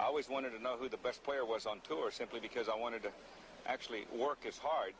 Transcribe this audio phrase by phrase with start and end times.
[0.00, 2.76] I always wanted to know who the best player was on tour simply because I
[2.76, 3.10] wanted to
[3.66, 4.94] actually work as hard.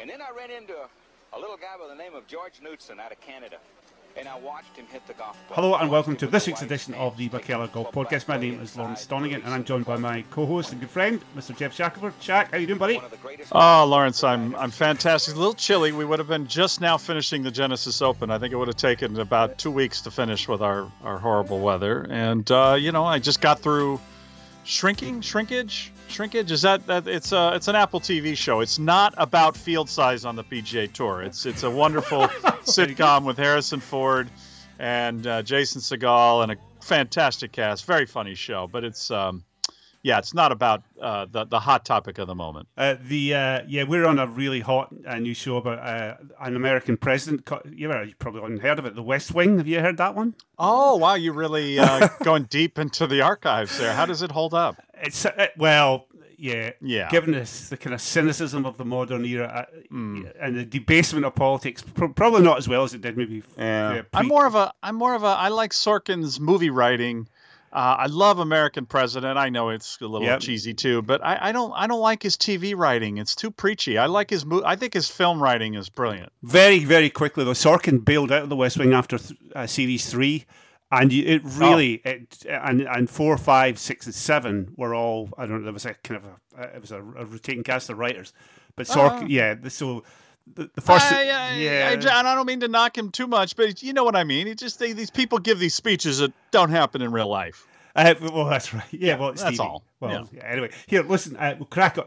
[0.00, 2.98] And then I ran into a, a little guy by the name of George Knudson
[2.98, 3.58] out of Canada.
[4.16, 5.56] And I watched him hit the golf ball.
[5.56, 8.28] Hello and welcome to this week's edition of the McKellar Golf Podcast.
[8.28, 11.54] My name is Lawrence Donegan and I'm joined by my co-host and good friend, Mr.
[11.54, 12.14] Geoff Shackelford.
[12.20, 12.98] Shack, how you doing, buddy?
[13.52, 15.34] Oh, Lawrence, I'm I'm fantastic.
[15.34, 15.92] A little chilly.
[15.92, 18.30] We would have been just now finishing the Genesis Open.
[18.30, 21.60] I think it would have taken about two weeks to finish with our our horrible
[21.60, 22.06] weather.
[22.10, 24.00] And uh, you know, I just got through
[24.70, 26.52] shrinking, shrinkage, shrinkage.
[26.52, 27.06] Is that that?
[27.08, 28.60] It's a it's an Apple TV show.
[28.60, 31.22] It's not about field size on the PGA Tour.
[31.22, 32.20] It's it's a wonderful
[32.64, 34.30] sitcom with Harrison Ford
[34.78, 37.84] and uh, Jason Segel and a fantastic cast.
[37.84, 39.44] Very funny show, but it's um,
[40.02, 42.68] yeah, it's not about uh, the the hot topic of the moment.
[42.76, 46.56] Uh, the uh, yeah, we're on a really hot uh, new show about uh, an
[46.56, 47.48] American president.
[47.70, 49.58] You ever you probably haven't heard of it, The West Wing.
[49.58, 50.34] Have you heard that one?
[50.58, 53.92] Oh wow, you're really uh, going deep into the archives there.
[53.92, 54.76] How does it hold up?
[55.02, 56.06] It's uh, well,
[56.38, 57.10] yeah, Yeah.
[57.10, 61.34] Given this, the kind of cynicism of the modern era uh, and the debasement of
[61.34, 63.42] politics, pro- probably not as well as it did maybe.
[63.58, 64.02] Yeah.
[64.12, 67.28] uh, I'm more of a I'm more of a I like Sorkin's movie writing.
[67.72, 69.38] Uh, I love American President.
[69.38, 70.40] I know it's a little Yep.
[70.40, 73.18] cheesy too, but I, I don't I don't like his TV writing.
[73.18, 73.96] It's too preachy.
[73.96, 76.32] I like his mo- I think his film writing is brilliant.
[76.42, 77.52] very, very quickly though.
[77.52, 80.46] Sorkin bailed out of the West Wing after th- uh, series three,
[80.90, 85.46] and you, it really it and and four, five, six, and seven were all I
[85.46, 85.64] don't know.
[85.64, 88.32] There was a kind of a uh, it was a, a rotating cast of writers,
[88.74, 89.54] but Sorkin, yeah.
[89.68, 90.02] So
[90.54, 93.26] the, the first, I, I, yeah, I, and I don't mean to knock him too
[93.26, 94.46] much, but you know what I mean.
[94.48, 97.66] It just they, these people give these speeches that don't happen in real life.
[97.94, 98.84] Uh, well, that's right.
[98.90, 99.60] Yeah, well, that's TV.
[99.60, 99.82] all.
[100.00, 102.06] Well, yeah, anyway, here, listen, uh, we'll crack on.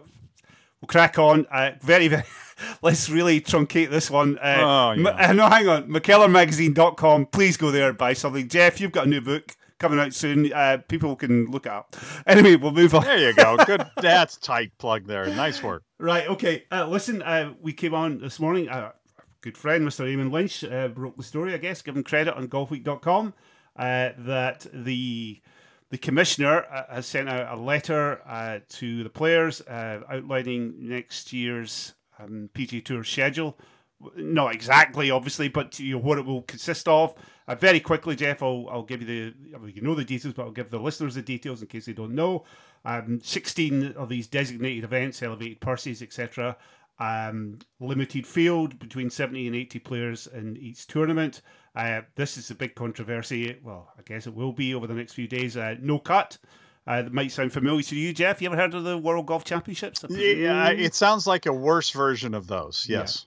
[0.81, 1.45] We'll crack on.
[1.51, 2.23] Uh, very, very.
[2.81, 4.37] Let's really truncate this one.
[4.37, 5.29] Uh, Oh, M- yeah.
[5.29, 5.87] uh, no, hang on.
[5.89, 7.27] McKellarmagazine.com.
[7.27, 8.47] Please go there and buy something.
[8.47, 10.51] Jeff, you've got a new book coming out soon.
[10.51, 11.95] Uh, people can look it up.
[12.25, 13.03] Anyway, we'll move on.
[13.03, 13.57] There you go.
[13.65, 13.85] Good.
[14.01, 15.25] That's tight plug there.
[15.27, 15.83] Nice work.
[15.99, 16.63] Right, okay.
[16.71, 18.69] Uh, listen, uh, we came on this morning.
[18.69, 20.05] Uh, a good friend, Mr.
[20.05, 23.33] Eamon Lynch, uh, wrote the story, I guess, give him credit on golfweek.com,
[23.75, 25.41] uh, that the
[25.93, 31.31] the commissioner uh, has sent out a letter uh, to the players uh, outlining next
[31.31, 33.59] year's um, PGA Tour schedule.
[34.15, 37.13] Not exactly, obviously, but you know, what it will consist of.
[37.47, 40.43] Uh, very quickly, Jeff, I'll, I'll give you the, well, you know the details, but
[40.43, 42.45] I'll give the listeners the details in case they don't know.
[42.85, 46.57] Um, 16 of these designated events, elevated purses, etc.
[46.99, 51.41] Um, limited field between 70 and 80 players in each tournament.
[51.75, 53.57] Uh, this is a big controversy.
[53.63, 55.57] Well, I guess it will be over the next few days.
[55.57, 56.37] Uh, no cut.
[56.85, 58.41] Uh, that might sound familiar to you, Jeff.
[58.41, 60.03] You ever heard of the World Golf Championships?
[60.09, 62.85] Yeah, it sounds like a worse version of those.
[62.89, 63.25] Yes.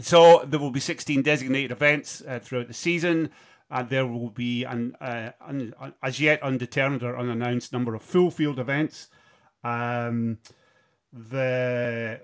[0.00, 3.30] So there will be 16 designated events uh, throughout the season,
[3.70, 8.02] and there will be an uh, un, un- as yet undetermined or unannounced number of
[8.02, 9.08] full field events.
[9.62, 10.38] Um,
[11.12, 12.20] the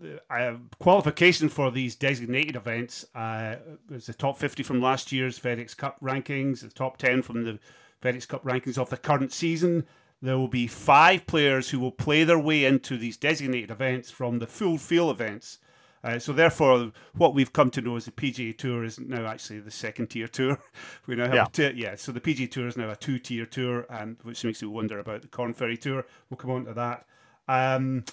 [0.00, 3.56] the, uh, qualification for these designated events uh,
[3.88, 7.58] was the top 50 from last year's FedEx Cup rankings, the top 10 from the
[8.02, 9.86] FedEx Cup rankings of the current season.
[10.20, 14.38] There will be five players who will play their way into these designated events from
[14.38, 15.58] the full field events.
[16.04, 19.60] Uh, so therefore, what we've come to know is the PGA Tour is now actually
[19.60, 20.58] the second tier tour.
[21.06, 21.44] We now have Yeah.
[21.46, 21.94] a tier, yeah.
[21.96, 24.98] So the PGA Tour is now a two tier tour, and which makes me wonder
[24.98, 26.04] about the Korn Ferry Tour.
[26.28, 27.06] We'll come on to that.
[27.48, 28.04] Um,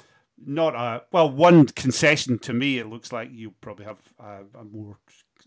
[0.43, 1.29] not a well.
[1.29, 4.97] One concession to me, it looks like you probably have uh, a more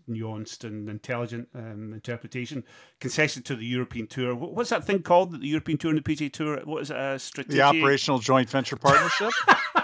[0.09, 2.63] nuanced and intelligent um, interpretation.
[3.01, 4.35] Concession to the European Tour.
[4.35, 5.41] What's that thing called?
[5.41, 6.61] The European Tour and the PGA Tour.
[6.65, 6.97] What is it?
[6.97, 7.57] A strategic?
[7.57, 9.33] The operational joint venture partnership.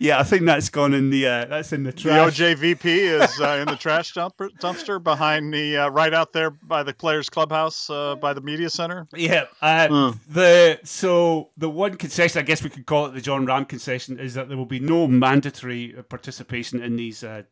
[0.00, 2.36] Yeah, I think that's gone in the uh, that's in the trash.
[2.36, 2.44] the.
[2.44, 6.82] OJVP is uh, in the trash dumper, dumpster behind the uh, right out there by
[6.82, 9.06] the players' clubhouse uh, by the media center.
[9.14, 9.44] Yeah.
[9.62, 13.68] Uh, The so the one concession, I guess we could call it the Jon Rahm
[13.68, 17.42] concession, is that there will be no mandatory uh, participation in these uh,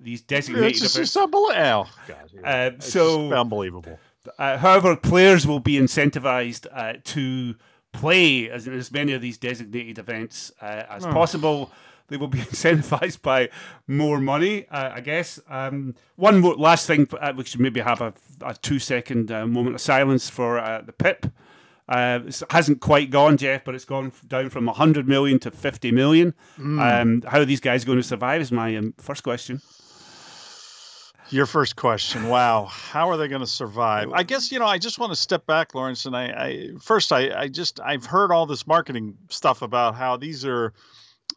[0.00, 1.16] these designated It's just, events.
[1.16, 1.86] unbelievable.
[1.88, 2.66] Oh, God, yeah.
[2.66, 3.98] Uh, It's so- unbelievable.
[4.38, 7.54] Uh, however, players will be incentivized uh, to
[7.92, 11.70] play as as many of these designated events uh, as possible.
[12.08, 13.50] They will be incentivized by
[13.86, 15.40] more money, uh, I guess.
[15.48, 18.12] Um, one more, last thing, uh, we should maybe have a,
[18.42, 21.26] a two second uh, moment of silence for uh, the PIP.
[21.88, 25.90] Uh, it hasn't quite gone, Jeff, but it's gone down from 100 million to 50
[25.92, 26.34] million.
[26.58, 28.42] Um, how are these guys going to survive?
[28.42, 29.62] Is my um, first question.
[31.30, 32.28] Your first question.
[32.28, 32.64] Wow.
[32.64, 34.10] How are they going to survive?
[34.12, 36.06] I guess, you know, I just want to step back, Lawrence.
[36.06, 40.16] And I, I first, I, I just, I've heard all this marketing stuff about how
[40.16, 40.72] these are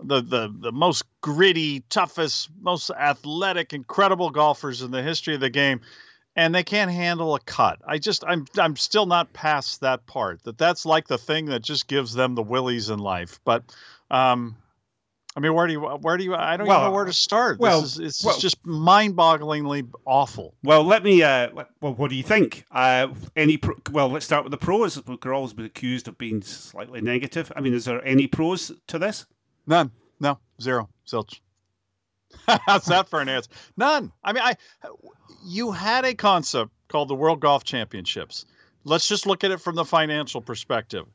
[0.04, 5.50] the, the, the most gritty, toughest, most athletic, incredible golfers in the history of the
[5.50, 5.82] game.
[6.36, 7.80] and they can't handle a cut.
[7.86, 10.44] I just I'm I'm still not past that part.
[10.44, 13.40] That that's like the thing that just gives them the willies in life.
[13.44, 13.64] But
[14.10, 14.56] um
[15.34, 17.14] I mean, where do you, where do you, I don't well, even know where to
[17.14, 17.58] start.
[17.58, 20.56] Well, this is, it's well, just mind bogglingly awful.
[20.62, 22.66] Well, let me, uh, well, what do you think?
[22.70, 23.08] Uh,
[23.38, 25.02] any, pro- well, let's start with the pros.
[25.08, 27.50] We're always been accused of being slightly negative.
[27.56, 29.26] I mean, is there any pros to this?
[29.72, 29.90] None.
[30.20, 30.90] No, zero.
[31.08, 31.40] Zilch.
[32.68, 33.50] How's that for an answer?
[33.78, 34.12] None.
[34.22, 34.56] I mean, I
[35.46, 38.46] you had a concept called the World Golf Championships.
[38.84, 41.06] Let's just look at it from the financial perspective.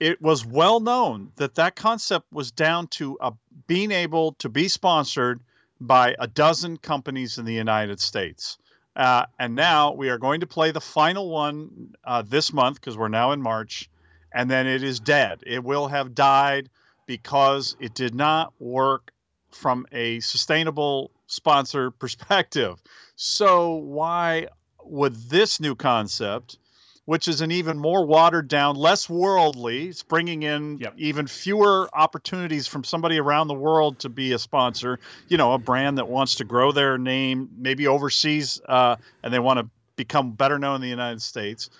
[0.00, 3.32] It was well known that that concept was down to a,
[3.68, 5.40] being able to be sponsored
[5.80, 8.58] by a dozen companies in the United States.
[8.96, 12.98] Uh, and now we are going to play the final one uh, this month because
[12.98, 13.88] we're now in March,
[14.32, 15.44] and then it is dead.
[15.46, 16.70] It will have died
[17.06, 19.12] because it did not work
[19.50, 22.82] from a sustainable sponsor perspective.
[23.16, 24.48] So, why
[24.84, 26.58] would this new concept,
[27.04, 30.94] which is an even more watered down, less worldly, it's bringing in yep.
[30.96, 34.98] even fewer opportunities from somebody around the world to be a sponsor,
[35.28, 39.38] you know, a brand that wants to grow their name, maybe overseas, uh, and they
[39.38, 41.70] want to become better known in the United States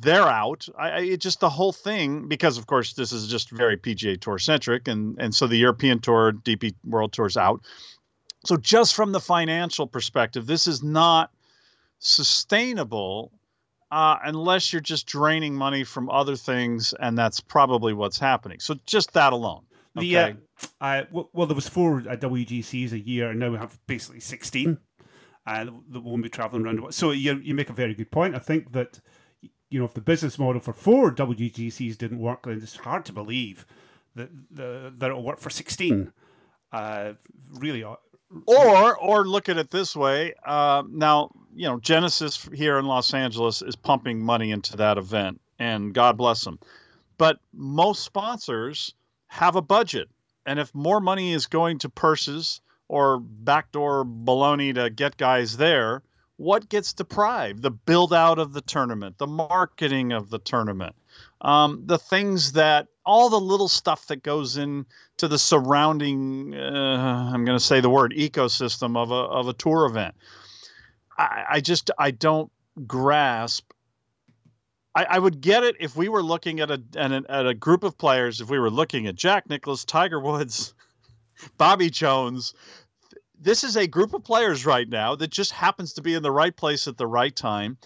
[0.00, 0.68] they're out.
[0.78, 4.20] I, I, it just the whole thing because of course this is just very PGA
[4.20, 7.62] Tour centric, and and so the European Tour, DP World Tour's out.
[8.44, 11.30] So just from the financial perspective, this is not
[11.98, 13.32] sustainable
[13.90, 18.60] uh, unless you're just draining money from other things, and that's probably what's happening.
[18.60, 19.64] So just that alone.
[19.96, 20.06] Okay?
[20.06, 20.32] The uh,
[20.80, 24.78] uh, well, there was four uh, WGCs a year, and now we have basically sixteen.
[25.46, 26.94] Uh, that won't be traveling around.
[26.94, 28.34] So you you make a very good point.
[28.34, 29.00] I think that
[29.70, 33.12] you know, if the business model for four WGCs didn't work, then it's hard to
[33.12, 33.64] believe
[34.16, 36.12] that the, that it'll work for sixteen.
[36.72, 37.14] Uh,
[37.54, 37.82] really.
[37.82, 37.94] Uh,
[38.46, 40.34] or or look at it this way.
[40.44, 45.40] Uh, now you know Genesis here in Los Angeles is pumping money into that event,
[45.58, 46.58] and God bless them.
[47.18, 48.94] But most sponsors
[49.26, 50.08] have a budget,
[50.46, 56.02] and if more money is going to purses or backdoor baloney to get guys there,
[56.40, 57.60] what gets deprived?
[57.60, 60.96] The build out of the tournament, the marketing of the tournament,
[61.42, 64.86] um, the things that all the little stuff that goes into
[65.18, 66.54] the surrounding.
[66.54, 70.14] Uh, I'm going to say the word ecosystem of a of a tour event.
[71.18, 72.50] I, I just I don't
[72.86, 73.70] grasp.
[74.94, 77.84] I, I, would get it if we were looking at a, at at a group
[77.84, 78.40] of players.
[78.40, 80.72] If we were looking at Jack Nicklaus, Tiger Woods,
[81.58, 82.54] Bobby Jones,
[83.40, 86.30] this is a group of players right now that just happens to be in the
[86.30, 87.78] right place at the right time.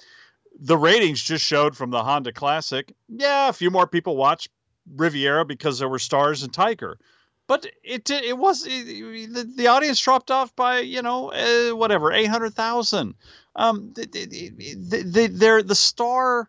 [0.58, 2.92] The ratings just showed from the Honda Classic.
[3.08, 4.48] Yeah, a few more people watched
[4.96, 6.98] Riviera because there were stars and Tiger,
[7.46, 12.26] but it it was it, the, audience dropped off by you know uh, whatever eight
[12.26, 13.14] hundred thousand.
[13.56, 16.48] Um, the, the, the, the star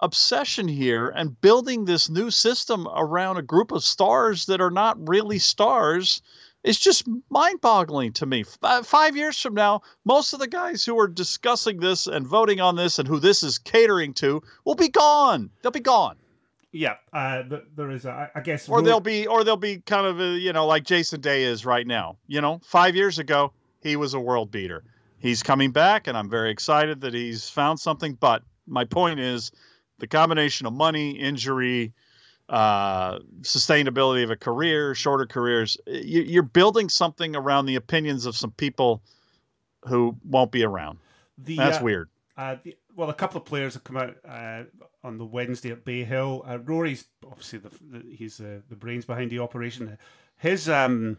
[0.00, 5.08] obsession here and building this new system around a group of stars that are not
[5.08, 6.20] really stars
[6.66, 8.44] it's just mind boggling to me.
[8.82, 12.74] Five years from now, most of the guys who are discussing this and voting on
[12.74, 15.50] this and who this is catering to will be gone.
[15.62, 16.16] They'll be gone.
[16.72, 17.44] Yeah, uh,
[17.76, 20.52] there is, a, I guess, or they'll be, or they'll be kind of, a, you
[20.52, 22.16] know, like Jason Day is right now.
[22.26, 24.82] You know, five years ago, he was a world beater.
[25.18, 28.14] He's coming back, and I'm very excited that he's found something.
[28.14, 29.52] But my point is,
[29.98, 31.94] the combination of money, injury,
[32.48, 35.76] uh, sustainability of a career, shorter careers.
[35.86, 39.02] You, are building something around the opinions of some people
[39.86, 40.98] who won't be around.
[41.38, 42.08] The, That's uh, weird.
[42.36, 44.62] Uh, the, well, a couple of players have come out uh,
[45.02, 46.44] on the Wednesday at Bay Hill.
[46.46, 49.98] Uh, Rory's obviously the, the he's the, the brains behind the operation.
[50.36, 51.18] His um,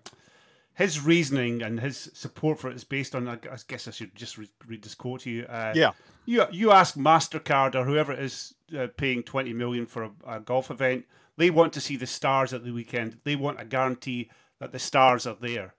[0.78, 3.28] his reasoning and his support for it is based on.
[3.28, 5.44] I guess I should just read, read this quote to you.
[5.46, 5.94] Uh, yeah.
[6.28, 10.40] You you ask Mastercard or whoever it is uh, paying twenty million for a, a,
[10.40, 11.06] golf event.
[11.36, 13.18] They want to see the stars at the weekend.
[13.24, 14.30] They want a guarantee
[14.60, 15.74] that the stars are there.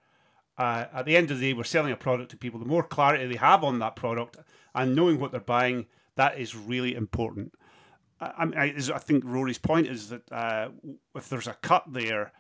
[0.57, 2.59] Uh, at the end of the day, we're selling a product to people.
[2.59, 4.37] The more clarity they have on that product
[4.75, 5.87] and knowing what they're buying,
[6.17, 7.53] that is really important.
[8.21, 10.71] I, I, I think Rory's point is that uh,
[11.15, 12.33] if there's a cut there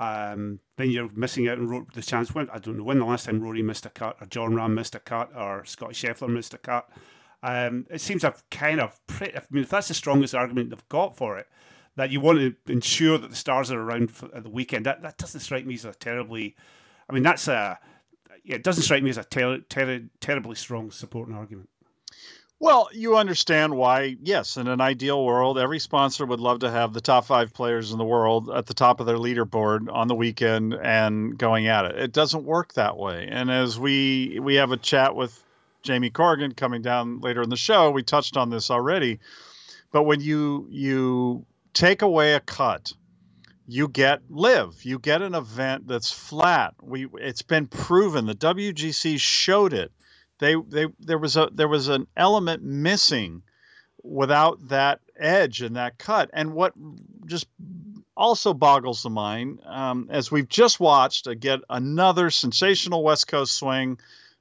[0.00, 2.34] um, then you're missing out on the chance.
[2.34, 4.72] When I don't know when the last time Rory missed a cut, or Jon Rahm
[4.72, 6.88] missed a cut, or Scott Scheffler missed a cut.
[7.42, 9.36] Um, it seems I've kind of, pretty.
[9.36, 11.46] I mean, if that's the strongest argument they've got for it,
[11.96, 14.86] that you want to ensure that the stars are around for, at the weekend.
[14.86, 16.56] That that doesn't strike me as a terribly,
[17.08, 17.78] I mean, that's a,
[18.42, 21.68] yeah, it doesn't strike me as a ter- ter- terribly strong supporting argument.
[22.62, 26.92] Well, you understand why, yes, in an ideal world, every sponsor would love to have
[26.92, 30.14] the top five players in the world at the top of their leaderboard on the
[30.14, 31.98] weekend and going at it.
[31.98, 33.26] It doesn't work that way.
[33.30, 35.42] And as we we have a chat with
[35.82, 37.90] Jamie Corrigan coming down later in the show.
[37.90, 39.20] We touched on this already,
[39.92, 42.92] but when you you take away a cut,
[43.66, 44.84] you get LIV.
[44.84, 46.74] You get an event that's flat.
[46.82, 48.26] We it's been proven.
[48.26, 49.92] The WGC showed it.
[50.40, 53.42] They they there was a there was an element missing
[54.02, 56.30] without that edge and that cut.
[56.32, 56.72] And what
[57.26, 57.46] just
[58.16, 63.98] also boggles the mind, um, as we've just watched again another sensational West Coast swing,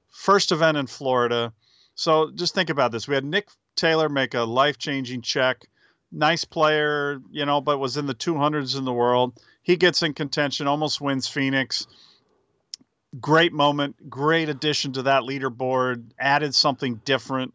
[0.09, 1.53] first event in Florida.
[1.95, 5.67] So just think about this: we had Nick Taylor make a life-changing check.
[6.11, 9.39] Nice player, you know, but was in the 200s in the world.
[9.61, 11.85] He gets in contention, almost wins Phoenix.
[13.19, 16.11] Great moment, great addition to that leaderboard.
[16.19, 17.53] Added something different.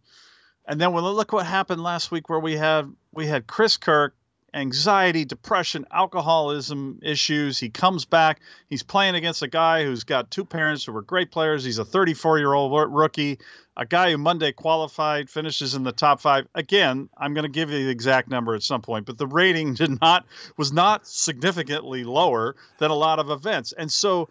[0.66, 4.14] And then when look what happened last week, where we had we had Chris Kirk,
[4.54, 7.58] anxiety, depression, alcoholism issues.
[7.58, 8.40] He comes back.
[8.68, 11.64] He's playing against a guy who's got two parents who were great players.
[11.64, 13.40] He's a 34 year old rookie,
[13.76, 16.46] a guy who Monday qualified, finishes in the top five.
[16.54, 19.74] Again, I'm going to give you the exact number at some point, but the rating
[19.74, 20.24] did not
[20.56, 24.28] was not significantly lower than a lot of events, and so.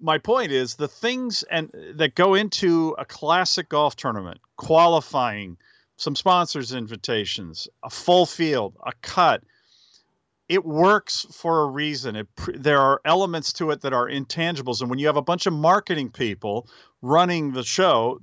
[0.00, 5.58] My point is the things and uh, that go into a classic golf tournament, qualifying,
[5.96, 9.42] some sponsors invitations, a full field, a cut.
[10.48, 12.16] It works for a reason.
[12.16, 14.80] It, there are elements to it that are intangibles.
[14.80, 16.66] And when you have a bunch of marketing people
[17.02, 18.18] running the show,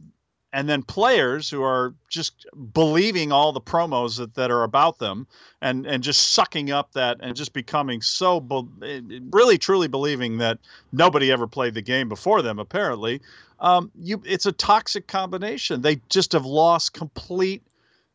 [0.54, 5.28] and then players who are just believing all the promos that, that are about them
[5.62, 10.60] and, and just sucking up that and just becoming so be- really truly believing that
[10.92, 13.22] nobody ever played the game before them apparently
[13.60, 17.64] um, you it's a toxic combination they just have lost complete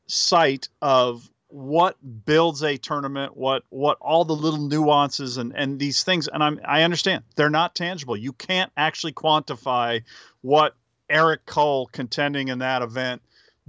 [0.07, 6.03] sight of what builds a tournament, what what all the little nuances and and these
[6.03, 6.27] things.
[6.27, 8.17] And I'm I understand they're not tangible.
[8.17, 10.03] You can't actually quantify
[10.41, 10.75] what
[11.13, 13.23] Eric Cole contending in that event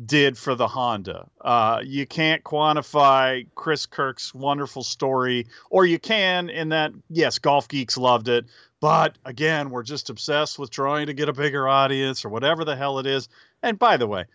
[0.03, 1.27] did for the Honda.
[1.39, 7.67] Uh, you can't quantify Chris Kirk's wonderful story, or you can in that yes, golf
[7.67, 8.45] geeks loved it,
[8.79, 12.75] but again, we're just obsessed with trying to get a bigger audience or whatever the
[12.75, 13.29] hell it is.
[13.61, 14.25] And by the way,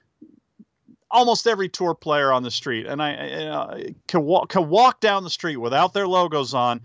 [1.11, 5.25] almost every tour player on the street, and I, I can walk can walk down
[5.25, 6.83] the street without their logos on,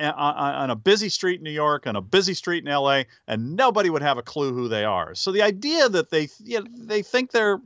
[0.00, 3.90] on a busy street in New York, on a busy street in LA, and nobody
[3.90, 5.14] would have a clue who they are.
[5.14, 7.60] So the idea that they you know, they think they're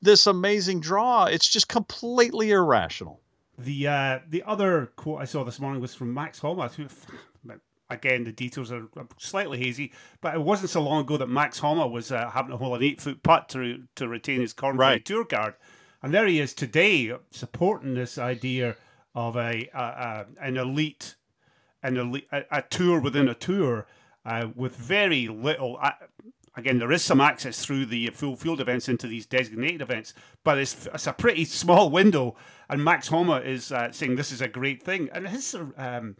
[0.00, 3.20] this amazing draw, it's just completely irrational.
[3.58, 6.86] The uh, the other quote I saw this morning was from Max Homa, who
[7.92, 8.88] again, the details are
[9.18, 12.56] slightly hazy, but it wasn't so long ago that Max Homa was uh, having a
[12.56, 15.04] hole an eight foot putt to to retain his Korn right.
[15.04, 15.54] Tour card,
[16.02, 18.76] and there he is today supporting this idea
[19.14, 21.14] of a, a, a an elite,
[21.82, 23.86] an a, a, tour within a tour
[24.24, 25.78] uh, with very little.
[26.54, 30.12] Again, there is some access through the full field events into these designated events,
[30.44, 32.36] but it's, it's a pretty small window.
[32.68, 36.16] And Max Homa is uh, saying this is a great thing, and his um,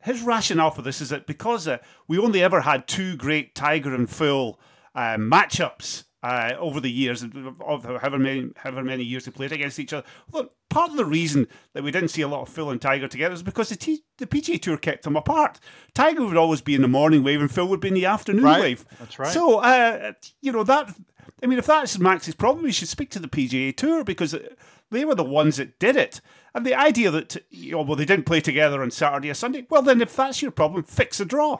[0.00, 3.94] his rationale for this is that because uh, we only ever had two great Tiger
[3.94, 4.58] and Phil
[4.94, 9.78] uh, matchups uh, over the years, of however many, however many years they played against
[9.78, 10.06] each other.
[10.30, 13.08] Well, part of the reason that we didn't see a lot of Phil and Tiger
[13.08, 15.60] together is because the, T- the PGA Tour kept them apart.
[15.94, 18.44] Tiger would always be in the morning wave, and Phil would be in the afternoon
[18.44, 18.60] right.
[18.60, 18.84] wave.
[18.98, 19.32] That's right.
[19.32, 20.94] So, uh, you know that.
[21.42, 24.34] I mean, if that's Max's problem, he should speak to the PGA Tour because
[24.90, 26.20] they were the ones that did it.
[26.54, 29.66] And the idea that, you know, well, they didn't play together on Saturday or Sunday.
[29.70, 31.58] Well, then, if that's your problem, fix a draw.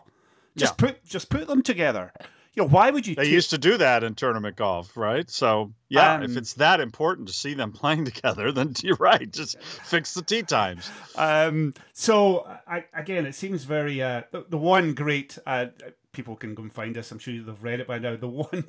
[0.56, 0.86] Just yeah.
[0.88, 2.12] put just put them together.
[2.58, 3.14] You know, why would you?
[3.14, 5.30] They t- used to do that in tournament golf, right?
[5.30, 9.32] So yeah, um, if it's that important to see them playing together, then you're right.
[9.32, 10.90] Just fix the tee times.
[11.14, 15.38] Um, so I, again, it seems very uh, the, the one great.
[15.46, 15.66] Uh,
[16.10, 17.12] people can go and find us.
[17.12, 18.16] I'm sure they've read it by now.
[18.16, 18.64] The one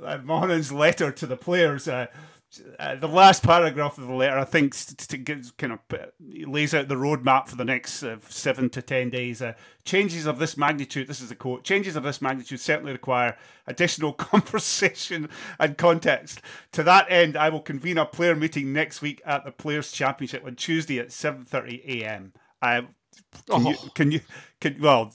[0.24, 1.88] Monahan's letter to the players.
[1.88, 2.06] Uh,
[2.78, 5.18] uh, the last paragraph of the letter, I think, to
[5.58, 5.80] kind of
[6.20, 9.42] lays out the roadmap for the next uh, seven to ten days.
[9.42, 13.36] Uh, changes of this magnitude, this is a quote, changes of this magnitude certainly require
[13.66, 16.40] additional conversation and context.
[16.72, 20.44] To that end, I will convene a player meeting next week at the Players' Championship
[20.44, 22.32] on Tuesday at 7.30 a.m.
[23.48, 23.70] Can, oh.
[23.70, 24.20] you, can you
[24.60, 25.12] can well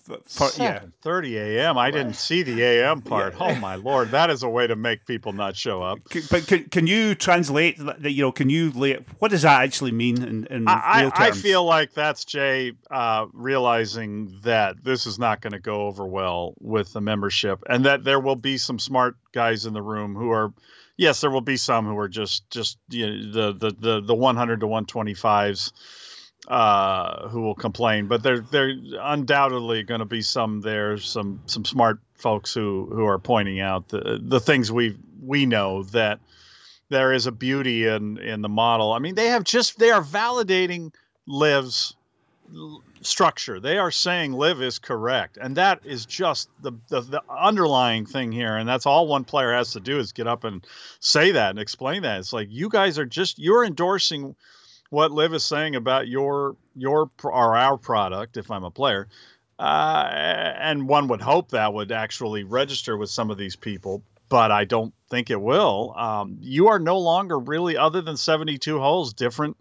[0.58, 1.78] yeah 30 a.m.
[1.78, 3.02] I didn't see the a.m.
[3.02, 3.34] part.
[3.34, 3.48] Yeah.
[3.48, 6.00] Oh my lord, that is a way to make people not show up.
[6.10, 8.04] Can, but can, can you translate that?
[8.04, 11.38] You know, can you lay what does that actually mean in, in I, real terms?
[11.38, 16.06] I feel like that's Jay uh, realizing that this is not going to go over
[16.06, 20.16] well with the membership, and that there will be some smart guys in the room
[20.16, 20.54] who are.
[20.98, 24.16] Yes, there will be some who are just just you know, the the the the
[24.16, 25.72] 100 to 125s
[26.48, 31.66] uh, who will complain, but there there undoubtedly going to be some there, some some
[31.66, 36.20] smart folks who who are pointing out the the things we we know that
[36.90, 38.92] there is a beauty in in the model.
[38.92, 40.94] I mean, they have just they are validating
[41.28, 41.96] LIV's
[43.02, 43.60] structure.
[43.60, 48.32] They are saying LIV is correct, and that is just the, the, the underlying thing
[48.32, 48.58] here.
[48.58, 50.66] And that's all one player has to do is get up and
[51.00, 52.20] say that and explain that.
[52.20, 54.36] It's like you guys are just you're endorsing
[54.92, 58.38] what LIV is saying about your your or our product.
[58.38, 59.08] If I'm a player.
[59.58, 60.10] Uh,
[60.60, 64.66] and one would hope that would actually register with some of these people, but I
[64.66, 65.94] don't think it will.
[65.96, 69.58] Um, you are no longer really, other than 72 holes, different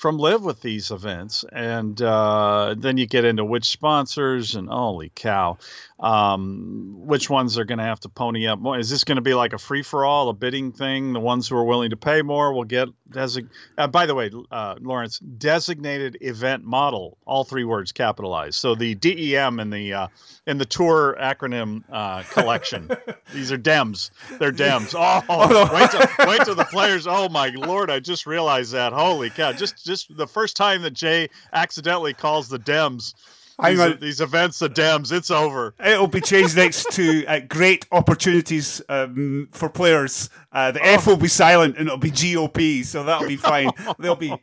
[0.00, 5.12] from LIV with these events and uh, then you get into which sponsors and holy
[5.14, 5.58] cow
[6.00, 8.78] um, which ones are going to have to pony up more?
[8.78, 11.12] Is this going to be like a free-for-all a bidding thing?
[11.12, 14.30] The ones who are willing to pay more will get desig- uh, by the way
[14.50, 18.54] uh, lawrence designated event model all three words capitalized.
[18.54, 20.08] So the dem in the uh,
[20.46, 22.90] in the tour acronym uh, collection.
[23.34, 24.10] These are dems.
[24.38, 24.94] They're dems.
[25.28, 28.92] Oh wait till, wait till the players oh my lord i just realized that.
[28.92, 29.52] Holy cow.
[29.52, 33.14] Just just the first time that Jay accidentally calls the Dems.
[33.60, 33.98] Hang these, on.
[34.00, 35.74] these, events, the Dems, it's over.
[35.84, 40.30] It'll be changed next to uh, great opportunities um, for players.
[40.52, 40.84] Uh, the oh.
[40.84, 43.70] F will be silent and it'll be GOP, so that'll be fine.
[43.98, 44.34] they'll be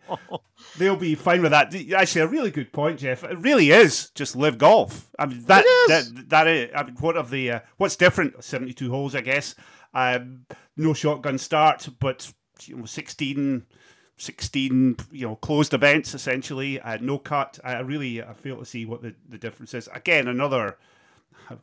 [0.77, 1.73] they'll be fine with that.
[1.93, 3.23] Actually, a really good point, Jeff.
[3.23, 5.09] It really is just LIV Golf.
[5.19, 6.69] I mean that that that is.
[6.75, 8.43] I mean, what of the uh, what's different?
[8.43, 9.55] Seventy two holes, I guess.
[9.93, 10.45] Um,
[10.75, 12.31] no shotgun start, but
[12.63, 13.65] you know, sixteen
[14.17, 17.59] 16 you know closed events essentially uh, no cut.
[17.63, 19.87] I really i fail to see what the, the difference is.
[19.93, 20.77] Again another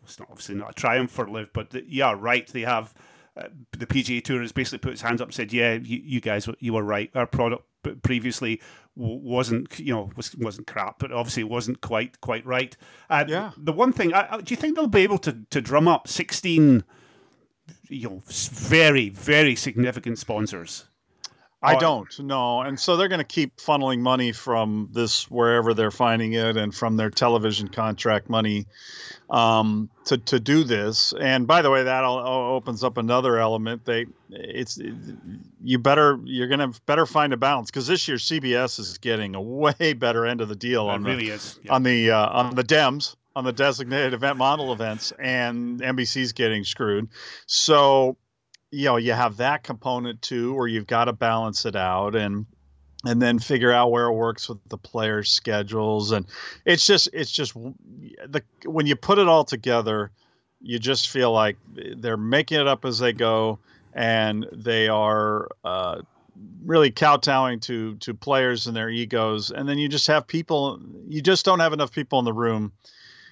[0.03, 2.95] it's not obviously not a triumph for LIV but the, yeah right they have
[3.37, 6.21] uh, the pga tour has basically put its hands up and said yeah you, you
[6.21, 7.11] guys you were right.
[7.15, 7.65] Our product
[8.03, 8.63] previously
[8.97, 12.77] wasn't you know was, wasn't crap but obviously wasn't quite quite right.
[13.11, 13.51] Uh, yeah.
[13.57, 16.85] the one thing I, do you think they'll be able to, to drum up 16
[17.89, 20.85] you know very very significant sponsors
[21.65, 25.91] I don't no, and so they're going to keep funneling money from this wherever they're
[25.91, 28.67] finding it, and from their television contract money
[29.31, 31.15] um, to to do this.
[31.19, 33.85] And by the way, that opens up another element.
[33.85, 34.79] They it's
[35.63, 39.35] you better you're going to better find a balance because this year CBS is getting
[39.35, 41.59] a way better end of the deal on really the.
[41.63, 41.73] Yeah.
[41.73, 46.65] on the uh, on the Dems on the designated event model events, and NBC's getting
[46.65, 47.09] screwed.
[47.47, 48.17] So
[48.75, 52.47] you know you have that component too where you've got to balance it out and
[53.05, 56.13] and then figure out where it works with the players schedules.
[56.13, 56.27] And
[56.65, 60.11] it's just it's just the when you put it all together
[60.63, 63.59] you just feel like they're making it up as they go
[63.93, 66.01] and they are uh,
[66.65, 69.51] really kowtowing to to players and their egos.
[69.51, 72.73] And then you just have people you just don't have enough people in the room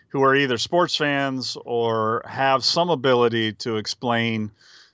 [0.09, 4.51] who are either sports fans or have some ability to explain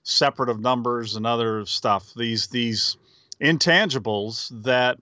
[0.09, 2.13] separate of numbers and other stuff.
[2.15, 2.97] These these
[3.41, 4.99] intangibles that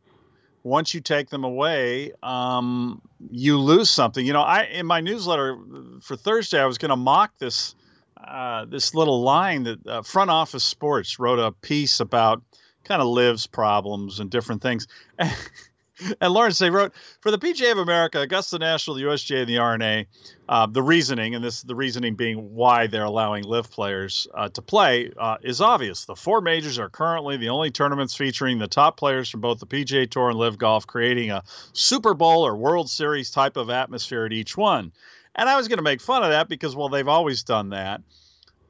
[0.62, 4.26] once you take them away, um, you lose something.
[4.26, 5.58] You know, I in my newsletter
[6.02, 7.74] for Thursday, I was going to mock this
[8.16, 12.42] uh, this little line that uh, Front Office Sports wrote a piece about
[12.84, 14.88] kind of LIV's problems and different things.
[16.20, 19.58] and Lawrence, they wrote for the PGA of America, Augusta National, the USGA, and the
[19.58, 20.06] R&A.
[20.48, 24.62] Uh, the reasoning, and this the reasoning being why they're allowing LIV players uh, to
[24.62, 26.04] play, uh, is obvious.
[26.04, 29.66] The four majors are currently the only tournaments featuring the top players from both the
[29.66, 34.24] PGA Tour and LIV Golf, creating a Super Bowl or World Series type of atmosphere
[34.24, 34.92] at each one.
[35.34, 38.02] And I was going to make fun of that because, well, they've always done that.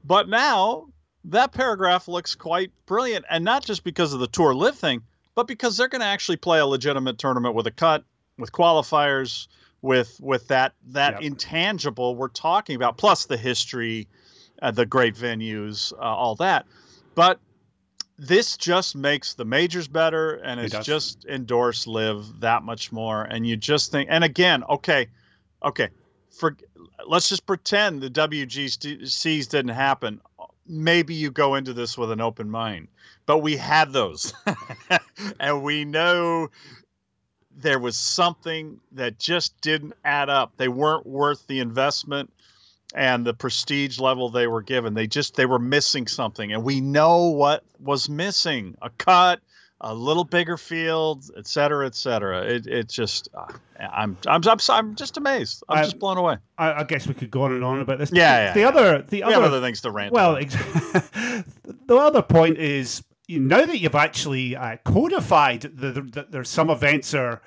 [0.02, 0.86] But now
[1.26, 5.02] that paragraph looks quite brilliant, and not just because of the Tour Live thing
[5.37, 8.03] but because they're going to actually play a legitimate tournament with a cut,
[8.38, 9.46] with qualifiers,
[9.83, 11.22] with with that that yep.
[11.22, 14.09] intangible we're talking about, plus the history,
[14.61, 16.66] uh, the great venues, uh, all that.
[17.14, 17.38] But
[18.18, 23.22] this just makes the majors better, and it's it just endorsed LIV that much more.
[23.22, 25.09] And you just think, and again, okay,
[25.62, 25.90] okay,
[26.31, 26.57] for
[27.07, 30.20] let's just pretend the WGCs didn't happen
[30.68, 32.88] maybe you go into this with an open mind.
[33.26, 34.33] But we had those.
[35.40, 36.48] and we know
[37.57, 40.52] there was something that just didn't add up.
[40.57, 42.33] They weren't worth the investment
[42.94, 44.94] and the prestige level they were given.
[44.94, 46.52] They just they were missing something.
[46.52, 48.76] And we know what was missing.
[48.83, 49.40] A cut,
[49.80, 52.42] a little bigger field, et cetera, et cetera.
[52.42, 53.46] It, it just, uh,
[53.78, 55.62] I'm, I'm, I'm, I'm just amazed.
[55.68, 56.38] I'm I, just blown away.
[56.56, 58.10] I, I, guess we could go on and on about this.
[58.12, 58.68] Yeah, yeah The yeah.
[58.68, 60.12] other, the we other, other things to rant.
[60.12, 60.54] Well, ex-
[61.86, 66.48] the other point is, you know, now that you've actually uh, codified that the, there's
[66.48, 67.42] some events are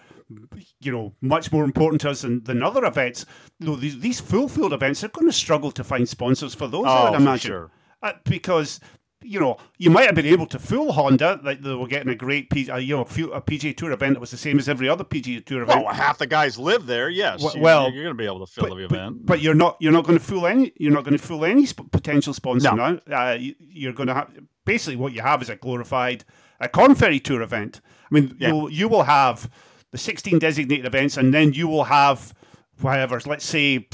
[0.79, 3.25] you know, much more important to us than, than other events.
[3.59, 6.67] You know, these, these full field events are going to struggle to find sponsors for
[6.67, 6.85] those.
[6.85, 7.71] Oh, I would for imagine, sure.
[8.03, 8.79] uh, because
[9.21, 12.15] you know, you might have been able to fool Honda like they were getting a
[12.15, 13.05] great, P, uh, you know, a
[13.41, 15.84] PGA Tour event that was the same as every other PGA Tour event.
[15.84, 17.10] Well, half the guys live there.
[17.10, 17.43] Yes.
[17.43, 19.25] Well- you- well, you're going to be able to fill the event.
[19.25, 21.65] but you're not you're not going to fool any you're not going to fool any
[21.67, 22.99] sp- potential sponsor No.
[23.08, 23.29] now.
[23.32, 24.32] Uh, you, you're going to have
[24.65, 26.23] basically what you have is a glorified
[26.62, 27.82] a Korn Ferry Tour event.
[28.10, 28.49] I mean, Yeah.
[28.49, 29.49] you'll you will have
[29.91, 32.34] the 16 designated events, and then you will have
[32.79, 33.19] whatever.
[33.25, 33.88] Let's say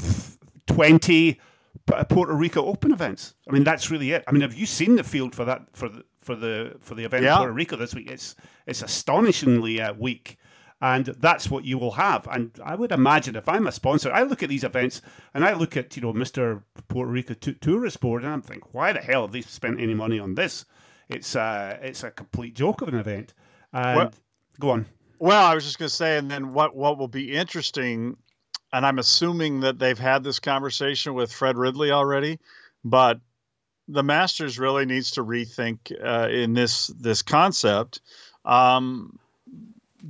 [0.66, 1.40] 20 P-
[1.86, 3.34] Puerto Rico Open events.
[3.48, 4.24] I mean, that's really it.
[4.26, 7.04] I mean, have you seen the field for that for the for the for the
[7.04, 8.10] event in Puerto Rico this week?
[8.10, 8.34] It's
[8.66, 10.38] it's astonishingly uh, weak
[10.80, 12.28] and that's what you will have.
[12.30, 15.00] And I would imagine if I'm a sponsor, I look at these events
[15.34, 16.62] and I look at you know Mr.
[16.88, 19.94] Puerto Rico Tou- Tourist Board, and I'm thinking, why the hell have they spent any
[19.94, 20.64] money on this?
[21.08, 23.32] It's uh, it's a complete joke of an event.
[23.72, 24.12] And Well-
[24.60, 24.86] go on.
[25.18, 28.18] Well, I was just going to say, and then what what will be interesting,
[28.72, 32.38] and I'm assuming that they've had this conversation with Fred Ridley already,
[32.84, 33.20] but
[33.88, 38.00] the Masters really needs to rethink uh, in this this concept,
[38.44, 39.18] um,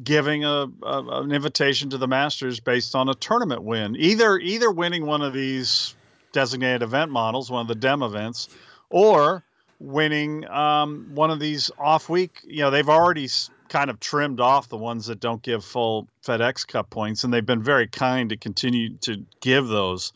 [0.02, 4.70] giving a, a an invitation to the Masters based on a tournament win, either either
[4.70, 5.94] winning one of these
[6.32, 8.48] designated event models, one of the dem events,
[8.90, 9.44] or
[9.78, 12.40] winning um, one of these off week.
[12.44, 13.28] You know, they've already
[13.68, 17.44] kind of trimmed off the ones that don't give full FedEx Cup points, and they've
[17.44, 20.12] been very kind to continue to give those.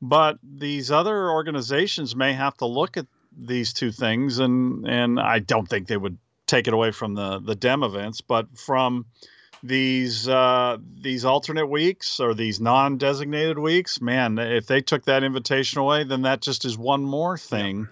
[0.00, 3.06] But these other organizations may have to look at
[3.36, 7.38] these two things, and and I don't think they would take it away from the
[7.38, 9.06] the dem events, but from
[9.62, 15.78] these uh, these alternate weeks or these non-designated weeks, man, if they took that invitation
[15.78, 17.88] away, then that just is one more thing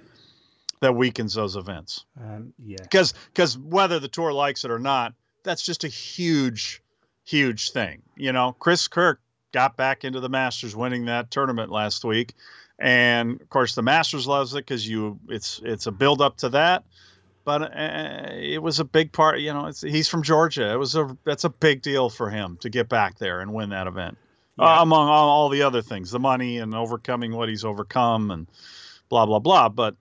[0.81, 2.05] that weakens those events.
[2.21, 2.79] Um, yeah.
[2.83, 6.83] Because because whether the tour likes it or not, that's just a huge,
[7.25, 8.03] huge thing.
[8.17, 9.21] You know, Chris Kirk
[9.53, 12.35] got back into the Masters, winning that tournament last week,
[12.79, 16.49] and of course the Masters loves it because you it's it's a build up to
[16.51, 16.85] that.
[17.45, 19.41] But uh, it was a big part.
[19.41, 20.73] You know, it's, he's from Georgia.
[20.73, 23.71] It was a that's a big deal for him to get back there and win
[23.71, 24.19] that event.
[24.59, 24.79] Yeah.
[24.79, 28.47] Uh, among all, all the other things, the money and overcoming what he's overcome and
[29.09, 29.69] blah blah blah.
[29.69, 29.97] But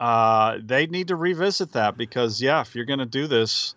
[0.00, 3.74] uh, they need to revisit that because yeah, if you're going to do this,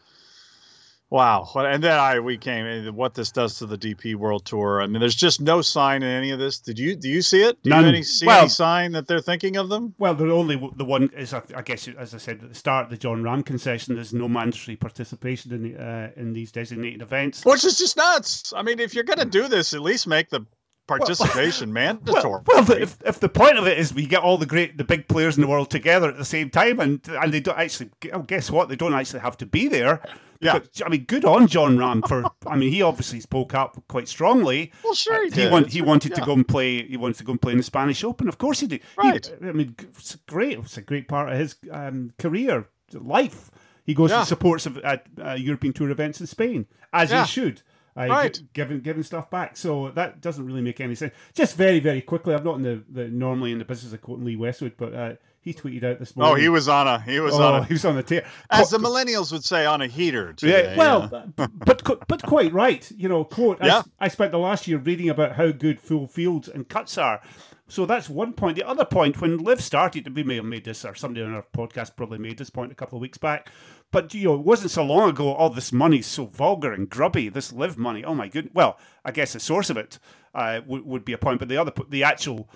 [1.09, 1.47] wow.
[1.55, 4.81] And then I we came what this does to the DP World Tour.
[4.81, 6.59] I mean, there's just no sign in any of this.
[6.59, 7.61] Did you do you see it?
[7.63, 7.83] Do None.
[7.83, 9.93] you any, see Well- any sign that they're thinking of them?
[9.99, 12.89] Well, the only the one is, I I guess, as I said at the start,
[12.89, 13.95] the Jon Rahm concession.
[13.95, 17.45] There's no mandatory participation in the, uh, in these designated events.
[17.45, 18.53] Which is just nuts.
[18.55, 20.45] I mean, if you're going to do this, at least make the
[20.87, 22.41] participation mandatory.
[22.45, 24.83] Well, well if, if the point of it is we get all the great, the
[24.83, 27.89] big players in the world together at the same time, and and they don't actually,
[28.13, 28.69] oh, guess what?
[28.69, 30.01] They don't actually have to be there.
[30.39, 30.59] Yeah.
[30.85, 32.23] I mean, good on Jon Rahm for.
[32.45, 34.71] I mean, he obviously spoke up quite strongly.
[34.83, 35.51] well, sure he he, did.
[35.51, 36.19] want, he wanted yeah.
[36.19, 36.87] to go and play.
[36.87, 38.27] He wanted to go and play in the Spanish Open.
[38.27, 38.81] Of course he did.
[39.01, 39.31] He- Right.
[39.41, 40.59] I mean, it's great.
[40.59, 43.49] It's a great part of his um, career, life.
[43.83, 44.19] He goes Yeah.
[44.19, 47.23] and supports of, uh, uh, European Tour events in Spain, as Yeah.
[47.25, 47.61] he should.
[47.97, 48.33] Right.
[48.33, 51.13] gi- giving giving stuff back, so that doesn't really make any sense.
[51.33, 54.25] Just very very quickly, I'm not in the, the normally in the business of quoting
[54.25, 56.33] Lee Westwood, but uh, he tweeted out this morning.
[56.33, 58.25] Oh, he was on a he was oh, on a he was on the tear.
[58.49, 60.33] as the millennials would say on a heater.
[60.33, 62.89] Today, Yeah, well, but qu- but quite right.
[62.95, 63.57] You know, quote.
[63.61, 63.77] I, Yeah.
[63.79, 67.21] s- I spent the last year reading about how good full fields and cuts are.
[67.69, 68.55] So that's one point.
[68.55, 71.43] The other point, when LIV started, we may have made this, or somebody on our
[71.53, 73.51] podcast probably made this point a couple of weeks back.
[73.91, 75.33] But you know, it wasn't so long ago.
[75.33, 77.29] All this money's so vulgar and grubby.
[77.29, 78.03] This LIV money.
[78.03, 78.51] Oh my good.
[78.53, 79.97] Well, I guess the source of it
[80.35, 81.39] uh, would would be a point.
[81.39, 82.49] But the other, the actual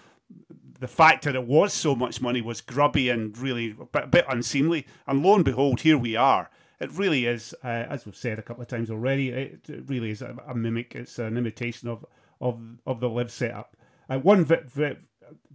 [0.80, 4.86] the fact that it was so much money was grubby and really a bit, unseemly.
[5.08, 6.50] And lo and behold, here we are.
[6.80, 10.10] It really is, uh, as we've said a couple of times already, it, it really
[10.10, 10.96] is a, a mimic.
[10.96, 12.06] It's an imitation of
[12.42, 13.78] of of the LIV setup.
[14.10, 14.98] Uh, one ve- ve-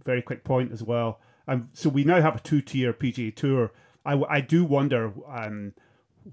[0.03, 1.19] very quick point as well.
[1.49, 3.71] Um, so we now have a two tier PGA Tour.
[4.07, 5.73] I, I do wonder um,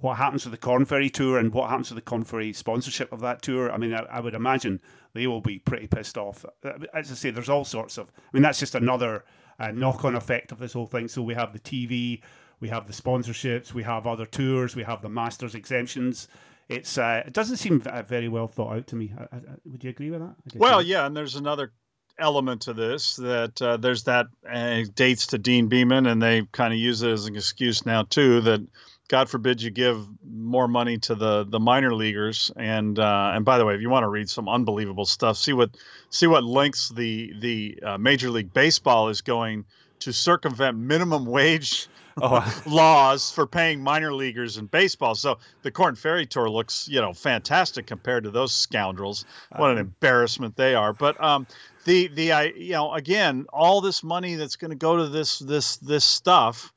[0.00, 3.12] what happens to the Korn Ferry Tour and what happens to the Korn Ferry sponsorship
[3.12, 3.70] of that tour.
[3.70, 4.80] I mean, I, I would imagine
[5.12, 6.44] they will be pretty pissed off.
[6.64, 8.10] Uh, As I say, there's all sorts of.
[8.16, 9.24] I mean, that's just another
[9.58, 11.08] uh, knock-on effect of this whole thing.
[11.08, 12.22] So we have the TV,
[12.60, 16.28] we have the sponsorships, we have other tours, we have the Masters exemptions.
[16.68, 19.12] It's uh, it doesn't seem uh, very well thought out to me.
[19.18, 20.56] I, I, would you agree with that?
[20.56, 21.72] Well, yeah, and there's another
[22.18, 26.72] element to this that uh, there's that uh, dates to Deane Beman, and they kind
[26.72, 28.66] of use it as an excuse now too that
[29.08, 32.50] God forbid you give more money to the the minor leaguers.
[32.56, 35.52] And uh, and by the way, if you want to read some unbelievable stuff, see
[35.52, 35.70] what
[36.10, 39.64] see what lengths the the uh, Major League Baseball is going
[40.00, 41.88] to circumvent minimum wage
[42.20, 42.62] oh.
[42.66, 45.14] laws for paying minor leaguers in baseball.
[45.14, 49.24] So the Korn Ferry Tour looks, you know, fantastic compared to those scoundrels.
[49.54, 50.92] What an embarrassment they are.
[50.92, 51.46] But um,
[51.84, 55.38] the the I you know again all this money that's going to go to this
[55.38, 56.72] this this stuff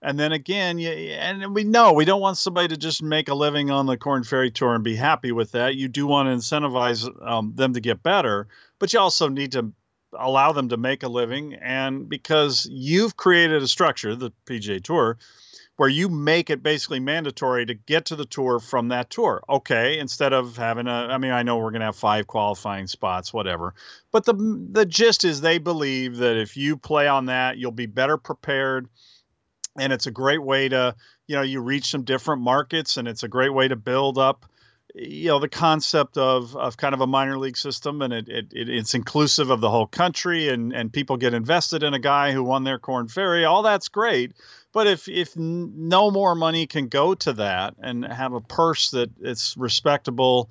[0.00, 3.34] and then again you, and we know we don't want somebody to just make a
[3.34, 6.34] living on the Korn Ferry Tour and be happy with that you do want to
[6.34, 8.46] incentivize um, them to get better
[8.78, 9.72] but you also need to
[10.18, 15.18] allow them to make a living and because you've created a structure the PGA Tour
[15.76, 19.40] where you make it basically mandatory to get to the tour from that tour.
[19.48, 22.88] Okay, instead of having a I mean I know we're going to have five qualifying
[22.88, 23.74] spots whatever.
[24.10, 24.34] But the
[24.72, 28.88] the gist is they believe that if you play on that, you'll be better prepared
[29.78, 33.22] and it's a great way to, you know, you reach some different markets and it's
[33.22, 34.46] a great way to build up
[35.00, 38.48] you know the concept of of kind of a minor league system and it, it,
[38.52, 42.42] it's inclusive of the whole country and and people get invested in a guy who
[42.42, 44.32] won their Korn Ferry all that's great.
[44.72, 49.10] But if if no more money can go to that and have a purse that
[49.20, 50.50] it's respectable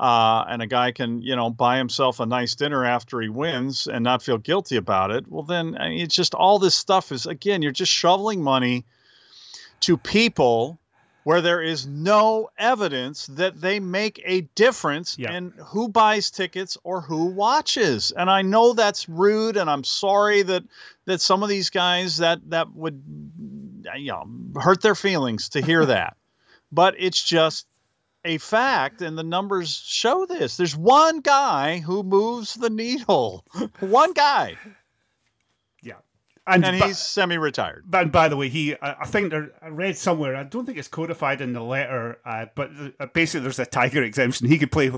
[0.00, 3.86] uh, and a guy can you know buy himself a nice dinner after he wins
[3.86, 7.12] and not feel guilty about it well then I mean, it's just all this stuff
[7.12, 8.84] is again you're just shoveling money
[9.80, 10.78] to people
[11.24, 15.32] where there is no evidence that they make a difference yeah.
[15.32, 18.12] in who buys tickets or who watches.
[18.12, 20.62] And I know that's rude, and I'm sorry that
[21.06, 23.02] that some of these guys that that would
[23.96, 24.24] you know
[24.60, 26.16] hurt their feelings to hear that.
[26.70, 27.66] But it's just
[28.24, 30.56] a fact, and the numbers show this.
[30.56, 33.44] There's one guy who moves the needle.
[33.80, 34.56] one guy
[36.46, 37.84] and, and he's semi-retired.
[37.92, 40.36] And by the way, he I think there, I read somewhere.
[40.36, 44.02] I don't think it's codified in the letter, uh, but uh, basically there's a Tiger
[44.02, 44.48] exemption.
[44.48, 44.90] He could play.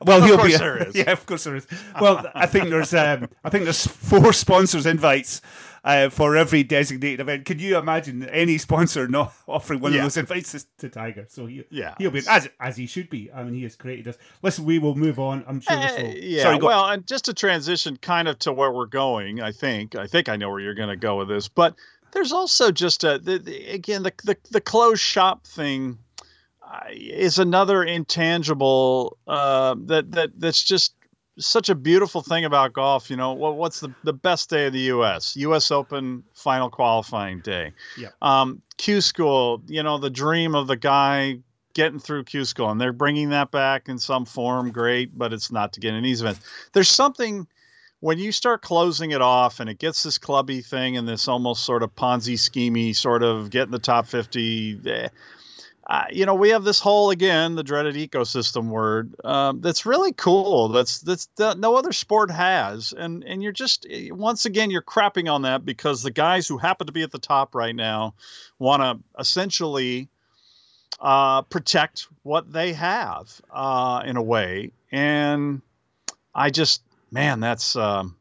[0.00, 0.56] Well, he'll be.
[0.56, 0.94] there is.
[0.98, 1.66] Yeah, of course there is.
[2.00, 5.40] Well, I think there's um, I think there's four sponsors invites
[5.84, 7.44] uh, for every designated event.
[7.44, 9.98] Can you imagine any sponsor not offering one yeah.
[9.98, 11.26] of those invites to, to, Tiger?
[11.28, 13.30] So he, yeah, he'll be as as he should be.
[13.32, 14.18] I mean, he has created us.
[14.42, 15.44] Listen, we will move on.
[15.46, 15.76] I'm sure.
[15.76, 16.14] Uh, will...
[16.16, 16.42] Yeah.
[16.42, 20.06] Sorry, well, and just to transition kind of to where we're going, I think I
[20.06, 21.74] think I know where you're going to go with this, but
[22.12, 25.98] there's also just a the, the, again the, the the closed shop thing
[26.62, 30.94] uh, is another intangible uh, that that that's just
[31.38, 33.10] such a beautiful thing about golf.
[33.10, 35.36] You know, what, what's the, the best day of the U.S.
[35.36, 35.70] U.S.
[35.70, 37.72] Open final qualifying day?
[37.96, 38.08] Yeah.
[38.22, 39.62] Um, Q school.
[39.66, 41.38] You know, the dream of the guy
[41.74, 44.70] getting through Q school, and they're bringing that back in some form.
[44.72, 46.40] Great, but it's not to get in these events.
[46.72, 47.46] There's something
[48.00, 51.64] when you start closing it off and it gets this clubby thing and this almost
[51.64, 55.08] sort of Ponzi schemey sort of getting the top 50, eh,
[56.10, 60.68] you know, we have this whole again the dreaded ecosystem word um, that's really cool.
[60.68, 64.82] That's that's that no other sport has, and and you're just eh, once again you're
[64.82, 68.14] crapping on that because the guys who happen to be at the top right now
[68.58, 70.08] want to essentially
[71.00, 75.62] uh, protect what they have uh, in a way, and
[76.34, 77.76] I just man, that's.
[77.76, 78.17] Um,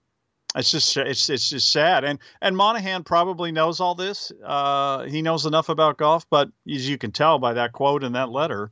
[0.58, 4.32] it's just it's it's just sad, and and Monahan probably knows all this.
[4.43, 8.13] Uh, he knows enough about golf, but as you can tell by that quote in
[8.13, 8.72] that letter,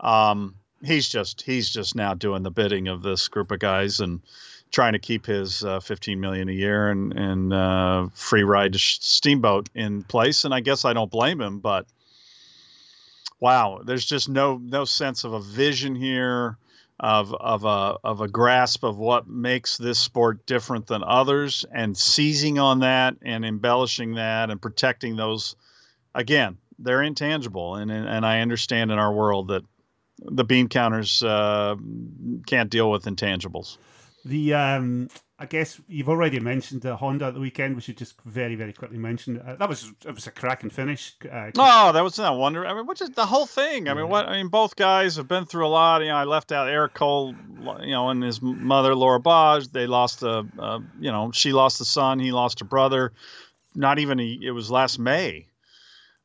[0.00, 4.20] um, he's just he's just now doing the bidding of this group of guys and
[4.72, 9.68] trying to keep his uh, 15 million a year and and uh, free ride Steamboat
[9.74, 10.44] in place.
[10.44, 11.86] And I guess I don't blame him, but
[13.38, 16.58] wow, there's just no no sense of a vision here
[17.00, 21.96] of of a of a grasp of what makes this sport different than others and
[21.96, 25.56] seizing on that and embellishing that and protecting those
[26.14, 27.76] again they're intangible.
[27.76, 29.62] And and I understand in our world that
[30.18, 31.76] the bean counters uh,
[32.46, 33.76] can't deal with intangibles.
[34.24, 35.08] The um
[35.40, 37.74] I guess you've already mentioned the Honda at the weekend.
[37.74, 41.16] We should just very, very quickly mention uh, that was it was a cracking finish.
[41.24, 42.66] Uh, oh, that was that wonder.
[42.66, 43.88] I mean, which is the whole thing.
[43.88, 44.02] I yeah.
[44.02, 46.02] mean, what I mean, both guys have been through a lot.
[46.02, 47.34] You know, I left out Eric Cole,
[47.80, 49.60] you know, and his mother Laura Baugh.
[49.60, 53.12] They lost a, a you know, she lost a son, he lost a brother.
[53.74, 55.46] Not even a, it was last May.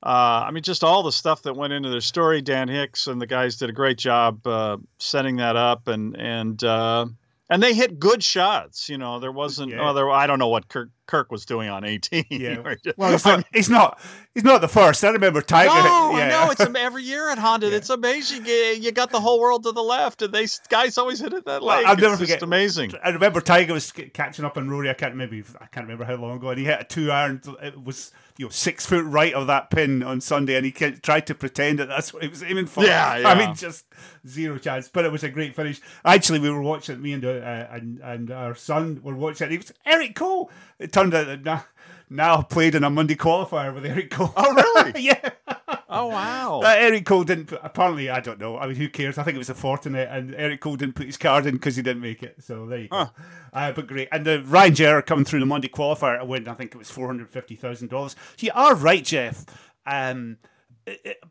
[0.03, 2.41] Uh, I mean, just all the stuff that went into their story.
[2.41, 6.61] Dan Hicks and the guys did a great job uh, setting that up, and and
[6.65, 7.05] uh,
[7.49, 8.89] and they hit good shots.
[8.89, 9.71] You know, there wasn't.
[9.71, 9.89] Yeah.
[9.89, 10.09] Oh, there.
[10.09, 12.25] I don't know what Kirk Kirk was doing on eighteen.
[12.29, 12.75] Yeah.
[12.97, 13.99] well, he's not, he's not.
[14.35, 15.03] Not the first.
[15.03, 15.69] I remember Tiger.
[15.69, 16.27] No, yeah.
[16.27, 16.51] no.
[16.51, 17.69] It's every year at Honda.
[17.69, 17.77] Yeah.
[17.77, 18.45] It's amazing.
[18.45, 21.61] You got the whole world to the left, and they guys always hit it that
[21.61, 21.87] well, lake.
[21.87, 22.41] I'll never it's forget.
[22.43, 22.91] amazing.
[23.03, 24.89] I remember Tiger was catching up on Rory.
[24.89, 27.41] I can't maybe I can't remember how long ago, and he hit a two iron.
[27.61, 31.27] It was you know six foot right of that pin on Sunday, and he tried
[31.27, 32.83] to pretend that that's what he was aiming for.
[32.83, 33.27] Yeah, yeah.
[33.29, 33.85] I mean, just
[34.27, 34.89] zero chance.
[34.89, 35.79] But it was a great finish.
[36.03, 39.51] Actually, we were watching me and uh, and and our son were watching.
[39.51, 40.51] It, was Eric Cole.
[40.79, 41.61] It turned out that nah,
[42.09, 44.33] now played in a Monday qualifier with Eric Cole.
[44.35, 45.01] Oh, really?
[45.01, 45.29] yeah.
[45.89, 46.61] Oh, wow.
[46.63, 47.45] Uh, Eric Cole didn't.
[47.47, 48.57] Put, apparently, I don't know.
[48.57, 49.17] I mean, who cares?
[49.17, 51.75] I think it was a fortunate, and Eric Cole didn't put his card in because
[51.75, 52.35] he didn't make it.
[52.43, 52.97] So there you go.
[52.97, 53.09] Huh.
[53.53, 54.07] Uh, but great.
[54.11, 56.47] And the Ryan Gerard coming through the Monday qualifier to win.
[56.47, 58.15] I think it was four hundred fifty thousand dollars.
[58.39, 59.45] You are right, Jeff.
[59.85, 60.37] Um,
[60.85, 61.23] it- it-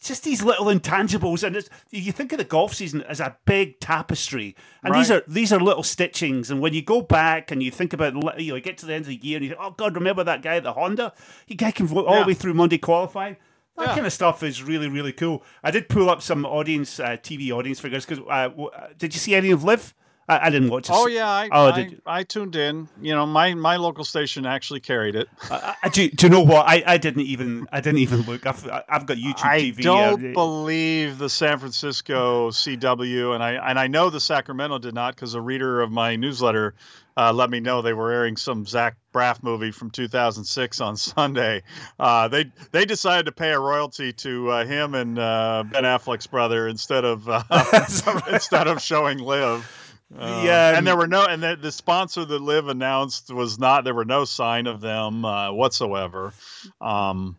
[0.00, 3.78] just these little intangibles, and it's, you think of the golf season as a big
[3.80, 6.50] tapestry, and these are these are little stitchings.
[6.50, 8.94] And when you go back and you think about, you know, you get to the
[8.94, 11.12] end of the year, and you think, oh God, remember that guy at the Honda?
[11.46, 12.20] He guy can vote all Yeah.
[12.22, 13.36] the way through Monday qualifying.
[13.76, 13.94] That Yeah.
[13.94, 15.42] kind of stuff is really, really cool.
[15.62, 19.14] I did pull up some audience, uh, TV audience figures because uh, w- uh, did
[19.14, 19.94] you see any of LIV?
[20.30, 20.88] I, I didn't watch.
[20.88, 20.92] it.
[20.94, 21.90] Oh yeah, I, Oh, I?
[22.06, 22.88] I tuned in.
[23.02, 25.28] You know, my my local station actually carried it.
[25.50, 26.66] I, I- do, do you know what?
[26.68, 28.46] I, I didn't even I didn't even look.
[28.46, 29.82] I've, I've got YouTube I TV.
[29.82, 34.94] don't uh, believe the San Francisco CW, and I and I know the Sacramento did
[34.94, 36.74] not because a reader of my newsletter
[37.16, 41.62] uh, let me know they were airing some Zach Braff movie from 2006 on Sunday.
[41.98, 46.26] Uh, they they decided to pay a royalty to uh, him and uh, Ben Affleck's
[46.28, 47.42] brother instead of uh,
[48.32, 49.78] instead of showing LIV.
[50.16, 53.84] Uh, Yeah, and there were no, and the, the sponsor that LIV announced was not.
[53.84, 56.32] There were no sign of them uh, whatsoever.
[56.80, 57.36] Um,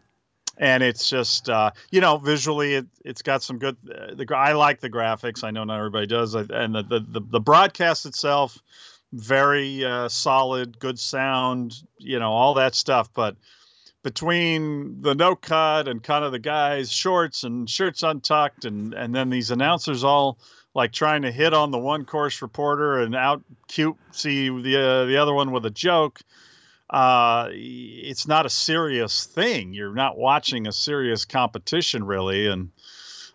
[0.57, 3.77] and it's just uh, you know visually it it's got some good.
[3.84, 5.43] Uh, the I like the graphics.
[5.43, 8.57] I know not everybody does, and the the, the, the broadcast itself
[9.13, 11.73] very uh, solid, good sound.
[11.97, 13.36] You know all that stuff, but
[14.03, 19.13] between the no cut and kind of the guys shorts and shirts untucked and and
[19.13, 20.39] then these announcers all
[20.73, 25.05] like trying to hit on the one course reporter and out cute see the uh,
[25.05, 26.19] the other one with a joke
[26.89, 32.69] uh it's not a serious thing you're not watching a serious competition really and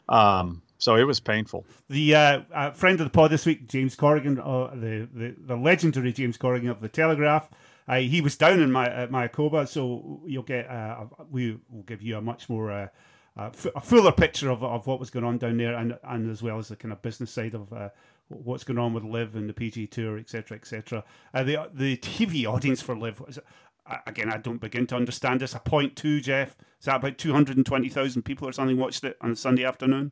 [0.08, 4.40] um so it was painful The uh, friend of the pod this week, James Corrigan,
[4.40, 7.48] uh, the, the the legendary James Corrigan of the Telegraph.
[7.88, 12.02] Uh, he was down in my uh, Mayakoba, so you'll get uh, we will give
[12.02, 12.90] you a much more
[13.36, 16.58] uh, fuller picture of, of what was going on down there, and and as well
[16.58, 17.90] as the kind of business side of uh,
[18.28, 21.04] what's going on with LIV and the PG Tour, etc., etc.
[21.34, 23.38] Uh, the the TV audience for LIV was.
[24.04, 25.54] Again, I don't begin to understand this.
[25.54, 26.56] A point two, Jeff.
[26.80, 29.36] Is that about two hundred and twenty thousand people or something watched it on a
[29.36, 30.10] Sunday afternoon?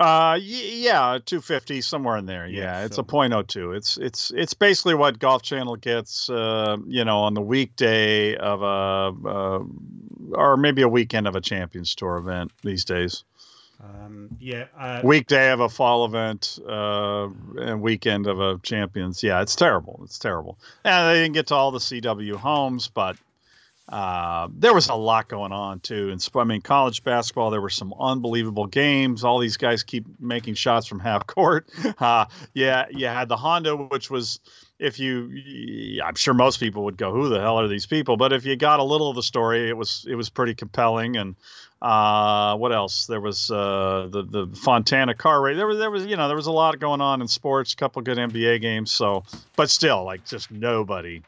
[0.00, 2.46] Uh, y- yeah, 250 somewhere in there.
[2.46, 3.76] Yeah, Yeah, it's so- a .02.
[3.76, 8.62] It's it's it's basically what Golf Channel gets, uh, you know, on the weekday of
[8.62, 9.62] a, uh,
[10.32, 13.22] or maybe a weekend of a Champions Tour event these days.
[13.82, 19.22] Um, yeah, uh, Weekday of a fall event, uh, and weekend of a Champions.
[19.22, 20.00] Yeah, it's terrible.
[20.04, 20.58] It's terrible.
[20.84, 23.16] And they didn't get to all the CW homes, but
[23.88, 26.10] uh, there was a lot going on too.
[26.10, 29.24] And sp- I mean, college basketball, there were some unbelievable games.
[29.24, 31.68] All these guys keep making shots from half court.
[32.00, 34.40] Uh, yeah, you had the Honda, which was,
[34.78, 38.32] if you, I'm sure most people would go, "Who the hell are these people?" But
[38.32, 41.16] if you got a little of the story, it was it was pretty compelling.
[41.16, 41.36] And
[41.80, 43.06] uh, what else?
[43.06, 45.56] There was uh, the the Fontana car race.
[45.56, 47.72] There was there was you know there was a lot going on in sports.
[47.72, 48.90] A couple good NBA games.
[48.90, 49.24] So,
[49.56, 51.22] but still, like just nobody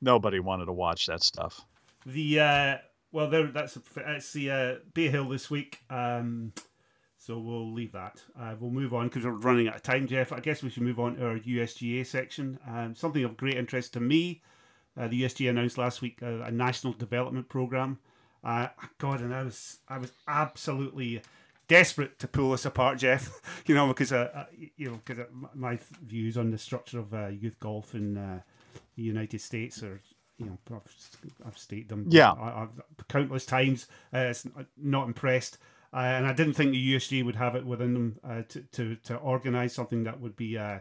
[0.00, 1.64] nobody wanted to watch that stuff.
[2.04, 2.76] The uh,
[3.12, 5.80] well, there that's that's the uh, Bay Hill this week.
[5.90, 6.52] Um,
[7.18, 8.22] so we'll leave that.
[8.38, 10.32] Uh, we'll move on because we're running out of time, Jeff.
[10.32, 12.58] I guess we should move on to our USGA section.
[12.68, 14.42] Um, something of great interest to me.
[14.96, 17.98] Uh, the USGA announced last week uh, a national development program.
[18.44, 21.20] Uh, God, and I was I was absolutely
[21.68, 23.40] desperate to pull this apart, Jeff.
[23.66, 24.44] you know, because uh, uh,
[24.76, 28.38] you know, because my views on the structure of uh, youth golf and uh,
[28.96, 30.00] the United States or
[30.38, 32.06] you know, I've, I've stated them.
[32.08, 32.32] Yeah.
[32.32, 33.86] I, I've countless times.
[34.12, 35.58] Uh, it's not impressed,
[35.94, 38.96] uh, and I didn't think the USG would have it within them uh, to to
[38.96, 40.80] to organise something that would be uh,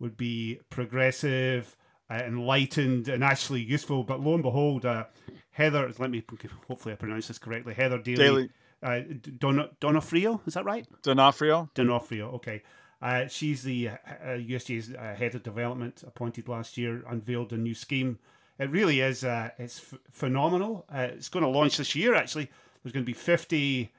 [0.00, 1.76] would be progressive,
[2.10, 4.02] uh, enlightened, and actually useful.
[4.02, 5.04] But lo and behold, uh,
[5.50, 6.22] Heather, let me
[6.66, 7.74] hopefully I pronounce this correctly.
[7.74, 8.50] Heather Daly, Daily
[8.82, 9.00] uh,
[9.38, 10.86] Don Donofrio, is that right?
[11.02, 11.68] D'Onofrio.
[11.74, 12.62] D'Onofrio, okay.
[13.02, 17.74] Uh, she's the uh, USGA's uh, head of development, appointed last year, unveiled a new
[17.74, 18.18] scheme.
[18.58, 19.22] It really is.
[19.22, 20.86] Uh, it's f- phenomenal.
[20.92, 22.14] Uh, it's going to launch this year.
[22.14, 22.50] Actually,
[22.82, 23.92] there's going to be 50.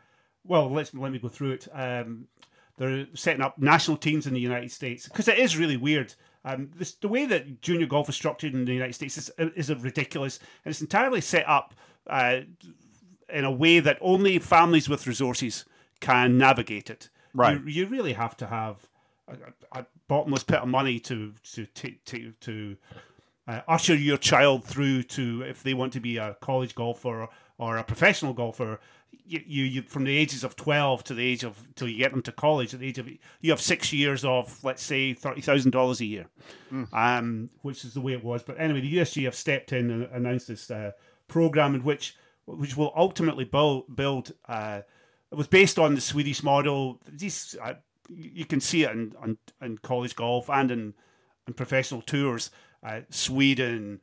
[0.44, 1.68] Well, let's let me go through it.
[1.74, 2.28] Um,
[2.78, 6.14] they're setting up national teams in the United States because it is really weird.
[6.46, 9.74] Um, this, the way that junior golf is structured in the United States is, is
[9.74, 11.74] ridiculous, and it's entirely set up
[12.08, 12.42] uh,
[13.30, 15.66] in a way that only families with resources
[16.00, 17.10] can navigate it.
[17.34, 17.60] Right.
[17.60, 18.88] You, you really have to have
[19.28, 22.78] a, a bottomless pit of money to to to to, to
[23.48, 27.78] uh, usher your child through to if they want to be a college golfer or
[27.78, 28.80] a professional golfer.
[29.26, 32.12] you, you, you from the ages of 12 to the age of till you get
[32.12, 36.00] them to college at the age of you have six years of let's say $30000
[36.00, 36.28] a year
[36.72, 36.88] mm.
[36.94, 40.04] um, which is the way it was but anyway the usg have stepped in and
[40.14, 40.92] announced this uh,
[41.28, 42.16] program in which
[42.46, 44.82] which will ultimately build build uh,
[45.32, 47.74] it was based on the swedish model these uh,
[48.10, 50.94] you can see it in, in, in, college golf and in,
[51.48, 52.52] in professional tours
[52.84, 54.00] uh, sweden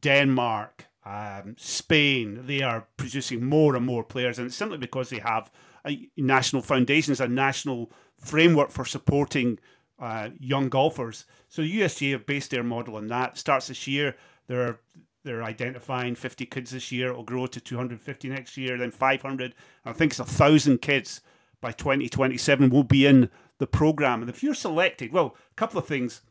[0.00, 5.20] denmark um, Spain, they are producing more and more players, and it's simply because they
[5.20, 5.52] have
[5.86, 9.60] a national foundations, a national framework for supporting
[10.00, 11.24] uh, young golfers.
[11.48, 13.38] So USGA have based their model on that.
[13.38, 14.16] Starts this year.
[14.48, 14.80] They're
[15.22, 17.10] they're identifying 50 kids this year.
[17.10, 19.54] It'll grow to 250 next year, then 500.
[19.84, 21.20] I think it's a thousand kids
[21.60, 24.20] by 2027 will be in the program.
[24.20, 26.22] And if you're selected, well, a couple of things.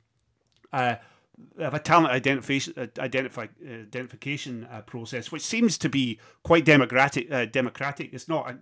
[0.74, 0.96] Uh,
[1.60, 6.66] have a talent identification uh, identify, uh, identification uh, process, which seems to be quite
[6.66, 7.32] democratic.
[7.32, 8.14] Uh, democratic.
[8.14, 8.56] It's not,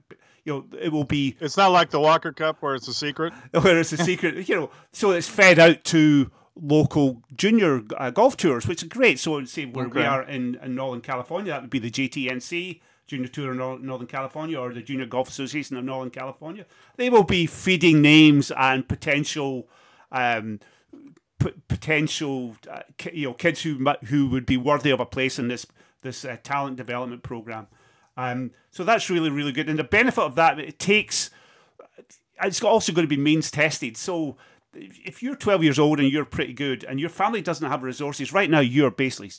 [0.44, 1.36] you know, it will be.
[1.40, 3.34] It's not like the Walker Cup where it's a secret.
[3.52, 4.70] Where it's a secret, you know.
[4.92, 9.20] So it's fed out to local junior uh, golf tours, which is great.
[9.20, 10.00] So say where okay.
[10.00, 12.82] we are in, in Northern California, that would be the JTNC.
[13.08, 16.66] Junior Tour of Northern California or the Junior Golf Association of Northern California.
[16.98, 19.68] They will be feeding names and potential
[20.12, 20.60] um,
[21.40, 22.82] p- potential uh,
[23.12, 25.66] you know kids who who would be worthy of a place in this
[26.02, 27.68] this uh, talent development program.
[28.16, 31.30] Um, so that's really really good, and the benefit of that it takes
[32.42, 33.98] it's also going to be means tested.
[33.98, 34.38] So
[34.74, 38.34] if you're 12 years old and you're pretty good, and your family doesn't have resources
[38.34, 39.32] right now, you're basically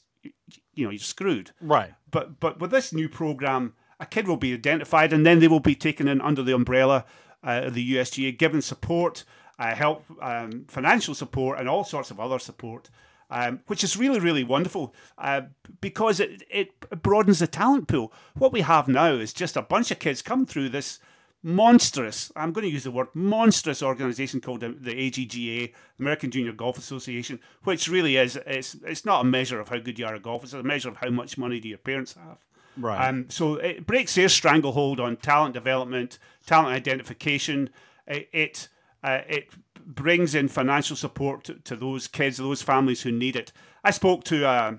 [0.74, 1.50] you know you're screwed.
[1.60, 1.94] Right.
[2.10, 5.60] But but with this new program, a kid will be identified, and then they will
[5.60, 7.04] be taken in under the umbrella
[7.46, 9.24] uh, of the USGA, given support
[9.58, 12.90] uh, help, um, financial support, and all sorts of other support.
[13.30, 15.40] Um, which is really, really wonderful uh,
[15.80, 18.12] because it, it broadens the talent pool.
[18.34, 21.00] What we have now is just a bunch of kids come through this
[21.44, 26.52] monstrous, I'm going to use the word monstrous organization called the, the AJGA, American Junior
[26.52, 30.14] Golf Association, which really is, it's, it's not a measure of how good you are
[30.14, 32.38] at golf, it's a measure of how much money do your parents have.
[32.78, 33.08] Right.
[33.08, 37.70] Um, so it breaks their stranglehold on talent development, talent identification.
[38.06, 38.68] It, it
[39.02, 39.50] uh, it
[39.86, 43.52] brings in financial support to, to, those kids, those families who need it.
[43.84, 44.72] I spoke to uh,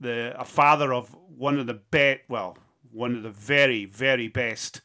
[0.00, 2.56] the a father of one of the best, well,
[2.90, 4.80] one of the very very best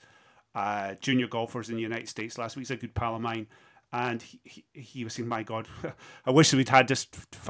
[0.57, 2.61] uh, junior golfers in the United States last week.
[2.61, 3.45] He's a good pal of mine,
[3.93, 5.67] and he, he, he, was saying, "My God,
[6.25, 7.05] I wish we'd had this,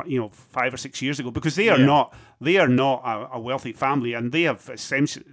[0.05, 1.85] you know, five or six years ago because they are yeah.
[1.85, 5.25] not they are not a, a, wealthy family, and they have essentially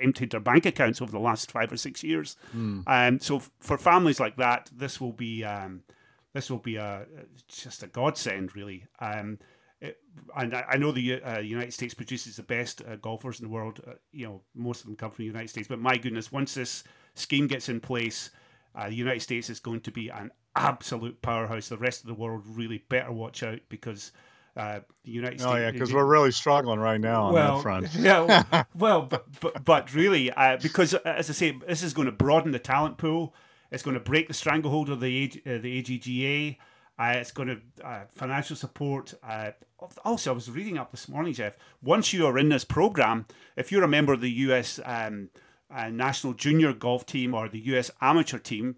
[0.00, 2.36] emptied their bank accounts over the last five or six years.
[2.56, 2.84] Mm.
[2.86, 5.82] Um, so for families like that, this will be um,
[6.32, 7.04] this will be a
[7.46, 8.86] just a godsend, really.
[9.00, 9.38] Um,
[9.82, 9.98] it,
[10.34, 13.52] and I, I, know the uh, United States produces the best uh, golfers in the
[13.52, 13.80] world.
[13.86, 15.68] Uh, you know, most of them come from the United States.
[15.68, 16.84] But my goodness, once this
[17.18, 18.30] scheme gets in place,
[18.74, 21.68] uh, the United States is going to be an absolute powerhouse.
[21.68, 24.12] The rest of the world really better watch out because
[24.56, 25.52] uh, the United States.
[25.52, 27.94] Oh yeah, because we're really struggling right now on well, that front.
[27.98, 32.06] yeah, well, but, but, but really, uh, because uh, as I say, this is going
[32.06, 33.34] to broaden the talent pool.
[33.70, 36.56] It's going to break the stranglehold of the uh, the AJGA.
[36.98, 39.14] Uh, it's going to uh, financial support.
[39.22, 39.50] Uh,
[40.04, 41.56] also, I was reading up this morning, Jeff.
[41.80, 44.80] Once you are in this program, if you're a member of the U.S.
[44.84, 45.30] Um,
[45.70, 47.90] national junior golf team or the U.S.
[48.00, 48.76] amateur team,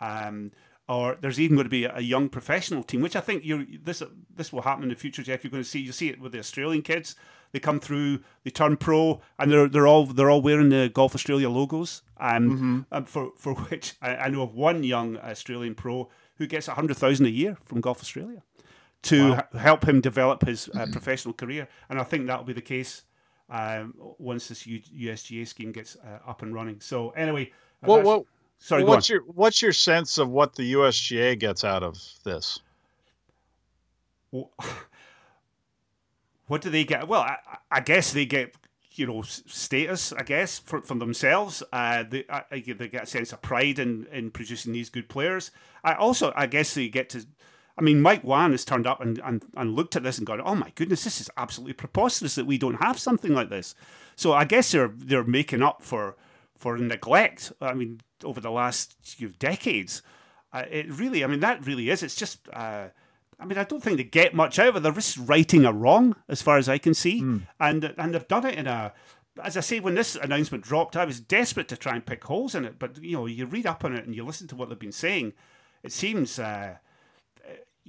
[0.00, 0.52] um,
[0.88, 4.02] or there's even going to be a young professional team, which I think you this
[4.34, 5.44] this will happen in the future, Jeff.
[5.44, 7.14] You're going to see you see it with the Australian kids.
[7.52, 11.14] They come through, they turn pro, and they're they're all they're all wearing the Golf
[11.14, 12.02] Australia logos.
[12.16, 12.80] Um, mm-hmm.
[12.90, 16.74] and for for which I, I, know of one young Australian pro who gets a
[16.74, 18.42] hundred thousand a year from Golf Australia
[19.02, 19.46] to wow.
[19.54, 20.92] h- help him develop his uh, mm-hmm.
[20.92, 21.68] professional career.
[21.88, 23.02] And I think that will be the case
[23.50, 26.80] um, once this U- USGA scheme gets uh, up and running.
[26.80, 28.26] So anyway, well, well
[28.58, 32.60] Sorry, well, what's your what's your sense of what the USGA gets out of this?
[36.46, 37.06] What do they get?
[37.06, 37.36] Well, I,
[37.70, 38.56] I, guess they get
[38.96, 40.12] you know status.
[40.12, 41.62] I guess for, from themselves.
[41.72, 45.52] Uh, they I, they get a sense of pride in in producing these good players.
[45.84, 47.24] I also I guess they get to.
[47.80, 50.42] I mean, Mike Whan has turned up and, and, and looked at this and gone,
[50.44, 53.74] "Oh my goodness, this is absolutely preposterous that we don't have something like this."
[54.16, 56.16] So I guess they're they're making up for
[56.58, 57.52] for neglect.
[57.60, 60.02] I mean, over the last few decades.
[60.52, 62.02] Uh, it really, I mean, that really is.
[62.02, 62.88] It's just, uh,
[63.38, 64.82] I mean, I don't think they get much out of it.
[64.82, 67.46] They're just righting a wrong, as far as I can see, mm.
[67.58, 68.92] and and they've done it in a.
[69.42, 72.54] As I say, when this announcement dropped, I was desperate to try and pick holes
[72.54, 72.78] in it.
[72.78, 74.92] But you know, you read up on it and you listen to what they've been
[74.92, 75.32] saying.
[75.82, 76.76] It seems, uh,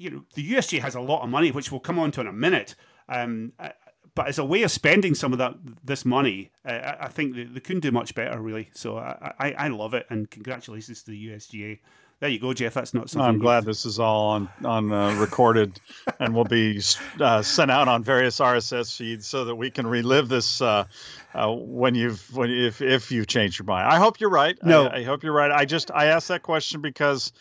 [0.02, 2.28] you know, the USG has a lot of money, which we'll come on to in
[2.28, 2.76] a minute.
[3.08, 3.70] Um, uh,
[4.16, 7.44] but as a way of spending some of that this money, uh, I think they,
[7.44, 8.70] they, couldn't do much better, really.
[8.74, 11.80] So I, I, I, love it, and congratulations to the USGA.
[12.20, 12.74] There you go, Jeff.
[12.74, 13.28] That's not something.
[13.28, 15.80] I'm glad this is all on on uh, recorded,
[16.20, 16.82] and will be
[17.20, 20.86] uh, sent out on various RSS feeds so that we can relive this uh,
[21.34, 23.88] uh, when you've when if if you change your mind.
[23.88, 24.58] I hope you're right.
[24.64, 25.52] No, I, I hope you're right.
[25.52, 27.32] I just I asked that question because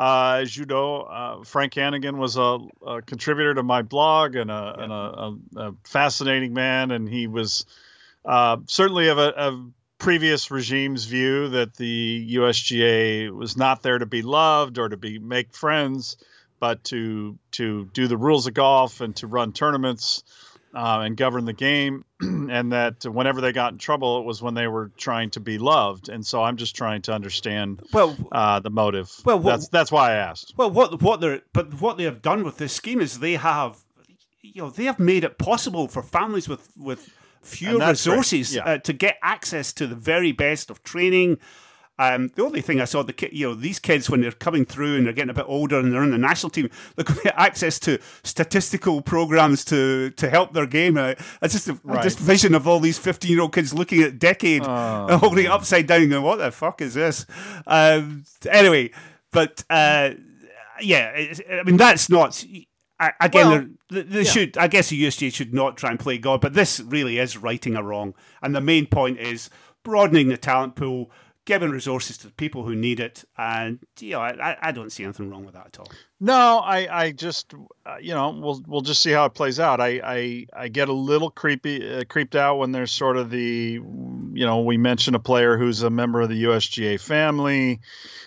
[0.00, 4.50] uh, as you know, uh, Frank Hannigan was a, a, contributor to my blog and
[4.50, 4.82] a, yeah.
[4.82, 7.66] and a, a fascinating man, and he was
[8.24, 9.66] uh, certainly of a,
[9.98, 15.18] previous regime's view that the USGA was not there to be loved or to be
[15.18, 16.16] make friends,
[16.60, 20.24] but to to do the rules of golf and to run tournaments
[20.74, 24.54] uh, and govern the game, and that whenever they got in trouble, it was when
[24.54, 26.08] they were trying to be loved.
[26.08, 29.10] And so I'm just trying to understand well uh, the motive.
[29.24, 30.54] Well, what, that's that's why I asked.
[30.56, 33.78] Well, what what they're but what they have done with this scheme is they have,
[34.42, 37.08] you know, they have made it possible for families with with
[37.42, 38.64] fewer resources yeah.
[38.64, 41.38] uh, to get access to the very best of training
[42.00, 44.96] um, the only thing I saw, the you know, these kids when they're coming through
[44.96, 47.24] and they're getting a bit older and they're in the national team, they're going to
[47.24, 50.96] get access to statistical programs to to help their game.
[50.96, 52.02] I, I just right.
[52.02, 55.44] this vision of all these fifteen year old kids looking at Decade oh, and holding
[55.44, 57.26] it upside down and going, "What the fuck is this?"
[57.66, 58.92] Um, anyway,
[59.30, 60.12] but uh,
[60.80, 62.42] yeah, I mean that's not.
[63.20, 64.22] again, well, they, yeah.
[64.22, 64.56] should.
[64.56, 67.76] I guess the USGA should not try and play God, but this really is righting
[67.76, 68.14] a wrong.
[68.40, 69.50] And the main point is
[69.82, 71.10] broadening the talent pool
[71.44, 75.04] giving resources to the people who need it, and you know, I, I don't see
[75.04, 75.90] anything wrong with that at all.
[76.20, 77.54] No, I, I just,
[77.86, 79.80] uh, you know, we'll we'll just see how it plays out.
[79.80, 83.80] I, I, I get a little creepy, uh, creeped out when there's sort of the,
[83.80, 87.80] you know, we mention a player who's a member of the USGA family.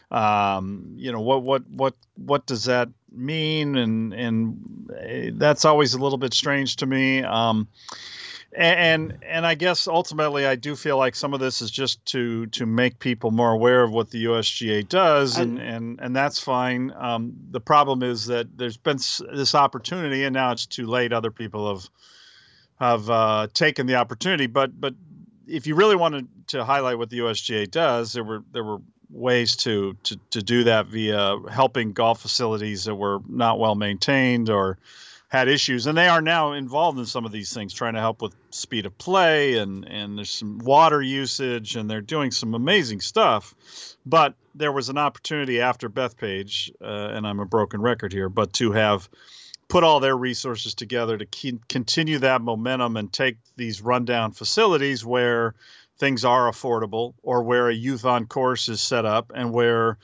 [0.09, 3.78] Um, you know, what what what what does that mean?
[3.78, 7.24] And and uh, that's always a little bit strange to me.
[7.24, 7.68] Um,
[8.55, 12.45] and and I guess ultimately I do feel like some of this is just to
[12.47, 16.91] to make people more aware of what the USGA does, and and and that's fine.
[16.95, 21.13] Um, the problem is that there's been this opportunity, and now it's too late.
[21.13, 21.89] Other people have
[22.79, 24.93] have uh, taken the opportunity, but but
[25.47, 28.79] if you really wanted to highlight what the USGA does, there were there were
[29.09, 34.49] ways to to to do that via helping golf facilities that were not well maintained
[34.49, 34.77] or
[35.34, 38.21] had issues, and they are now involved in some of these things, trying to help
[38.21, 43.01] with speed of play and and there's some water usage, and they're doing some amazing
[43.01, 43.55] stuff.
[44.05, 48.53] But there was an opportunity after Bethpage, uh, and I'm a broken record here, but
[48.53, 49.09] to have
[49.67, 55.03] put all their resources together to keep, continue that momentum and take these rundown facilities
[55.03, 55.55] where
[55.97, 59.97] things are affordable or where a youth on course is set up and where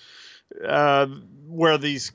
[0.65, 1.05] uh,
[1.47, 2.13] where these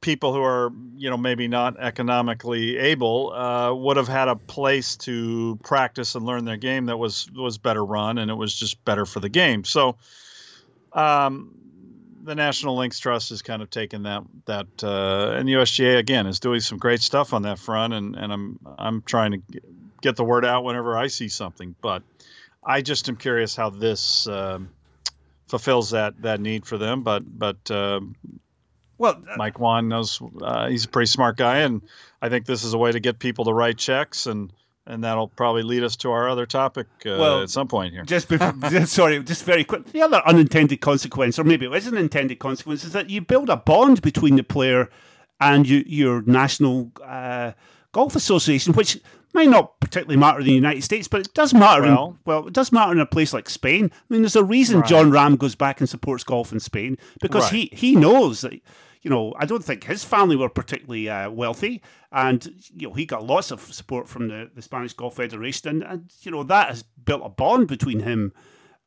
[0.00, 4.96] people who are you know maybe not economically able uh, would have had a place
[4.96, 8.84] to practice and learn their game that was was better run and it was just
[8.84, 9.64] better for the game.
[9.64, 9.96] So
[10.92, 11.54] um,
[12.22, 16.26] the National Links Trust has kind of taken that that uh, and the USGA again
[16.26, 19.60] is doing some great stuff on that front and and I'm I'm trying to
[20.00, 21.74] get the word out whenever I see something.
[21.80, 22.02] But
[22.64, 24.60] I just am curious how this uh,
[25.48, 27.02] fulfills that that need for them.
[27.02, 28.14] But but um,
[28.98, 31.82] well, uh, Mike Whan knows uh, he's a pretty smart guy, and
[32.20, 34.52] I think this is a way to get people to write checks, and
[34.86, 38.04] and that'll probably lead us to our other topic uh, well, at some point here.
[38.04, 38.54] Just before,
[38.86, 39.84] sorry, just very quick.
[39.92, 43.50] The other unintended consequence, or maybe it is an intended consequence, is that you build
[43.50, 44.88] a bond between the player
[45.40, 47.52] and you, your national uh,
[47.92, 48.98] golf association, which
[49.34, 51.82] might not particularly matter in the United States, but it does matter.
[51.82, 53.90] Well, in, well, it does matter in a place like Spain.
[53.92, 54.88] I mean, there's a reason right.
[54.88, 57.70] Jon Rahm goes back and supports golf in Spain because right.
[57.70, 58.60] he he knows that
[59.02, 61.82] you know, I don't think his family were particularly uh, wealthy,
[62.12, 65.82] and you know, he got lots of support from the, the Spanish Golf Federation, and,
[65.82, 68.32] and you know that has built a bond between him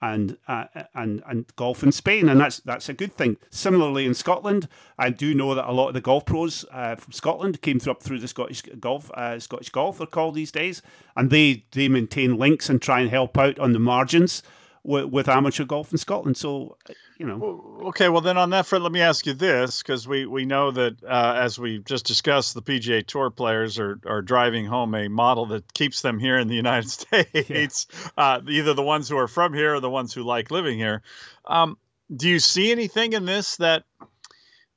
[0.01, 3.37] and uh, and and golf in Spain, and that's that's a good thing.
[3.51, 7.13] Similarly, in Scotland, I do know that a lot of the golf pros uh, from
[7.13, 10.81] Scotland came through up through the Scottish golf, uh, Scottish golf they're called these days,
[11.15, 14.41] and they they maintain links and try and help out on the margins
[14.83, 16.37] with, with amateur golf in Scotland.
[16.37, 16.77] So
[17.21, 17.79] you know.
[17.89, 20.71] Okay, well then on that front, let me ask you this, because we we know
[20.71, 25.07] that uh, as we just discussed, the PGA Tour players are are driving home a
[25.07, 27.85] model that keeps them here in the United States.
[27.93, 28.09] Yeah.
[28.17, 31.03] Uh, either the ones who are from here or the ones who like living here.
[31.45, 31.77] Um,
[32.13, 33.83] do you see anything in this that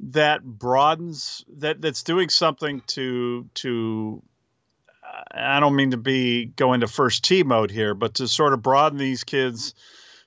[0.01, 4.22] that broadens that that's doing something to to
[5.30, 8.61] I don't mean to be go into first tee mode here, but to sort of
[8.61, 9.74] broaden these kids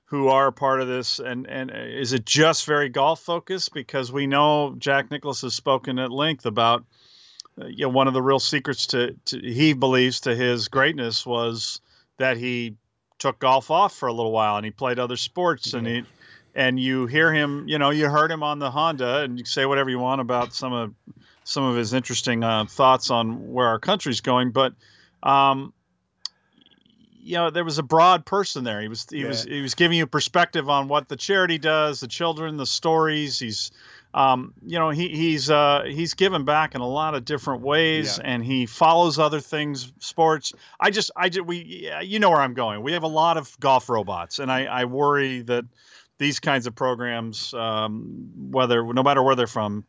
[0.08, 4.28] who are part of this and and is it just very golf focused because we
[4.28, 6.84] know Jack Nicklaus has spoken at length about
[7.58, 11.82] you know, one of the real secrets to, to he believes to his greatness was
[12.18, 12.76] that he
[13.20, 15.80] took golf off for a little while and he played other sports yeah.
[15.80, 16.04] and he
[16.58, 19.68] and you hear him, you know, you heard him on the Honda, and you say
[19.68, 20.94] whatever you want about some of
[21.44, 24.74] some of his interesting uh, thoughts on where our country's going, but
[25.22, 25.72] um,
[27.28, 28.82] you know, there was a broad person there.
[28.82, 29.28] He was he yeah.
[29.28, 33.38] was he was giving you perspective on what the charity does, the children, the stories.
[33.38, 33.72] He's
[34.14, 38.18] um, you know, he, he's uh, he's given back in a lot of different ways,
[38.18, 38.32] yeah.
[38.32, 40.54] and he follows other things, sports.
[40.80, 42.82] I just, I just, we, you know where I'm going.
[42.82, 45.66] We have a lot of golf robots, and I, I worry that
[46.18, 49.86] these kinds of programs, um, whether no matter where they're from,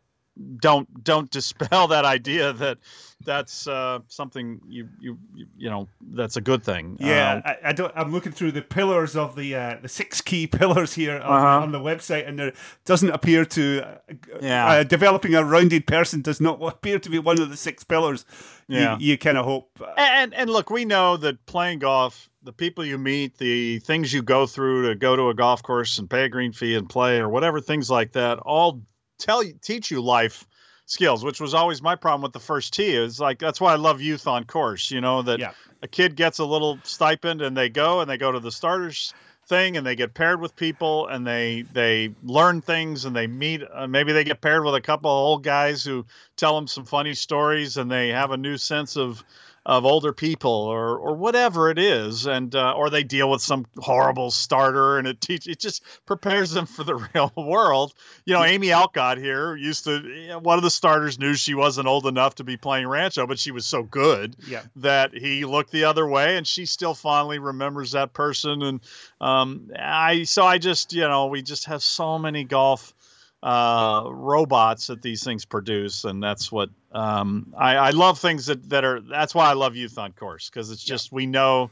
[0.59, 2.79] don't don't dispel that idea that
[3.25, 5.19] that's uh, something you, you
[5.57, 6.97] you know that's a good thing.
[7.01, 7.93] Yeah, uh, I, I, don't.
[7.97, 11.63] I'm looking through the pillars of the uh, the six key pillars here on, uh-huh.
[11.65, 12.53] on, the website, and there
[12.85, 13.83] doesn't appear to.
[13.83, 17.57] Uh, yeah, uh, developing a rounded person does not appear to be one of the
[17.57, 18.25] six pillars.
[18.69, 19.71] Yeah, you, you kind of hope.
[19.81, 24.13] Uh, and and look, we know that playing golf the people you meet, the things
[24.13, 26.89] you go through to go to a golf course and pay a green fee and
[26.89, 28.81] play or whatever things like that, all
[29.19, 30.47] tell you teach you life
[30.87, 32.95] skills, which was always my problem with the first tee.
[32.95, 34.91] Is like that's why I love youth on course.
[34.91, 35.53] You know that yeah.
[35.83, 39.15] a kid gets a little stipend and they go and they go to the starters
[39.47, 43.63] thing and they get paired with people and they they learn things and they meet
[43.73, 46.05] uh, maybe they get paired with a couple of old guys who
[46.37, 49.25] tell them some funny stories and they have a new sense of
[49.67, 53.67] of older people or or whatever it is and uh, or they deal with some
[53.79, 57.93] horrible starter and it teach it just prepares them for the real world
[58.25, 62.07] you know amy alcott here used to one of the starters knew she wasn't old
[62.07, 64.63] enough to be playing rancho but she was so good yeah.
[64.77, 68.81] that he looked the other way and she still fondly remembers that person and
[69.21, 72.95] um, i so i just you know we just have so many golf
[73.43, 78.19] uh, robots that these things produce, and that's what um, I, I, love.
[78.19, 79.01] Things that that are.
[79.01, 81.17] That's why I love youth on course because it's just yeah.
[81.17, 81.71] we know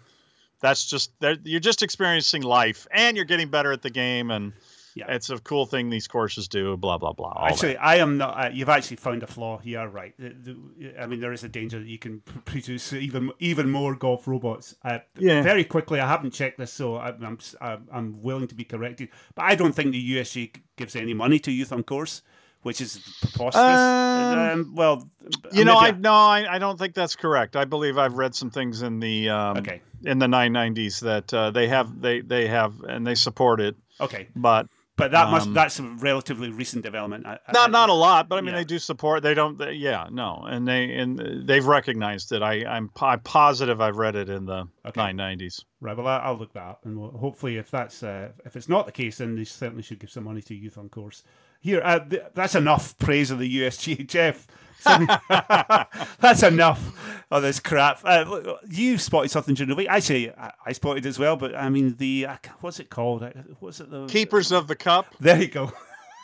[0.60, 4.52] that's just that you're just experiencing life, and you're getting better at the game, and
[4.94, 5.04] yeah.
[5.08, 6.76] it's a cool thing these courses do.
[6.76, 7.46] Blah blah blah.
[7.48, 7.84] Actually, that.
[7.84, 8.44] I am not.
[8.44, 10.14] Uh, you've actually found a flaw you are right?
[10.18, 13.94] The, the, I mean, there is a danger that you can produce even even more
[13.94, 14.74] golf robots.
[14.82, 15.42] Uh, yeah.
[15.42, 19.10] Very quickly, I haven't checked this, so I'm, I'm I'm willing to be corrected.
[19.34, 22.22] But I don't think the USG gives any money to Youth on Course,
[22.66, 23.54] which is preposterous.
[23.64, 25.08] Um, um, well,
[25.52, 27.54] you know, I no, I, I don't think that's correct.
[27.54, 31.50] I believe I've read some things in the um, okay in the 990s that uh,
[31.52, 33.76] they have they they have and they support it.
[34.00, 34.66] Okay, but
[34.96, 37.26] but that must um, that's a relatively recent development.
[37.26, 38.60] I, not I, not a lot, but I mean yeah.
[38.60, 39.22] they do support.
[39.22, 39.58] They don't.
[39.58, 42.42] They, yeah, no, and they and they've recognized it.
[42.42, 45.00] I I'm, I'm positive I've read it in the okay.
[45.00, 45.64] 990s.
[45.80, 45.96] Right.
[45.96, 48.92] Well, I'll look that up, and we'll, hopefully, if that's uh, if it's not the
[48.92, 51.22] case, then they certainly should give some money to Youth on Course.
[51.60, 54.46] Here, uh, th- that's enough praise of the USG, Jeff.
[56.20, 58.00] That's enough of this crap.
[58.04, 59.88] Uh, you spotted something during the week.
[59.88, 63.22] Actually, I, I spotted as well, but I mean, the uh, what's it called?
[63.22, 63.30] Uh,
[63.60, 63.90] what's it?
[63.90, 65.14] The Keepers of the Cup.
[65.20, 65.72] There you go.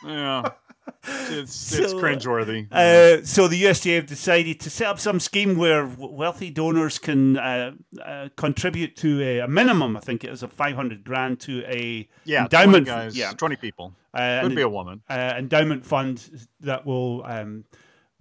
[0.05, 0.49] Yeah.
[1.05, 2.67] It's, so, it's cringeworthy.
[2.71, 7.37] Uh, so the USDA have decided to set up some scheme where wealthy donors can
[7.37, 11.39] uh, uh, contribute to a, a, minimum, I think it is, of five hundred grand
[11.41, 12.85] to a yeah, endowment.
[12.87, 13.93] 20 guys, yeah, twenty people.
[14.13, 15.01] Uh, Could be a woman.
[15.09, 17.65] Uh, endowment fund that will um,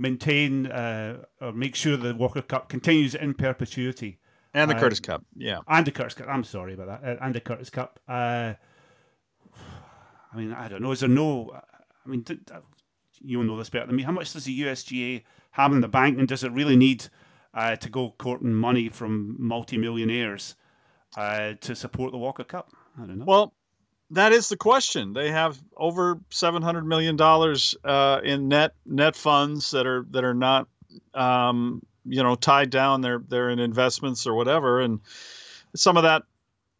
[0.03, 4.19] maintain uh, or make sure the Walker Cup continues in perpetuity.
[4.53, 5.61] And the uh, Curtis Cup, yeah.
[5.69, 6.27] And the Curtis Cup.
[6.29, 7.09] I'm sorry about that.
[7.09, 7.99] Uh, and the Curtis Cup.
[8.07, 8.53] Uh,
[10.33, 10.93] I mean, I don't know.
[10.93, 11.51] Is there no?
[12.05, 12.25] I mean,
[13.21, 14.03] you'll know this better than me.
[14.03, 15.23] How much does the USGA
[15.53, 17.07] have in the bank, and does it really need
[17.55, 20.57] uh, to go courting money from multimillionaires
[21.17, 22.73] uh, to support the Walker Cup?
[23.01, 23.25] I don't know.
[23.25, 23.55] Well,
[24.13, 25.15] that is the question.
[25.15, 30.23] They have over seven hundred million dollars uh, in net net funds that are that
[30.23, 30.69] are not
[31.15, 33.01] um, you know tied down.
[33.01, 35.01] They're they're in investments or whatever, and
[35.75, 36.23] some of that.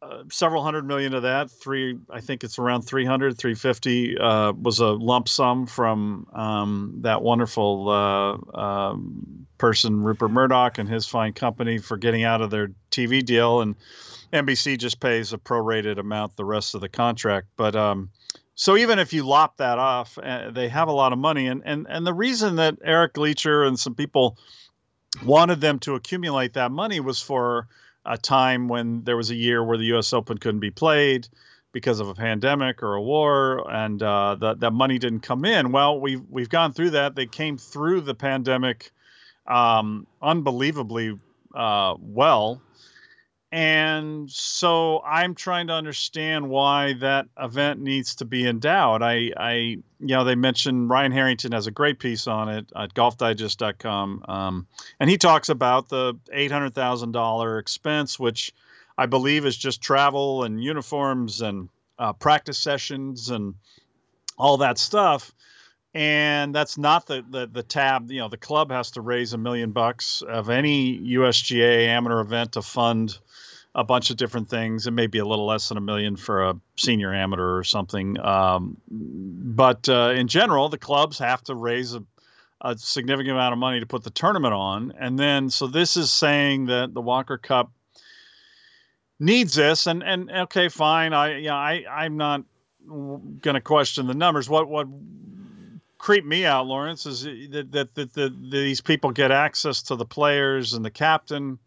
[0.03, 4.81] Uh, several hundred million of that three i think it's around 300 350 uh, was
[4.81, 11.33] a lump sum from um, that wonderful uh, um, person rupert murdoch and his fine
[11.33, 13.77] company for getting out of their tv deal and
[14.33, 17.49] NBC just pays a prorated amount the rest of the contract.
[17.57, 18.11] But um,
[18.55, 21.49] so even if you lop that off, uh, they have a lot of money.
[21.49, 24.39] And, and, and the reason that Eric Leecher and some people
[25.25, 27.69] wanted them to accumulate that money was for
[28.05, 30.13] a time when there was a year where the U.S.
[30.13, 31.29] Open couldn't be played
[31.73, 35.73] because of a pandemic or a war, and uh, that that money didn't come in.
[35.73, 37.15] Well, we've we've gone through that.
[37.15, 38.91] They came through the pandemic
[39.47, 41.19] um, unbelievably
[41.55, 42.61] uh, well
[43.53, 49.03] and so I'm trying to understand why that event needs to be endowed.
[49.03, 52.95] I, I, you know, they mentioned Ryan Herrington has a great piece on it at
[52.95, 54.67] GolfDigest.com, um,
[54.99, 58.55] and he talks about the eight hundred thousand dollar expense, which
[58.97, 63.55] I believe is just travel and uniforms and uh, practice sessions and
[64.39, 65.31] all that stuff
[65.95, 69.39] and that's not the, the the tab you know the club has to raise a
[69.39, 73.19] million bucks of any usga amateur event to fund
[73.75, 74.87] a bunch of different things.
[74.87, 78.21] It may be a little less than a million for a senior amateur or something.
[78.21, 82.05] Um, but uh, in general, the clubs have to raise a,
[82.61, 84.93] a, significant amount of money to put the tournament on.
[84.99, 87.73] And then, so this is saying that the Walker Cup
[89.19, 89.87] needs this.
[89.87, 91.15] And and okay, fine.
[91.15, 92.43] I yeah, I I'm not
[92.87, 94.51] going to question the numbers.
[94.51, 94.87] What what
[96.03, 100.05] creep me out, Lawrence, is that that, that, that these people get access to the
[100.05, 101.61] players and the captain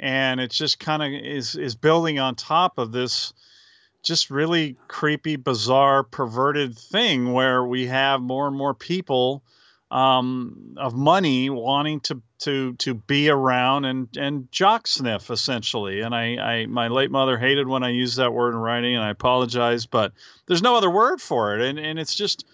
[0.00, 3.32] and it's just kind of is is building on top of this
[4.02, 9.44] just really creepy bizarre perverted thing where we have more and more people
[9.90, 16.00] um, of money wanting to to to be around and and jock sniff essentially.
[16.00, 19.04] And I, I my late mother hated when i used that word in writing and
[19.04, 20.12] i apologize but
[20.46, 21.62] there's no other word for it.
[21.62, 22.44] And and it's just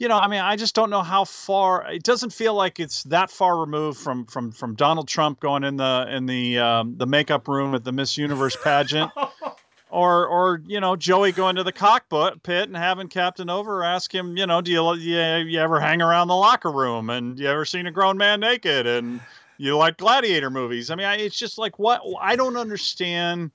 [0.00, 1.92] you know, I mean, I just don't know how far.
[1.92, 5.76] It doesn't feel like it's that far removed from from from Donald Trump going in
[5.76, 9.12] the in the um, the makeup room at the Miss Universe pageant,
[9.90, 14.12] or or you know Joey going to the cockpit pit and having Captain Oveur ask
[14.12, 17.46] him, you know, do you, you you ever hang around the locker room and you
[17.46, 19.20] ever seen a grown man naked and
[19.58, 20.88] you like gladiator movies?
[20.88, 23.50] I mean, I, it's just like what I don't understand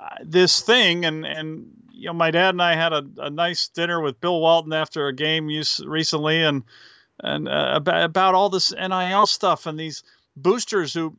[0.00, 3.68] uh, this thing and and you know, my dad and I had a, a nice
[3.68, 6.62] dinner with Bill Walton after a game use, recently, and
[7.20, 10.02] and uh, about about all this NIL stuff and these
[10.36, 11.16] boosters who.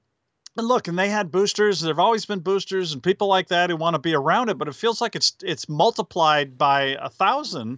[0.55, 1.81] And look, and they had boosters.
[1.81, 4.67] There've always been boosters and people like that who want to be around it, but
[4.67, 7.77] it feels like it's it's multiplied by a thousand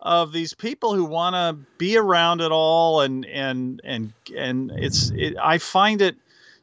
[0.00, 5.10] of these people who want to be around it all and and and and it's
[5.14, 6.16] it, I find it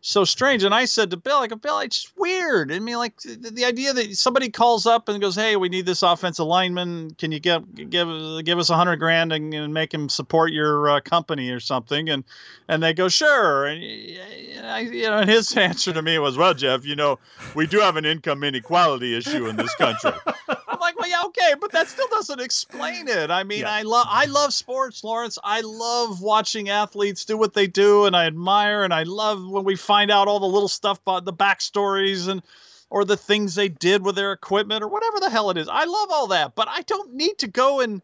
[0.05, 0.63] so strange.
[0.63, 2.71] And I said to Bill, like, Bill, it's weird.
[2.71, 5.87] I mean, like the, the, idea that somebody calls up and goes, "Hey, we need
[5.87, 7.15] this offensive lineman.
[7.15, 10.89] Can you give give give us a hundred grand and, and, make him support your
[10.89, 12.23] uh, company or something?" And
[12.67, 13.81] and they go, "Sure." And,
[14.67, 17.17] I, you know, and his answer to me was, "Well, Jeff, you know,
[17.55, 20.11] we do have an income inequality issue in this country."
[21.37, 23.31] like, well, yeah, okay, but that still doesn't explain it.
[23.31, 23.71] I mean, yeah.
[23.71, 25.37] I love I love sports, Lawrence.
[25.43, 29.63] I love watching athletes do what they do, and I admire and I love when
[29.63, 32.41] we find out all the little stuff about the backstories and
[32.89, 35.67] or the things they did with their equipment or whatever the hell it is.
[35.67, 38.01] I love all that, but I don't need to go and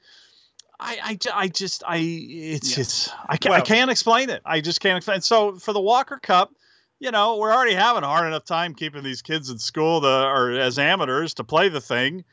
[0.82, 2.82] I, I, I just I it's yeah.
[2.82, 4.42] it's I can't, well, I can't explain it.
[4.46, 5.22] I just can't explain.
[5.22, 6.54] So for the Walker Cup,
[7.00, 10.08] you know, we're already having a hard enough time keeping these kids in school to,
[10.08, 12.24] or as amateurs to play the thing.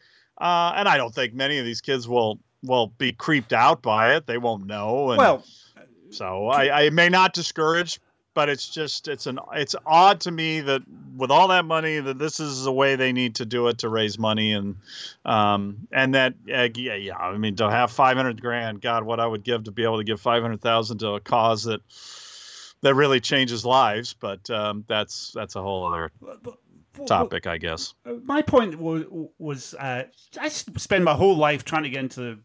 [0.40, 4.14] Uh, and I don't think many of these kids will will be creeped out by
[4.14, 4.26] it.
[4.26, 5.10] They won't know.
[5.10, 5.44] And well,
[6.10, 8.00] so I, I may not discourage,
[8.34, 10.82] but it's just it's an it's odd to me that
[11.16, 13.88] with all that money that this is the way they need to do it to
[13.88, 14.76] raise money and
[15.24, 19.26] um and that uh, yeah yeah I mean to have 500 grand God what I
[19.26, 21.80] would give to be able to give 500,000 to a cause that
[22.82, 26.12] that really changes lives but um, that's that's a whole other
[27.06, 27.94] topic, I guess.
[28.04, 29.04] Uh, my point was,
[29.38, 30.04] was uh,
[30.40, 32.38] I spend my whole life trying to get into,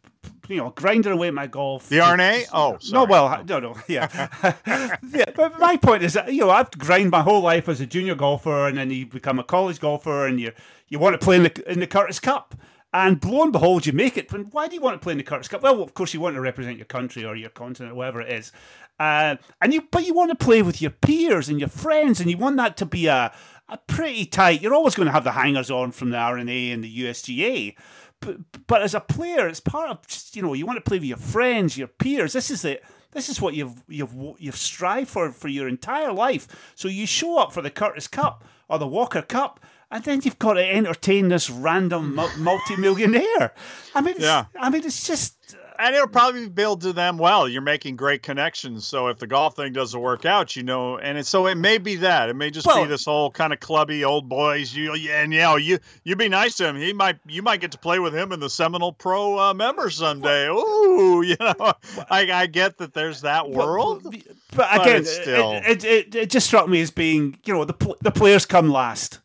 [0.48, 1.90] you know, grinding away at my golf.
[1.90, 2.46] The R&A?
[2.54, 2.94] Oh, sorry.
[2.94, 4.28] no, well, no, no, yeah,
[4.68, 5.26] yeah.
[5.36, 8.16] But my point is, that, you know, I've grind my whole life as a junior
[8.16, 10.52] golfer, and then you become a college golfer, and you
[10.90, 12.56] you want to play in the in the Curtis Cup.
[12.96, 14.28] And lo and behold, you make it.
[14.30, 15.64] But why do you want to play in the Curtis Cup?
[15.64, 18.32] Well, of course, you want to represent your country or your continent, or whatever it
[18.32, 18.52] is.
[19.00, 22.30] Uh, and you, but you want to play with your peers and your friends, and
[22.30, 23.34] you want that to be a,
[23.70, 24.62] a pretty tight.
[24.62, 27.76] You're always going to have the hangers on from the R&A and the USGA.
[28.20, 28.38] But,
[28.68, 31.08] but as a player, it's part of just, you know you want to play with
[31.08, 32.34] your friends, your peers.
[32.34, 32.84] This is it.
[33.12, 36.48] This is what you've you've you've strived for for your entire life.
[36.76, 39.60] So you show up for the Curtis Cup or the Walker Cup,
[39.92, 43.54] and then you've got to entertain this random multi-millionaire.
[43.94, 44.46] I mean, yeah.
[44.60, 47.48] I mean, it's just and it'll probably build to them well.
[47.48, 48.86] You're making great connections.
[48.86, 51.78] So if the golf thing doesn't work out, you know, and it, so it may
[51.78, 52.30] be that.
[52.30, 54.74] It may just well, be this whole kind of clubby old boys.
[54.74, 56.76] You and you know, you you be nice to him.
[56.76, 59.90] He might you might get to play with him in the Seminole Pro uh, member
[59.90, 60.48] someday.
[60.48, 61.74] Ooh, you know,
[62.10, 64.04] I, I get that there's that world.
[64.04, 64.22] But,
[64.56, 65.52] but again, but still...
[65.66, 69.20] it, it, it, just struck me as being you know the the players come last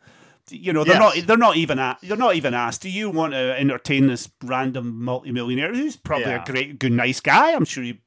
[0.50, 1.16] you know they're yes.
[1.16, 4.28] not they're not even at, they're not even asked do you want to entertain this
[4.44, 6.42] random multimillionaire who's probably yeah.
[6.42, 7.98] a great good nice guy i'm sure he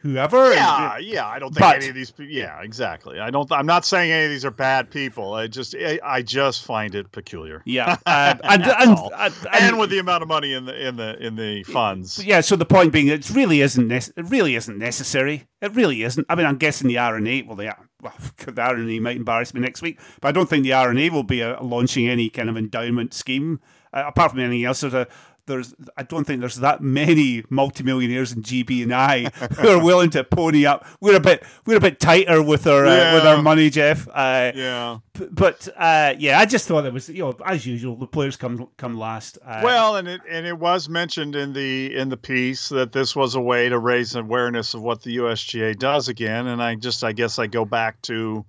[0.00, 0.52] whoever.
[0.52, 1.26] Yeah, yeah.
[1.26, 2.12] I don't think but, any of these.
[2.18, 3.20] Yeah, exactly.
[3.20, 3.50] I don't.
[3.52, 5.34] I'm not saying any of these are bad people.
[5.34, 7.62] I just, I, I just find it peculiar.
[7.64, 11.24] Yeah, uh, and, and, and, and, with the amount of money in the in the
[11.24, 12.22] in the funds.
[12.24, 12.40] Yeah.
[12.40, 13.88] So the point being, it really isn't.
[13.88, 15.46] Ne- it really isn't necessary.
[15.60, 16.26] It really isn't.
[16.28, 17.42] I mean, I'm guessing the R&A.
[17.42, 17.74] Well, yeah.
[18.02, 18.14] Well,
[18.46, 21.42] the R&A might embarrass me next week, but I don't think the R&A will be
[21.42, 23.60] uh, launching any kind of endowment scheme.
[23.92, 25.08] Uh, apart from anything else, there's a
[25.50, 29.24] there's I don't think there's that many multimillionaires in GB and I
[29.60, 30.86] who are willing to pony up.
[31.00, 33.10] We're a bit we're a bit tighter with our yeah.
[33.10, 34.08] uh, with our money, Jeff.
[34.08, 34.98] Uh, yeah.
[35.30, 38.68] But uh, yeah, I just thought it was you know as usual the players come
[38.76, 39.38] come last.
[39.44, 43.14] Uh, well, and it and it was mentioned in the in the piece that this
[43.14, 47.04] was a way to raise awareness of what the USGA does again, and I just
[47.04, 48.46] I guess I go back to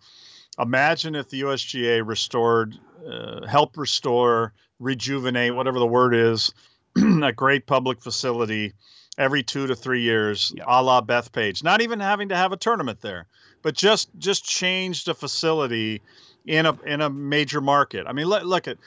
[0.60, 2.78] imagine if the USGA restored,
[3.10, 6.54] uh, help restore, rejuvenate, whatever the word is
[7.24, 8.74] a great public facility
[9.18, 10.66] every two to three years, yep.
[10.68, 11.64] a la Bethpage.
[11.64, 13.28] Not even having to have a tournament there,
[13.62, 16.02] but just just changed a facility
[16.46, 18.08] in a in a major market.
[18.08, 18.78] I mean, look, look at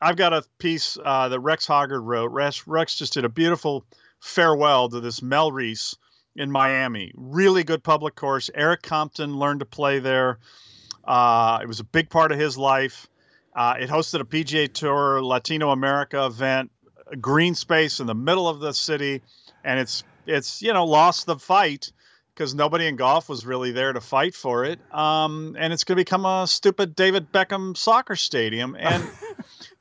[0.00, 2.30] I've got a piece uh, that Rex Hoggard wrote.
[2.30, 3.84] Rex, Rex just did a beautiful
[4.20, 5.96] farewell to this Melreese
[6.36, 7.12] in Miami.
[7.14, 8.50] Really good public course.
[8.54, 10.38] Erik Compton learned to play there.
[11.04, 13.08] Uh, it was a big part of his life.
[13.54, 16.70] Uh, it hosted a PGA Tour Latino America event
[17.20, 19.22] green space in the middle of the city,
[19.62, 21.92] and it's it's you know lost the fight
[22.34, 24.80] because nobody in golf was really there to fight for it.
[24.92, 28.76] Um, and it's going to become a stupid David Beckham soccer stadium.
[28.84, 29.08] And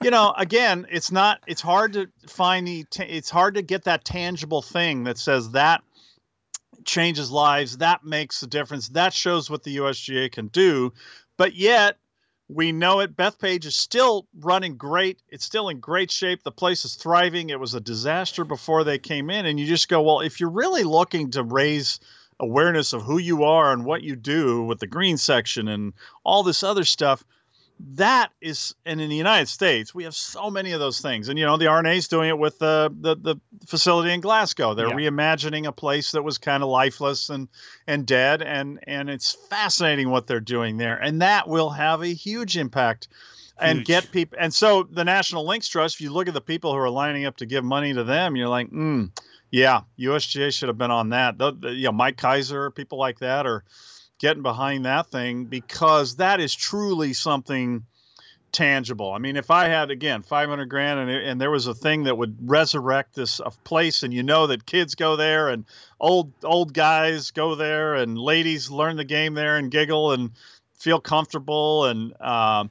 [0.04, 1.40] you know, again, it's not.
[1.48, 2.86] It's hard to find the.
[3.00, 5.82] It's hard to get that tangible thing that says that
[6.86, 7.78] changes lives.
[7.78, 8.90] That makes a difference.
[8.90, 10.94] That shows what the USGA can do.
[11.38, 11.98] But yet,
[12.54, 13.16] we know it.
[13.16, 15.20] Bethpage is still running great.
[15.30, 16.44] It's still in great shape.
[16.44, 17.50] The place is thriving.
[17.50, 19.46] It was a disaster before they came in.
[19.46, 22.00] And you just go, well, if you're really looking to raise
[22.40, 25.94] awareness of who you are and what you do with the green section and
[26.24, 27.24] all this other stuff,
[27.86, 31.38] that is and in the united states we have so many of those things and
[31.38, 33.36] you know the R&A is doing it with the the, the
[33.68, 35.10] facility in glasgow they're yeah.
[35.10, 37.50] reimagining a place that was kind of lifeless and
[37.86, 42.08] and dead and and it's fascinating what they're doing there and that will have a
[42.08, 43.10] huge impact
[43.60, 43.88] and huge.
[43.88, 46.80] get people and so the national links trust if you look at the people who
[46.80, 49.10] are lining up to give money to them you're like mm,
[49.52, 53.20] yeah usga should have been on that the, the, you know mike keiser people like
[53.20, 53.66] that are
[54.20, 57.84] getting behind that thing because that is truly something
[58.54, 59.12] tangible.
[59.12, 62.18] I mean, if I had again 500 grand and, and there was a thing that
[62.18, 65.66] would resurrect this place, and you know that kids go there and
[66.00, 70.32] old old guys go there and ladies learn the game there and giggle and
[70.78, 72.70] feel comfortable and um,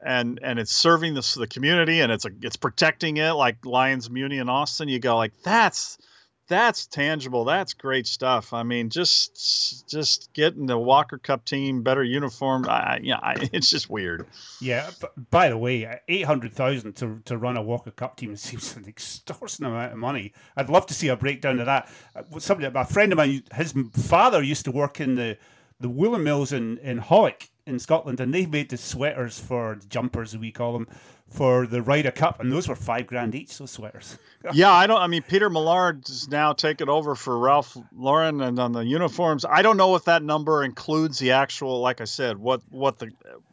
[0.00, 4.08] and and it's serving the the community and it's a, it's protecting it like Lions
[4.08, 4.88] Muni in Austin.
[4.88, 5.98] You go like that's
[6.46, 7.44] that's tangible.
[7.44, 8.52] That's great stuff.
[8.52, 12.66] I mean, just just getting the Walker Cup team better uniform.
[12.68, 14.26] I, know, I, it's just weird.
[14.60, 14.90] Yeah.
[15.30, 18.86] by the way, eight hundred thousand to to run a Walker Cup team seems an
[18.86, 20.32] extortionate amount of money.
[20.56, 21.88] I'd love to see a breakdown of that.
[22.14, 25.38] Uh, somebody, a friend of mine, his father used to work in the
[25.80, 29.86] the woolen mills in in Hawick in Scotland, and they made the sweaters for the
[29.86, 30.86] jumpers, we call them,
[31.34, 33.58] for the Ryder Cup, and those were five grand each.
[33.58, 34.18] Those sweaters.
[34.52, 35.00] yeah, I don't.
[35.00, 39.44] I mean, Peter Millar is now taken over for Ralph Lauren and on the uniforms.
[39.44, 43.10] I don't know if that number includes the actual, like I said, what what the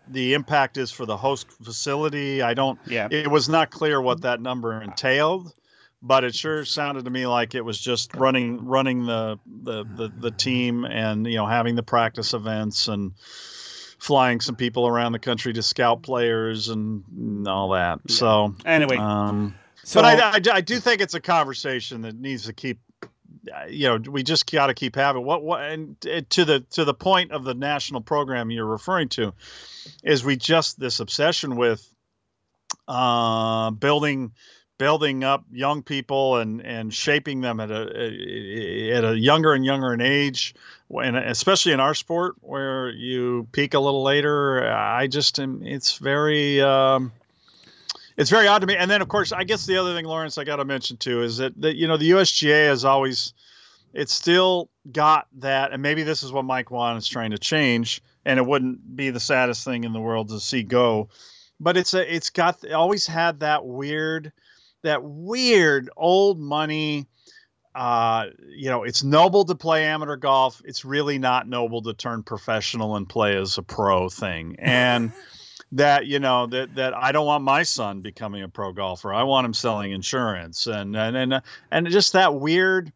[0.08, 2.42] the impact is for the host facility.
[2.42, 2.80] I don't.
[2.86, 3.08] Yeah.
[3.10, 5.54] It was not clear what that number entailed
[6.02, 10.12] but it sure sounded to me like it was just running running the, the the
[10.20, 13.12] the, team and you know having the practice events and
[14.02, 17.99] flying some people around the country to scout players and, and all that.
[18.08, 18.16] Yeah.
[18.16, 22.47] So anyway, um, so, but I, I, I do think it's a conversation that needs
[22.47, 22.80] to keep
[23.70, 26.95] you know we just got to keep having what what and to the to the
[26.95, 29.34] point of the national program you're referring to
[30.04, 31.88] is we just this obsession with
[32.88, 34.32] uh building
[34.82, 39.94] building up young people and and shaping them at a at a younger and younger
[39.94, 40.56] an age.
[40.90, 46.00] And especially in our sport where you peak a little later i just am it's
[46.00, 47.12] very um,
[48.18, 48.76] it's very odd to me.
[48.76, 51.22] And then of course i guess the other thing lawrence i got to mention too
[51.22, 53.36] is that, that you know the usga has always
[53.94, 58.02] it's still got that and maybe this is what mike Whan is trying to change
[58.26, 61.08] and it wouldn't be the saddest thing in the world to see go
[61.60, 64.34] but it's a it's got always had that weird
[64.84, 67.08] that weird old money
[67.74, 70.62] uh, you know, it's noble to play amateur golf.
[70.66, 74.58] It's really not noble to turn professional and play as a pro thing.
[74.60, 75.14] And
[75.72, 79.14] that, you know, that that I don't want my son becoming a pro golfer.
[79.14, 82.92] I want him selling insurance and and and and just that weird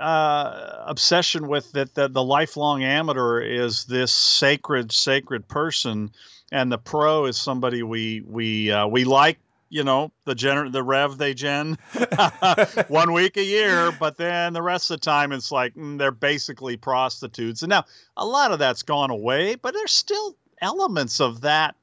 [0.00, 6.10] uh, obsession with that the, the lifelong amateur is this sacred, sacred person,
[6.50, 9.38] and the pro is somebody we we uh, we like.
[9.70, 11.78] You know the gen the rev they gen
[12.88, 16.10] one week a year, but then the rest of the time it's like mm, they're
[16.10, 17.62] basically prostitutes.
[17.62, 17.84] And now
[18.16, 21.74] a lot of that's gone away, but there's still elements of that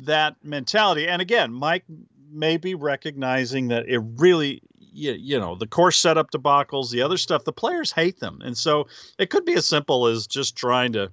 [0.00, 1.08] that mentality.
[1.08, 1.84] And again, Mike
[2.30, 7.16] may be recognizing that it really you, you know the course setup debacles the other
[7.16, 8.86] stuff the players hate them and so
[9.18, 11.10] it could be as simple as just trying to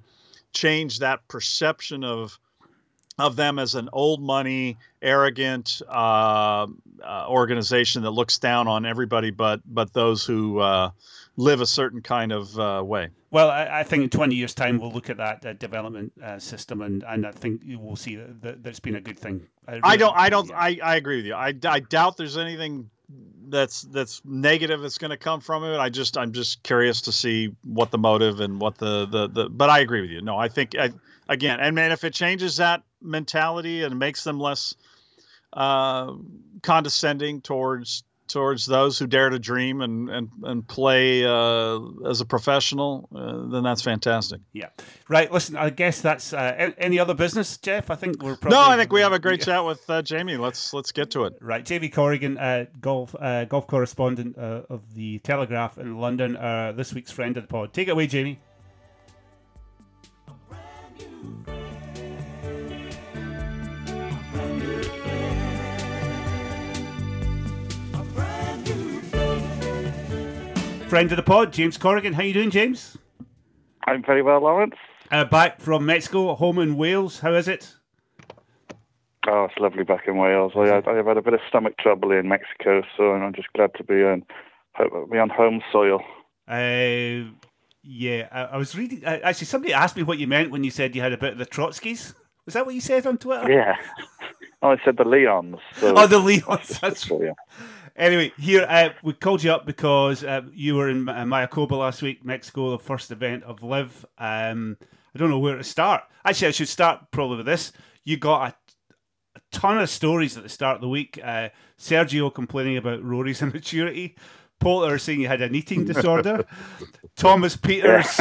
[0.54, 2.40] change that perception of
[3.18, 6.66] of them as an old money arrogant uh,
[7.04, 10.90] uh, organization that looks down on everybody but but those who uh,
[11.38, 14.78] live a certain kind of uh, way well, I, I, think in 20 years' time,
[14.78, 18.42] we'll look at that uh, development uh, system, and, and I think we'll see that,
[18.42, 19.48] that has been a good thing.
[19.66, 21.34] I, really I don't, I don't, I, I agree with you.
[21.34, 22.90] I, I doubt there's anything
[23.48, 25.78] that's that's negative that's going to come from it.
[25.78, 29.50] I just I'm just curious to see what the motive and what the the, the
[29.50, 30.22] but I agree with you.
[30.22, 30.92] No, I think I,
[31.28, 34.76] again, and man, if it changes that mentality and makes them less
[35.54, 36.14] uh,
[36.62, 42.26] condescending towards towards those who dare to dream and and and play uh, as a
[42.26, 44.40] professional, uh, then that's fantastic.
[44.54, 44.70] Yeah,
[45.10, 45.30] right.
[45.32, 47.90] Listen, I guess that's uh, any other business, Geoff.
[47.90, 48.58] I think we're probably...
[48.58, 48.64] no.
[48.64, 50.38] I think we have a great chat with uh, Jamie.
[50.38, 51.34] Let's let's get to it.
[51.42, 56.34] Right, Jamie Corrigan, uh, golf uh, golf correspondent of the Telegraph in London,
[56.76, 57.74] this week's friend of the pod.
[57.74, 58.40] Take it away, Jamie.
[70.92, 72.12] Friend of the pod, James Corrigan.
[72.12, 72.98] How you doing, James?
[73.88, 74.76] I'm very well, Lawrence.
[75.10, 77.22] Uh, back from Mexico, home in Wales.
[77.22, 77.74] How is it?
[79.26, 80.52] Oh, it's lovely back in Wales.
[80.58, 83.86] I, have had a bit of stomach trouble in Mexico, so I'm just glad to
[83.86, 84.26] be on,
[85.10, 86.02] be on home soil.
[86.46, 87.32] Uh,
[87.84, 89.06] yeah, I, I was reading.
[89.06, 91.32] Uh, actually, somebody asked me what you meant when you said you had a bit
[91.32, 92.16] of the Trotskys.
[92.44, 93.50] Was that what you said on Twitter?
[93.50, 93.78] Yeah.
[94.62, 95.58] Oh, I said the Leons.
[95.78, 95.94] So.
[95.96, 96.80] Oh, the Leons.
[96.82, 97.22] That's right.
[97.28, 97.66] Yeah.
[98.02, 102.02] Anyway, here uh, we called you up because uh, you were in uh, Mayakoba last
[102.02, 104.04] week, Mexico, the first event of LIV.
[104.18, 104.76] Um,
[105.14, 106.02] I don't know where to start.
[106.26, 107.72] Actually, I should start probably with this.
[108.04, 108.76] You got a,
[109.36, 111.20] a ton of stories at the start of the week.
[111.24, 114.18] Uh, Sergio complaining about Rory's immaturity.
[114.60, 116.48] Poulter saying he had an eating disorder.
[117.16, 118.18] Thomas Pieters.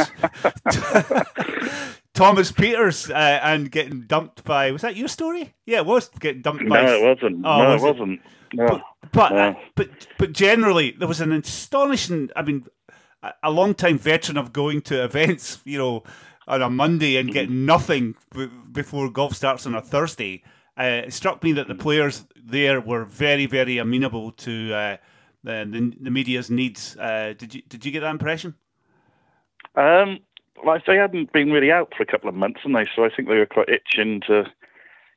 [2.13, 5.55] Thomas Pieters uh, and getting dumped by was that your story?
[5.65, 6.83] Yeah, it was getting dumped no, by.
[6.83, 7.47] No, it wasn't.
[7.47, 8.21] Oh, no, was it wasn't.
[8.53, 8.67] No.
[8.67, 8.83] But
[9.13, 9.57] but, no.
[9.75, 9.89] but
[10.19, 12.31] but generally there was an astonishing.
[12.37, 12.67] I mean,
[13.43, 16.03] a long time veteran of going to events, you know,
[16.47, 20.43] on a Monday and getting nothing b- before golf starts on a Thursday.
[20.79, 24.97] Uh, it struck me that the players there were very, very amenable to uh,
[25.45, 26.97] the, the, the media's needs.
[26.97, 28.55] Uh, did you did you get that impression?
[29.75, 30.21] Um,
[30.65, 33.11] like they hadn't been really out for a couple of months, and they so I
[33.15, 34.45] think they were quite itching to,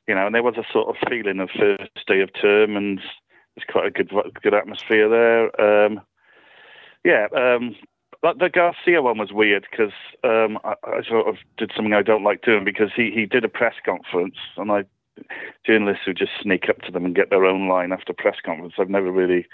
[0.06, 3.00] you know, and there was a sort of feeling of first day of term and
[3.56, 5.60] it's quite a good good atmosphere there.
[5.60, 6.00] Um,
[7.04, 7.76] yeah, um,
[8.22, 9.92] but the Garcia one was weird because
[10.24, 13.44] um, I, I, sort of did something I don't like doing because he, he did
[13.44, 14.84] a press conference and I
[15.66, 18.74] journalists who just sneak up to them and get their own line after press conference.
[18.78, 19.46] I've never really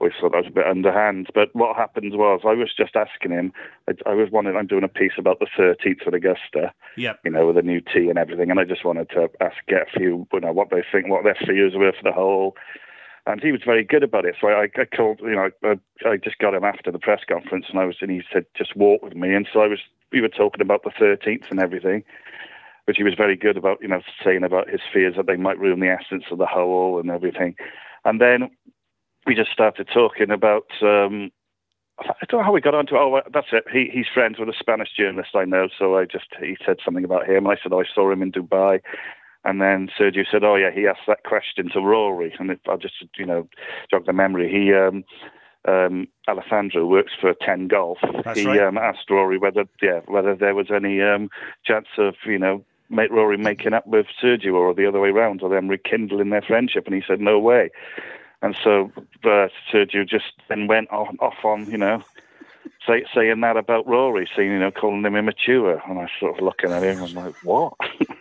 [0.00, 1.28] always thought that was a bit underhand.
[1.34, 3.52] But what happened was I was just asking him.
[3.88, 4.56] I, I was wanting.
[4.56, 6.72] I'm doing a piece about the 13th at Augusta.
[6.96, 7.14] Yeah.
[7.24, 9.88] You know, with a new tee and everything, and I just wanted to ask, get
[9.88, 12.56] a few, you know, what they think, what their fears were for the hole
[13.26, 14.36] and he was very good about it.
[14.40, 17.66] So I, I called, you know, I, I, just got him after the press conference,
[17.68, 19.34] and I was, and he said, just walk with me.
[19.34, 19.80] And so I was,
[20.12, 22.04] we were talking about the 13th and everything,
[22.84, 25.58] which he was very good about, you know, saying about his fears that they might
[25.58, 27.56] ruin the essence of the hole and everything.
[28.04, 28.48] And then
[29.26, 30.66] we just started talking about.
[30.80, 31.32] Um,
[31.98, 32.94] I don't know how we got onto.
[32.94, 32.98] It.
[32.98, 33.64] Oh, that's it.
[33.72, 37.04] He he's friends with a Spanish journalist I know, so I just he said something
[37.04, 37.46] about him.
[37.46, 38.80] And I said oh, I saw him in Dubai,
[39.46, 42.76] and then Sergio said, "Oh yeah, he asked that question to Rory." And it, I
[42.76, 43.48] just, you know,
[43.90, 44.50] jog the memory.
[44.50, 45.04] He, um,
[45.66, 47.98] um, Alessandro works for Ten Golf.
[48.24, 48.60] That's he right.
[48.60, 51.30] um, asked Rory whether, yeah, whether there was any um,
[51.64, 55.42] chance of, you know, make Rory making up with Sergio or the other way around,
[55.42, 56.86] or them rekindling their friendship.
[56.86, 57.70] And he said, "No way."
[58.42, 58.90] And so
[59.24, 62.02] uh, Sergio just then went on, off on, you know,
[62.86, 65.82] say, saying that about Rory, saying, you know, calling him immature.
[65.88, 67.74] And I sort of looking at him, I'm like, what?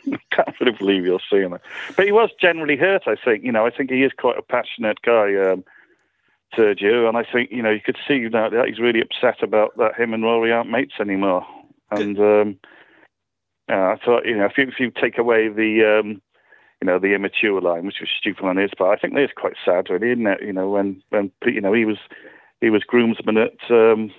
[0.38, 1.62] I can't really believe you're seeing that.
[1.96, 3.44] But he was generally hurt, I think.
[3.44, 5.64] You know, I think he is quite a passionate guy, um,
[6.56, 7.08] Sergio.
[7.08, 9.78] And I think, you know, you could see you know, that he's really upset about
[9.78, 11.46] that him and Rory aren't mates anymore.
[11.92, 12.58] And um,
[13.70, 16.22] uh, I thought, you know, if you, if you take away the, um,
[16.82, 19.30] you know, the immature line, which was stupid on his part, I think that is
[19.36, 20.42] quite sad, really, isn't it?
[20.42, 21.98] You know, when, when you know, he was
[22.62, 24.12] he was groomsman at um,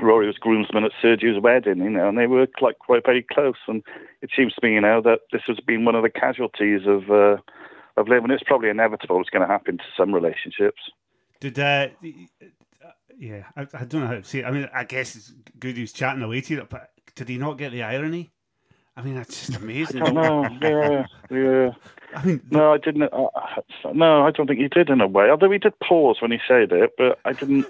[0.00, 3.56] Rory was groomsman at Sergio's wedding, you know, and they were like quite very close.
[3.68, 3.82] And
[4.22, 7.10] it seems to me, you know, that this has been one of the casualties of
[7.10, 7.36] uh,
[7.96, 8.30] of living.
[8.30, 9.20] It's probably inevitable.
[9.20, 10.80] It's going to happen to some relationships.
[11.40, 11.88] Did uh,
[13.18, 14.44] yeah, I, I, don't know how to say it.
[14.44, 17.58] I mean, I guess it's good he's chatting away to it, but did he not
[17.58, 18.32] get the irony?
[18.96, 20.02] I mean, that's just amazing.
[20.02, 20.48] I don't know.
[20.62, 21.70] yeah, yeah.
[22.16, 23.02] I mean, no, I didn't.
[23.02, 23.26] Uh,
[23.92, 25.30] no, I don't think he did in a way.
[25.30, 27.66] Although he did pause when he said it, but I didn't.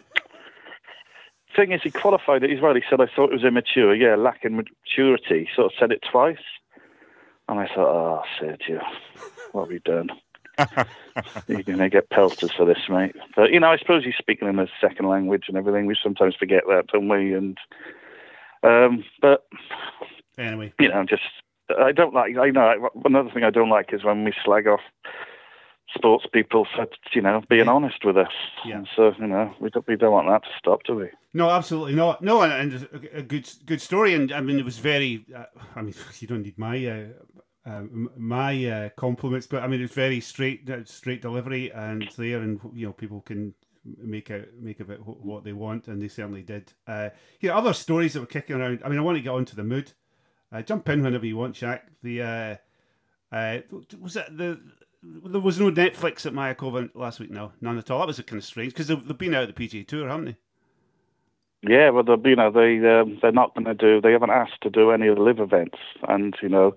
[1.55, 2.51] Thing is, he qualified it.
[2.51, 2.75] He's right.
[2.75, 5.45] He said, "I thought it was immature." Yeah, lacking maturity.
[5.45, 6.37] He sort of said it twice,
[7.49, 8.83] and I thought, "Oh, Sergio,
[9.53, 10.11] what have you done?"
[11.49, 13.15] You're going to get pelters for this, mate.
[13.37, 15.87] But you know, I suppose he's speaking in a second language and everything.
[15.87, 17.35] We sometimes forget that, don't we?
[17.35, 17.59] And
[18.63, 19.47] um, but
[20.39, 21.23] anyway, you know, just
[21.79, 22.37] I don't like.
[22.37, 24.81] I know another thing I don't like is when we slag off
[25.95, 27.73] sports people for you know being yeah.
[27.73, 28.33] honest with us.
[28.65, 28.79] Yeah.
[28.79, 31.09] And so you know we don't we don't want that to stop, do we?
[31.33, 32.23] No, absolutely not.
[32.23, 34.15] No, and, and a, good good story.
[34.15, 35.25] And I mean, it was very.
[35.35, 36.87] Uh, I mean, you don't need my.
[36.87, 37.05] Uh,
[37.67, 37.83] uh,
[38.19, 42.61] my uh, compliments, but I mean it's very straight, uh, straight delivery, and there, and
[42.75, 46.43] you know people can make out make of it what they want, and they certainly
[46.43, 46.73] did.
[46.87, 47.09] Uh,
[47.41, 48.83] you know, other stories that were kicking around.
[48.85, 49.93] I mean, I want to get onto the mood.
[50.53, 51.89] Uh, jump in whenever you want, Jack.
[52.03, 52.57] The uh,
[53.35, 53.61] uh,
[54.01, 54.61] was it the
[55.27, 57.31] there was no Netflix at Mayakoba last week.
[57.31, 58.01] No, none at all.
[58.01, 60.09] That was a kind of strange because they've, they've been out of the PGA Tour,
[60.09, 60.37] haven't they?
[61.67, 64.01] Yeah, well, they, you know, they um, they're not going to do.
[64.01, 65.79] They haven't asked to do any of the LIV events,
[66.09, 66.75] and you know,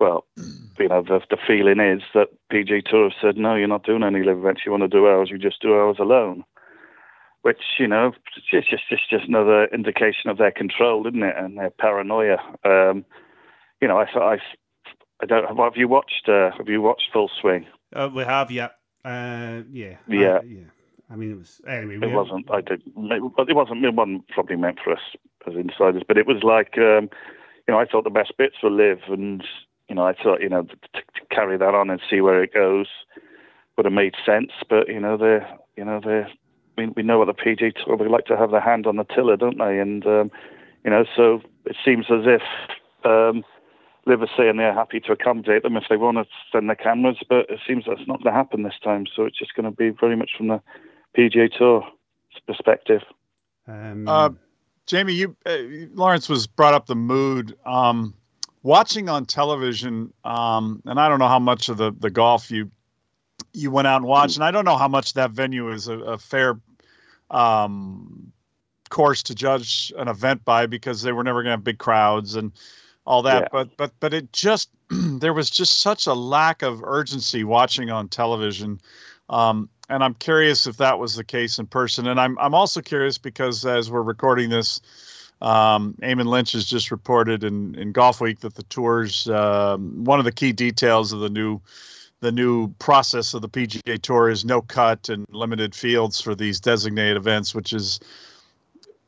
[0.00, 3.84] well, you know, the the feeling is that PGA Tour have said no, you're not
[3.84, 4.62] doing any LIV events.
[4.64, 6.44] You want to do ours, you just do ours alone
[7.46, 8.10] which you know
[8.50, 12.38] it's just it's just another indication of their control, isn't it, and their paranoia.
[12.64, 13.04] Um,
[13.80, 14.38] you know, I I
[15.20, 17.66] I don't have you watched uh, have you watched Full Swing?
[17.94, 18.68] Uh, we have, yeah,
[19.04, 20.64] uh, yeah, yeah, yeah.
[21.08, 22.08] I mean, it was anyway.
[22.08, 22.50] It wasn't.
[22.50, 22.82] I did.
[22.86, 23.84] It wasn't.
[23.84, 25.00] It wasn't probably meant for us
[25.46, 27.08] as insiders, but it was like um,
[27.66, 29.44] you know, I thought the best bits were LIV, and
[29.88, 32.52] you know, I thought you know to, to carry that on and see where it
[32.52, 32.86] goes
[33.76, 36.28] would have made sense, but you know, they're you know they're
[36.76, 39.04] we, we know what the PG Tour would like to have their hand on the
[39.04, 39.78] tiller, don't they?
[39.78, 40.30] And um,
[40.84, 42.42] you know, so it seems as if
[43.04, 43.44] um,
[44.06, 47.18] LIV are saying they're happy to accommodate them if they want to send their cameras,
[47.28, 49.06] but it seems that's not going to happen this time.
[49.14, 50.62] So it's just going to be very much from the
[51.16, 51.86] PGA Tour
[52.46, 53.02] perspective.
[53.66, 54.30] Um, uh,
[54.86, 55.56] Jamie, you uh,
[55.94, 57.56] Lawrence was brought up the mood.
[57.66, 58.14] Um,
[58.62, 62.70] watching on television, um, and I don't know how much of the, the golf you
[63.52, 65.98] you went out and watched, and I don't know how much that venue is a,
[66.00, 66.60] a fair
[67.30, 68.32] um,
[68.90, 72.36] course to judge an event by because they were never going to have big crowds
[72.36, 72.52] and
[73.06, 73.42] all that.
[73.42, 73.48] Yeah.
[73.52, 78.08] But but but it just there was just such a lack of urgency watching on
[78.08, 78.80] television.
[79.28, 82.06] Um, and I'm curious if that was the case in person.
[82.06, 84.80] And I'm I'm also curious because as we're recording this,
[85.40, 90.24] um, Eamon Lynch has just reported in in Golfweek that the tours um, one of
[90.24, 91.60] the key details of the new
[92.20, 96.60] the new process of the PGA Tour is no cut and limited fields for these
[96.60, 98.00] designated events, which is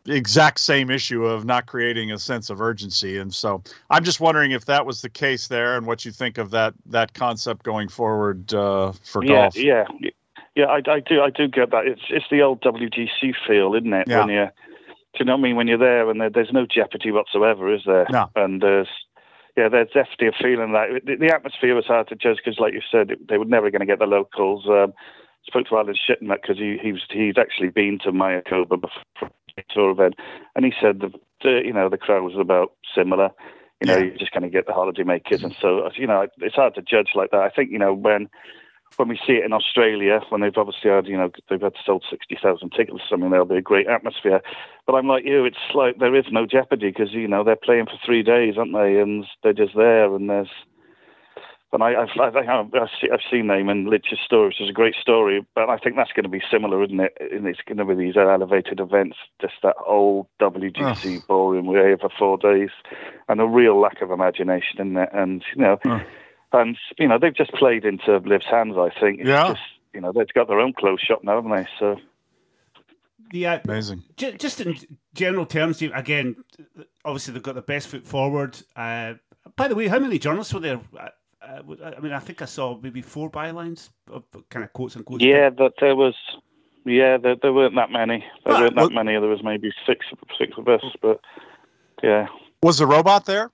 [0.09, 3.19] exact same issue of not creating a sense of urgency.
[3.19, 6.39] And so I'm just wondering if that was the case there and what you think
[6.39, 9.57] of that that concept going forward uh, for yeah, golf.
[9.57, 9.85] Yeah,
[10.55, 11.87] yeah, I, I, do I do get that.
[11.87, 14.09] It's it's the old WGC feel, isn't it?
[14.09, 14.21] Yeah.
[14.21, 14.49] When you
[15.15, 15.57] do you know what I mean?
[15.57, 18.07] When you're there and there, there's no jeopardy whatsoever, is there?
[18.11, 18.31] No.
[18.37, 18.89] And there's
[19.57, 22.75] yeah, there's definitely a feeling that the, the atmosphere was hard to judge because, like
[22.75, 24.67] you said, it, they were never going to get the locals.
[24.69, 24.93] Um,
[25.47, 29.31] spoke to Alan Shipnuck because he, he was he'd actually been to Mayakoba before
[29.71, 30.15] tour event,
[30.55, 33.31] and he said the, the you know the crowd was about similar.
[33.81, 34.05] You know, yeah.
[34.05, 35.61] you're just going to get the holiday makers, and mm.
[35.61, 37.41] so you know it's hard to judge like that.
[37.41, 38.29] I think you know when
[38.97, 42.05] when we see it in Australia, when they've obviously had, you know, they've had sold
[42.11, 44.41] 60,000 tickets or something, there'll be a great atmosphere.
[44.87, 47.87] But I'm like you, it's like there is no jeopardy because, you know, they're playing
[47.87, 48.99] for three days, aren't they?
[48.99, 50.51] And they're just there and there's.
[51.71, 55.69] And I, I've, I've, I've seen Eamon Lynch's story, which is a great story, but
[55.69, 57.17] I think that's going to be similar, isn't it?
[57.21, 61.25] And it's going to be these elevated events, just that old WGC oh.
[61.29, 62.71] ballroom way for four days,
[63.29, 65.11] and a real lack of imagination in it.
[65.13, 66.01] And, you know, oh
[66.53, 68.77] and you know they've just played into LIV's hands.
[68.77, 69.21] I think.
[69.21, 69.49] It's yeah.
[69.49, 69.61] Just,
[69.95, 71.67] you know they've got their own clothes shop now, haven't they?
[71.79, 71.97] So.
[73.31, 74.05] Yeah, amazing.
[74.17, 74.75] J- just in
[75.13, 76.37] general terms, again,
[77.05, 78.59] obviously they've got the best foot forward.
[78.75, 79.15] Uh,
[79.55, 80.81] by the way, how many journalists were there?
[81.41, 84.97] Uh, uh I mean, I think I saw maybe four bylines, of kind of quotes
[84.97, 85.23] and quotes.
[85.23, 86.15] Yeah, but there was.
[86.85, 88.25] Yeah, there, there weren't that many.
[88.47, 89.13] There weren't that many.
[89.13, 90.07] There was maybe six,
[90.39, 91.21] six of us, but
[92.03, 92.29] yeah.
[92.63, 93.51] Was the robot there?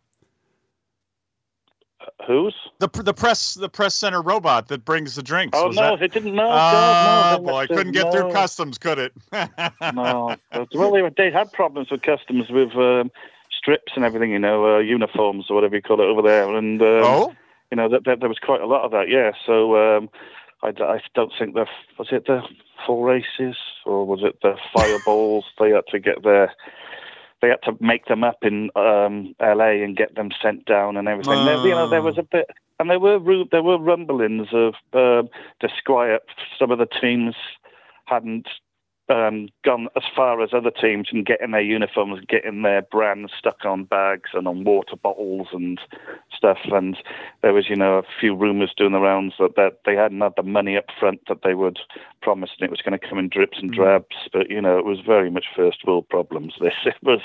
[2.27, 2.55] Whose?
[2.78, 5.59] The the press the press center robot that brings the drinks.
[5.59, 6.05] Oh was no, that...
[6.05, 6.35] it didn't.
[6.35, 9.12] No, Oh God, no, they boy, must couldn't get through customs, could it?
[9.94, 10.36] no.
[10.74, 13.11] Well, they, they had problems with customs with um,
[13.51, 16.81] strips and everything, you know, uh, uniforms or whatever you call it over there, and
[16.81, 17.35] um, oh,
[17.75, 19.09] you know, that, that, there was quite a lot of that.
[19.09, 20.09] Yeah, so um,
[20.63, 21.67] I, I don't think the
[21.99, 22.41] was it the
[22.87, 25.45] Four Aces or was it the fireballs?
[25.59, 26.55] they had to get their
[27.43, 31.09] they had to make them up in um, LA and get them sent down and
[31.09, 31.45] everything.
[31.45, 32.49] There, you know, there was a bit,
[32.79, 33.19] and there were
[33.51, 35.29] there were rumblings of um,
[35.59, 36.23] disquiet.
[36.57, 37.35] Some of the teams
[38.05, 38.47] hadn't
[39.09, 43.64] um, gone as far as other teams in getting their uniforms, getting their brands stuck
[43.64, 45.78] on bags and on water bottles and
[46.35, 46.59] stuff.
[46.64, 46.97] And
[47.43, 50.32] there was, you know, a few rumours doing the rounds that, that they hadn't had
[50.36, 51.78] the money up front that they would
[52.22, 54.16] promise, and it was going to come in drips and drabs.
[54.32, 56.55] But you know, it was very much first world problems.
[56.60, 57.20] This it was,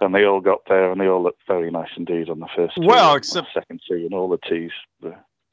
[0.00, 2.78] and they all got there, and they all looked very nice indeed on the first.
[2.78, 4.72] Well, and except- second tee and all the tees.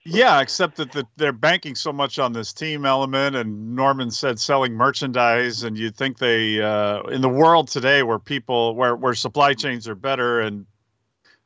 [0.09, 0.41] Yeah.
[0.41, 4.73] Except that the, they're banking so much on this team element, and Norman said selling
[4.73, 9.53] merchandise, and you'd think they uh, in the world today where people where where supply
[9.53, 10.65] chains are better and.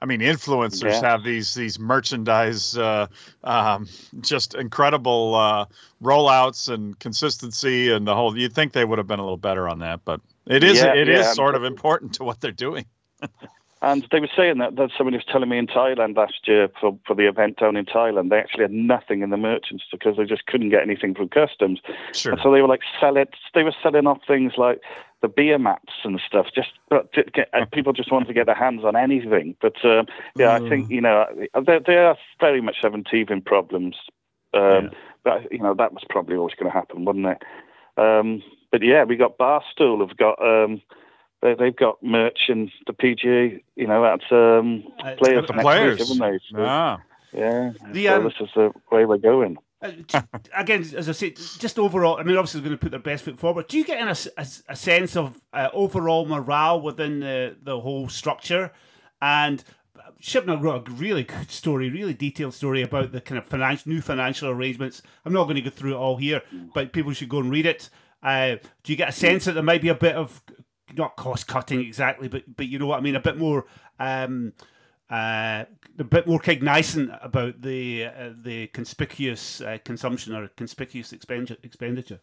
[0.02, 1.12] I mean, influencers Yeah.
[1.12, 3.08] have these these merchandise, uh,
[3.42, 3.88] um,
[4.20, 5.66] just incredible uh,
[6.04, 8.38] rollouts and consistency, and the whole.
[8.38, 10.94] You'd think they would have been a little better on that, but it is Yeah,
[10.94, 11.32] it is yeah.
[11.32, 12.86] sort of important to what they're doing.
[13.84, 16.98] And they were saying that, that somebody was telling me in Thailand last year for,
[17.06, 20.24] for the event down in Thailand, they actually had nothing in the merchants because they
[20.24, 21.82] just couldn't get anything from customs.
[22.14, 22.32] Sure.
[22.32, 24.80] And so they were like selling, they were selling off things like
[25.22, 26.48] the beer mats and stuff.
[26.56, 26.70] Just
[27.14, 29.58] get, and people just wanted to get their hands on anything.
[29.62, 30.08] But um,
[30.38, 33.98] yeah, I think you know they, they are very much having teething problems.
[34.54, 34.92] Um,
[35.26, 37.44] But you know that was probably always going to happen, wasn't it?
[37.98, 40.42] Um, but yeah, we got Barstool have got.
[40.42, 40.82] Um,
[41.44, 45.62] they, they've got merch and the PGA, you know, that's um, Uh, players uh, next
[45.64, 46.00] players.
[46.00, 46.40] week, haven't they?
[46.52, 47.02] So, Ah.
[47.34, 47.72] Yeah.
[47.92, 49.58] The, so um, this is the way we're going.
[49.82, 49.92] Uh,
[50.56, 53.26] again, as I said, just overall, I mean, obviously they're going to put their best
[53.26, 53.68] foot forward.
[53.68, 57.80] Do you get in a, a a sense of uh, overall morale within the, the
[57.80, 58.72] whole structure?
[59.22, 59.64] And
[60.22, 64.00] Shipnuck wrote a really good story, really detailed story about the kind of financial, new
[64.02, 65.02] financial arrangements.
[65.26, 66.42] I'm not going to go through it all here,
[66.74, 67.90] but people should go and read it.
[68.22, 70.42] Uh, do you get a sense that there might be a bit of
[70.98, 73.66] not cost cutting exactly, but but you know what I mean, a bit more.
[74.00, 74.54] Um,
[75.10, 75.66] uh,
[76.00, 82.20] a bit more cognizant about the uh, the conspicuous uh, consumption or conspicuous expenditure.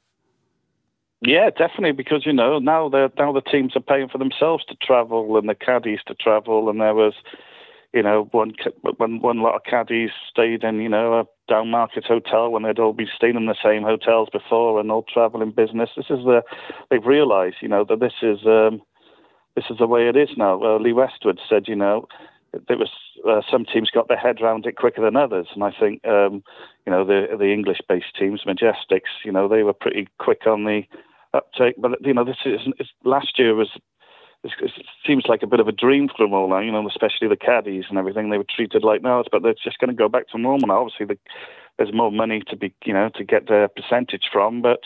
[1.22, 4.74] Yeah, definitely, because you know now the now the teams are paying for themselves to
[4.82, 7.12] travel and the caddies to travel, and there was,
[7.92, 8.54] you know, one
[8.96, 12.78] one one lot of caddies stayed in you know a down market hotel when they'd
[12.78, 15.90] all been staying in the same hotels before and all traveling business.
[15.96, 16.42] This is the
[16.90, 18.80] they've realised you know that this is um,
[19.54, 20.62] this is the way it is now.
[20.62, 22.06] Uh, Lee Westwood said you know
[22.68, 22.90] there was
[23.28, 26.42] uh, some teams got their head around it quicker than others, and I think um,
[26.86, 30.82] you know the the English-based teams, Majesticks, you know they were pretty quick on the
[31.34, 31.76] uptake.
[31.78, 32.60] But you know this is
[33.04, 33.70] last year was
[34.44, 34.72] it
[35.06, 36.60] seems like a bit of a dream for them all now.
[36.60, 38.30] You know, especially the caddies and everything.
[38.30, 40.80] They were treated like now, but they're just going to go back to normal now.
[40.80, 41.18] Obviously, the,
[41.76, 44.80] there's more money to be you know to get their percentage from, but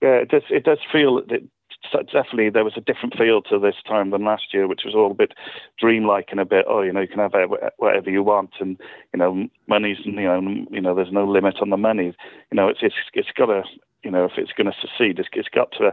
[0.00, 1.42] yeah, it does it does feel that
[1.90, 4.94] so definitely there was a different feel to this time than last year, which was
[4.94, 5.32] all a bit
[5.78, 7.32] dreamlike and a bit oh you know you can have
[7.76, 8.78] whatever you want and
[9.12, 10.40] you know money's you know
[10.70, 12.14] you know there's no limit on the money.
[12.50, 13.62] You know it's it's it's got to
[14.02, 15.92] you know if it's going to succeed, it's, it's got to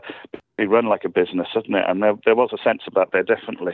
[0.57, 1.85] be run like a business, hasn't it?
[1.87, 3.73] And there there was a sense of that there definitely.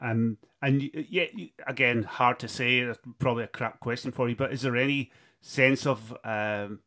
[0.00, 1.24] Um, and y- yeah,
[1.66, 2.92] again, hard to say.
[3.18, 4.36] Probably a crap question for you.
[4.36, 6.80] But is there any sense of um,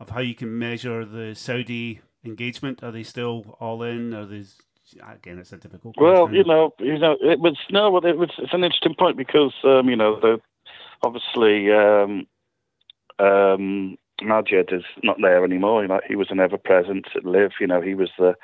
[0.00, 2.82] of how you can measure the Saudi engagement?
[2.82, 4.14] Are they still all in?
[4.14, 4.44] Are they?
[5.12, 5.96] Again, it's a difficult.
[5.98, 6.34] Well, question.
[6.34, 8.30] you know, you know, it was no, it was.
[8.38, 10.40] It's an interesting point because um, you know, the
[11.02, 12.26] obviously um,
[13.18, 15.82] um, Majed is not there anymore.
[15.82, 17.52] You know, he was an ever present at LIV.
[17.60, 18.34] You know, he was the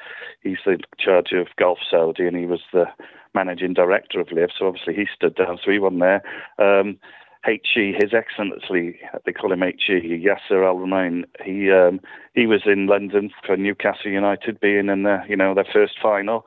[0.42, 2.86] he's the charge of Golf Saudi, and he was the
[3.34, 4.50] managing director of LIV.
[4.58, 6.22] So obviously he stood down, so he wasn't there.
[6.58, 6.98] Um,
[7.44, 11.24] HE, His Excellency, they call him HE, Yasir Al-Rumayyan.
[11.42, 12.00] He um,
[12.34, 16.44] he was in London for Newcastle United, being in the you know their first final,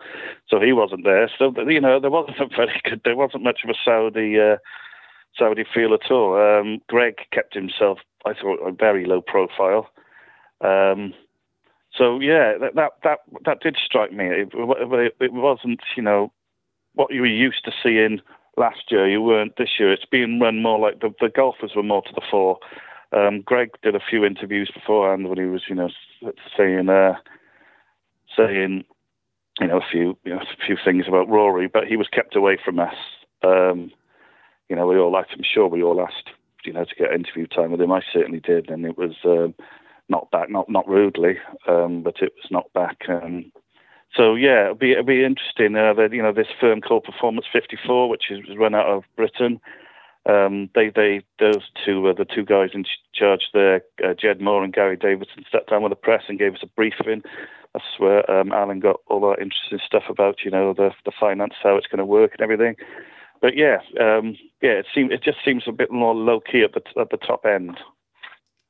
[0.47, 1.29] so he wasn't there.
[1.37, 4.57] So you know there wasn't a very good, there wasn't much of a Saudi uh,
[5.37, 6.39] Saudi feel at all.
[6.39, 9.89] Um, Greg kept himself, I thought, a very low profile.
[10.61, 11.13] Um,
[11.97, 14.25] so yeah, that, that that that did strike me.
[14.25, 16.31] It, it, it wasn't you know
[16.93, 18.21] what you were used to seeing
[18.57, 19.07] last year.
[19.07, 19.91] You weren't this year.
[19.91, 22.59] It's being run more like the, the golfers were more to the fore.
[23.11, 25.89] Um, Greg did a few interviews beforehand when he was, you know,
[26.57, 27.13] saying, uh,
[28.35, 28.83] saying,
[29.59, 32.35] you know, a few, you know, a few things about Rory, but he was kept
[32.35, 32.95] away from us.
[33.43, 33.91] Um,
[34.69, 35.31] you know, we all asked.
[35.33, 36.29] I'm sure we all asked,
[36.65, 37.91] you know, to get interview time with him.
[37.91, 39.53] I certainly did, and it was um,
[40.09, 43.01] not back, not not rudely, um, but it was not back.
[43.07, 43.51] Um,
[44.15, 45.75] so yeah, it'll be it'll be interesting.
[45.75, 49.59] Uh, that you know, this firm called Performance 54, which is run out of Britain.
[50.29, 54.73] Um, they they those two the two guys in charge there, uh, Jed Moore and
[54.73, 57.23] Gary Davidson, sat down with the press and gave us a briefing.
[57.73, 61.53] That's where um, Alan got all that interesting stuff about you know the the finance,
[61.61, 62.75] how it's going to work, and everything.
[63.41, 66.73] But yeah, um, yeah, it seems it just seems a bit more low key at
[66.73, 67.77] the at the top end.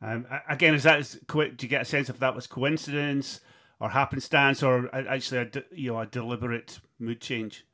[0.01, 3.41] Um, again, is that do you get a sense if that was coincidence?
[3.83, 7.65] Or happenstance, or actually a you know a deliberate mood change?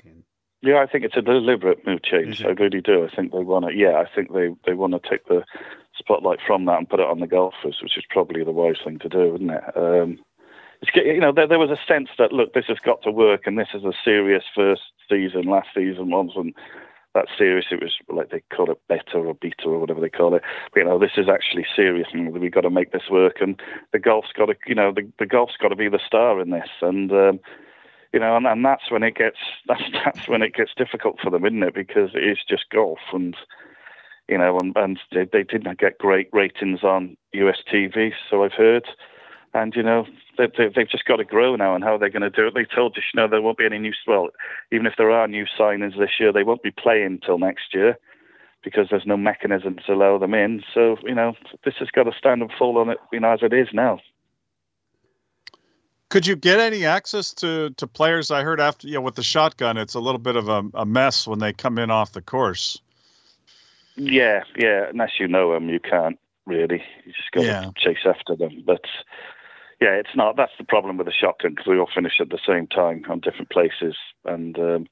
[0.00, 0.24] Again.
[0.62, 2.42] Yeah, I think it's a deliberate mood change.
[2.42, 3.06] I really do.
[3.06, 3.74] I think they want to.
[3.74, 5.44] Yeah, I think they they want to take the
[5.94, 8.98] spotlight from that and put it on the golfers, which is probably the wise thing
[9.00, 9.64] to do, isn't it?
[9.76, 10.18] Um,
[10.80, 13.42] it's, you know, there, there was a sense that look, this has got to work,
[13.44, 14.80] and this is a serious first
[15.10, 15.42] season.
[15.42, 16.56] Last season wasn't
[17.14, 17.66] that serious.
[17.70, 20.42] It was like they call it beta or beta or whatever they call it.
[20.72, 23.36] But, you know, this is actually serious, and we've got to make this work.
[23.40, 23.60] And
[23.92, 26.50] the golf's got to, you know, the, the golf's got to be the star in
[26.50, 26.68] this.
[26.80, 27.40] And um,
[28.12, 29.38] you know, and, and that's when it gets
[29.68, 31.74] that's that's when it gets difficult for them, isn't it?
[31.74, 33.36] Because it is just golf, and
[34.28, 38.52] you know, and, and they, they didn't get great ratings on US TV, so I've
[38.52, 38.86] heard
[39.54, 40.06] and you know
[40.38, 42.54] they, they, have just got to grow now and how they're going to do it.
[42.54, 43.92] They told us, you know, there won't be any new.
[44.06, 44.28] Well,
[44.72, 47.98] even if there are new signings this year, they won't be playing until next year
[48.62, 50.62] because there's no mechanism to allow them in.
[50.72, 53.40] So you know, this has got to stand and fall on it, you know, as
[53.42, 54.00] it is now.
[56.10, 58.30] Could you get any access to to players?
[58.30, 60.86] I heard after you know with the shotgun, it's a little bit of a, a
[60.86, 62.80] mess when they come in off the course.
[63.96, 64.86] Yeah, yeah.
[64.90, 66.82] Unless you know them, you can't really.
[67.04, 67.60] You just got yeah.
[67.60, 68.62] to chase after them.
[68.66, 68.84] But
[69.80, 70.36] yeah, it's not.
[70.36, 73.20] That's the problem with the shotgun because we all finish at the same time on
[73.20, 74.86] different places, and um,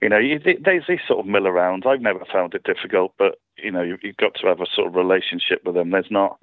[0.00, 1.84] you know, you, they, they sort of mill around.
[1.86, 4.88] I've never found it difficult, but you know, you, have got to have a sort
[4.88, 5.90] of relationship with them.
[5.90, 6.38] There's not,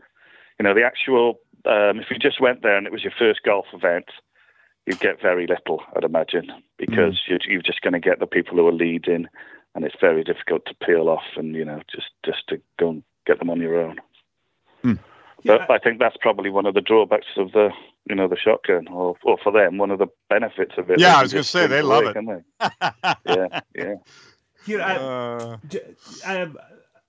[0.60, 1.40] you know, the actual.
[1.66, 4.06] Um, if you just went there and it was your first golf event,
[4.86, 7.28] you'd get very little, I'd imagine, because mm.
[7.28, 9.28] you're, you're just going to get the people who are leading,
[9.76, 13.04] and it's very difficult to peel off and you know just just to go and
[13.26, 13.98] get them on your own.
[14.86, 15.00] Mm.
[15.46, 15.76] But yeah.
[15.76, 17.70] I think that's probably one of the drawbacks of the,
[18.10, 21.00] you know, the shotgun, or, or for them, one of the benefits of it.
[21.00, 22.14] Yeah, I was going to say they love it.
[22.14, 22.70] They?
[23.26, 23.94] yeah, yeah.
[24.66, 25.58] Here, I, uh...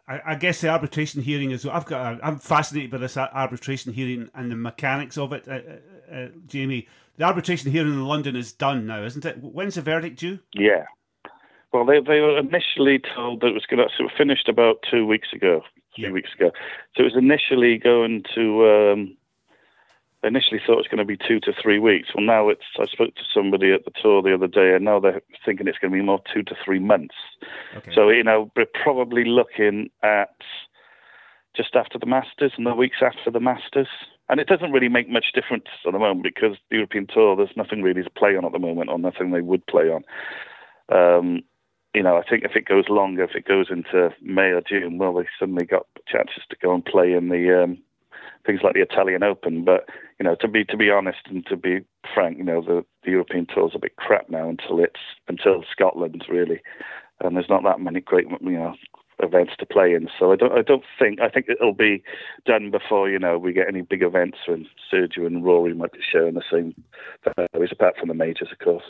[0.08, 1.66] I, I, guess the arbitration hearing is.
[1.66, 2.18] I've got.
[2.22, 6.88] I'm fascinated by this arbitration hearing and the mechanics of it, uh, uh, uh, Jamie.
[7.16, 9.38] The arbitration hearing in London is done now, isn't it?
[9.40, 10.40] When's the verdict due?
[10.54, 10.86] Yeah.
[11.72, 13.88] Well, they they were initially told that it was going to.
[13.96, 15.62] So it finished about two weeks ago
[15.94, 16.10] three yeah.
[16.10, 16.50] weeks ago.
[16.96, 18.92] So it was initially going to.
[18.92, 19.16] Um,
[20.22, 22.10] initially thought it was going to be two to three weeks.
[22.14, 22.64] Well, now it's.
[22.78, 25.78] I spoke to somebody at the tour the other day, and now they're thinking it's
[25.78, 27.14] going to be more two to three months.
[27.76, 27.92] Okay.
[27.94, 30.36] So you know, we're probably looking at
[31.56, 33.88] just after the Masters and the weeks after the Masters.
[34.28, 37.56] And it doesn't really make much difference at the moment because the European Tour, there's
[37.56, 40.04] nothing really to play on at the moment, or nothing they would play on.
[40.88, 41.42] Um,
[41.94, 44.98] you know, I think if it goes longer, if it goes into May or June,
[44.98, 47.78] well, they suddenly got chances to go and play in the um,
[48.46, 49.64] things like the Italian Open.
[49.64, 49.88] But
[50.18, 51.80] you know, to be to be honest and to be
[52.14, 56.24] frank, you know, the, the European Tour's a bit crap now until it's until Scotland
[56.28, 56.60] really,
[57.20, 58.74] and there's not that many great you know
[59.22, 60.08] events to play in.
[60.16, 62.04] So I don't I don't think I think it'll be
[62.46, 65.98] done before you know we get any big events when Sergio and Rory might be
[66.00, 66.74] sharing the same
[67.36, 68.84] values apart from the majors, of course.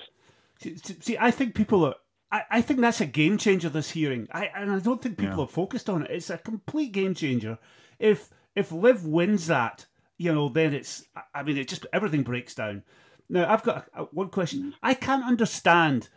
[0.59, 1.95] See, I think people are
[2.33, 3.69] I, I think that's a game changer.
[3.69, 5.43] This hearing, I and I don't think people yeah.
[5.45, 6.11] have focused on it.
[6.11, 7.59] It's a complete game changer.
[7.99, 9.87] If if LIV wins that,
[10.19, 11.05] you know, then it's.
[11.35, 12.83] I mean, it just everything breaks down.
[13.29, 14.75] Now, I've got a, a, one question.
[14.83, 16.09] I can't understand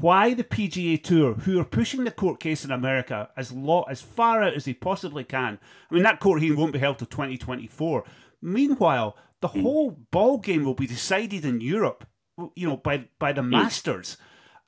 [0.00, 4.00] why the PGA Tour, who are pushing the court case in America as law as
[4.00, 5.58] far out as they possibly can.
[5.90, 8.04] I mean, that court hearing won't be held till 2024.
[8.42, 9.62] Meanwhile, the hmm.
[9.62, 12.06] whole ball game will be decided in Europe,
[12.54, 13.50] you know, by by the hmm.
[13.50, 14.16] Masters.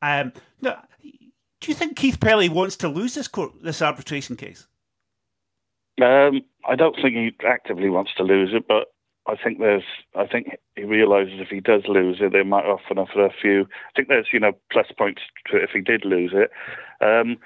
[0.02, 0.82] Um, now,
[1.60, 4.66] do you think Keith Pelley wants to lose this court, this arbitration case?
[6.02, 8.88] Um, I don't think he actively wants to lose it, but
[9.26, 9.84] I think there's.
[10.16, 13.62] I think he realizes if he does lose it, they might offer for a few.
[13.62, 16.50] I think there's you know plus points to it if he did lose it.
[17.00, 17.38] Um,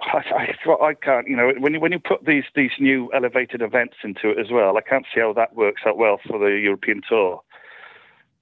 [0.00, 0.18] I,
[0.66, 3.96] I, I, can't, you know, when you when you put these these new elevated events
[4.04, 7.00] into it as well, I can't see how that works out well for the European
[7.08, 7.40] Tour.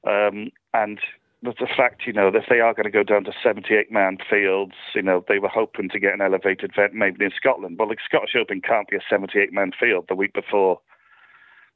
[0.05, 0.99] Um, and
[1.45, 4.19] the, the fact, you know, that they are going to go down to 78 man
[4.29, 7.77] fields, you know, they were hoping to get an elevated event maybe in Scotland.
[7.79, 10.81] Well, the Scottish Open can't be a 78 man field the week before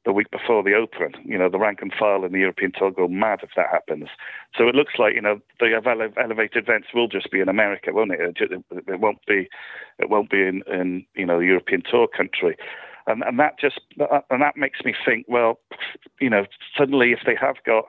[0.05, 1.13] the week before the Open.
[1.25, 4.07] You know, the rank and file in the European Tour go mad if that happens.
[4.57, 5.75] So it looks like you know the
[6.17, 8.37] elevated events will just be in America, won't it?
[8.39, 9.49] It won't be,
[9.99, 12.55] it won't be in, in you know the European Tour country.
[13.07, 15.25] And, and that just and that makes me think.
[15.27, 15.59] Well,
[16.19, 16.45] you know,
[16.77, 17.85] suddenly if they have got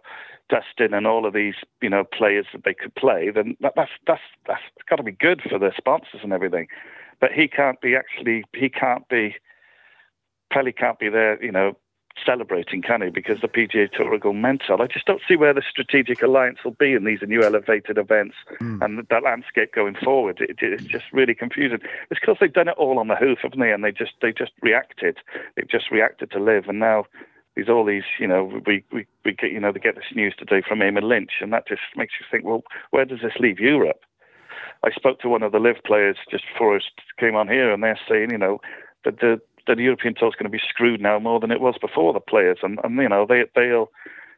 [0.49, 3.93] Dustin and all of these, you know, players that they could play, then that, that's
[4.07, 6.69] that's that's got to be good for the sponsors and everything.
[7.21, 9.37] But he can't be actually he can't be
[10.53, 11.77] Pelley can't be there, you know,
[12.25, 13.11] celebrating, can he?
[13.11, 14.83] Because the PGA Tour will go mental.
[14.83, 18.35] I just don't see where the strategic alliance will be in these new elevated events
[18.61, 18.83] mm.
[18.83, 20.41] and that landscape going forward.
[20.41, 21.79] It, it's just really confusing.
[22.11, 23.73] It's because they've done it all on the hoof, haven't they?
[23.73, 25.19] And they just they just reacted.
[25.57, 27.05] They've just reacted to LIV, and now
[27.55, 30.35] there's all these, you know, we, we, we get, you know, they get this news
[30.39, 33.59] today from Eamon Lynch, and that just makes you think, well, where does this leave
[33.59, 34.01] Europe?
[34.83, 36.81] I spoke to one of the LIV players just before I
[37.19, 38.61] came on here, and they're saying, you know,
[39.05, 39.41] that the
[39.75, 42.21] the European tour is going to be screwed now more than it was before the
[42.21, 43.91] players, and, and you know they they'll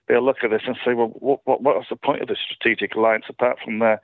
[0.09, 2.37] they'll look at this and say, well, what what what was the point of the
[2.37, 4.01] strategic alliance apart from the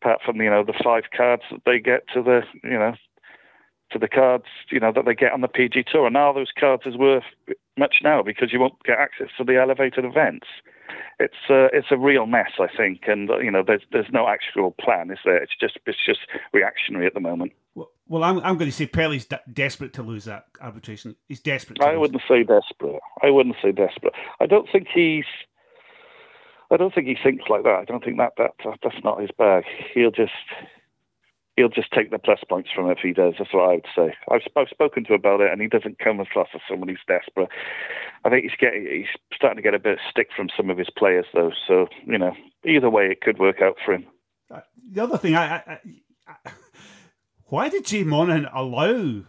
[0.00, 2.94] apart from you know the five cards that they get to the you know
[3.90, 6.52] to the cards you know that they get on the PG tour, and now those
[6.58, 7.24] cards is worth
[7.78, 10.46] much now because you won't get access to the elevated events.
[11.18, 14.74] It's uh, it's a real mess, I think, and you know there's there's no actual
[14.80, 15.36] plan, is there?
[15.36, 16.20] It's just it's just
[16.52, 17.52] reactionary at the moment.
[17.74, 21.16] Well, I'm, I'm going to say Pelley's de- desperate to lose that arbitration.
[21.28, 21.80] He's desperate.
[21.82, 22.00] I lose.
[22.00, 23.00] wouldn't say desperate.
[23.22, 24.12] I wouldn't say desperate.
[24.40, 25.24] I don't think he's.
[26.70, 27.78] I don't think he thinks like that.
[27.80, 28.50] I don't think that, that
[28.82, 29.64] that's not his bag.
[29.94, 30.32] He'll just
[31.56, 33.34] he'll just take the plus points from it if he does.
[33.38, 34.14] That's what I would say.
[34.30, 37.00] I've, I've spoken to him about it, and he doesn't come across as someone who's
[37.06, 37.48] desperate.
[38.24, 40.78] I think he's getting he's starting to get a bit of stick from some of
[40.78, 41.52] his players, though.
[41.66, 42.34] So you know,
[42.64, 44.06] either way, it could work out for him.
[44.50, 45.78] Uh, the other thing, I, I,
[46.28, 46.50] I,
[47.52, 49.24] why did Jay Monahan allow?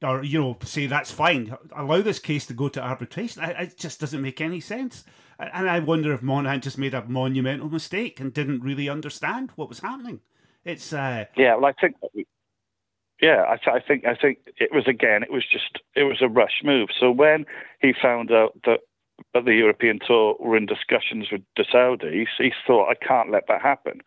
[0.00, 1.56] Or you know, say that's fine.
[1.74, 3.42] Allow this case to go to arbitration.
[3.42, 5.02] it just doesn't make any sense.
[5.40, 9.68] And I wonder if Monahan just made a monumental mistake and didn't really understand what
[9.68, 10.20] was happening.
[10.64, 11.56] It's uh, yeah.
[11.56, 11.96] Well, I think
[13.20, 15.24] yeah, I, th- I, think I think it was again.
[15.24, 16.90] It was just it was a rush move.
[16.96, 17.44] So when
[17.80, 18.82] he found out that
[19.32, 23.48] that the European Tour were in discussions with the Saudis, he thought I can't let
[23.48, 24.00] that happen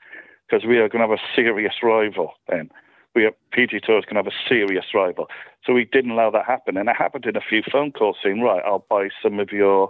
[0.48, 2.34] because we are going to have a serious rival.
[2.48, 2.70] Then
[3.16, 5.28] we are, PG Tour is going to have a serious rival.
[5.66, 8.42] So we didn't allow that happen, and it happened in a few phone calls saying,
[8.42, 9.90] right, I'll buy some of your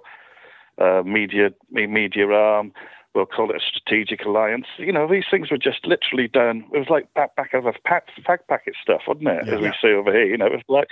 [0.80, 2.72] uh, media media arm
[3.18, 4.68] we'll call it a strategic alliance.
[4.78, 6.64] You know, these things were just literally done.
[6.72, 9.48] It was like back back of a fag packet stuff, wasn't it?
[9.48, 10.90] Yeah, As we say over here, you know, it was like,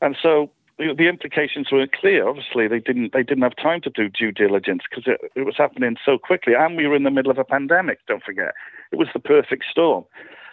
[0.00, 0.48] and so
[0.78, 2.28] the implications weren't clear.
[2.28, 5.56] Obviously, they didn't they didn't have time to do due diligence because it, it was
[5.56, 7.98] happening so quickly, and we were in the middle of a pandemic.
[8.06, 8.52] Don't forget,
[8.92, 10.04] it was the perfect storm.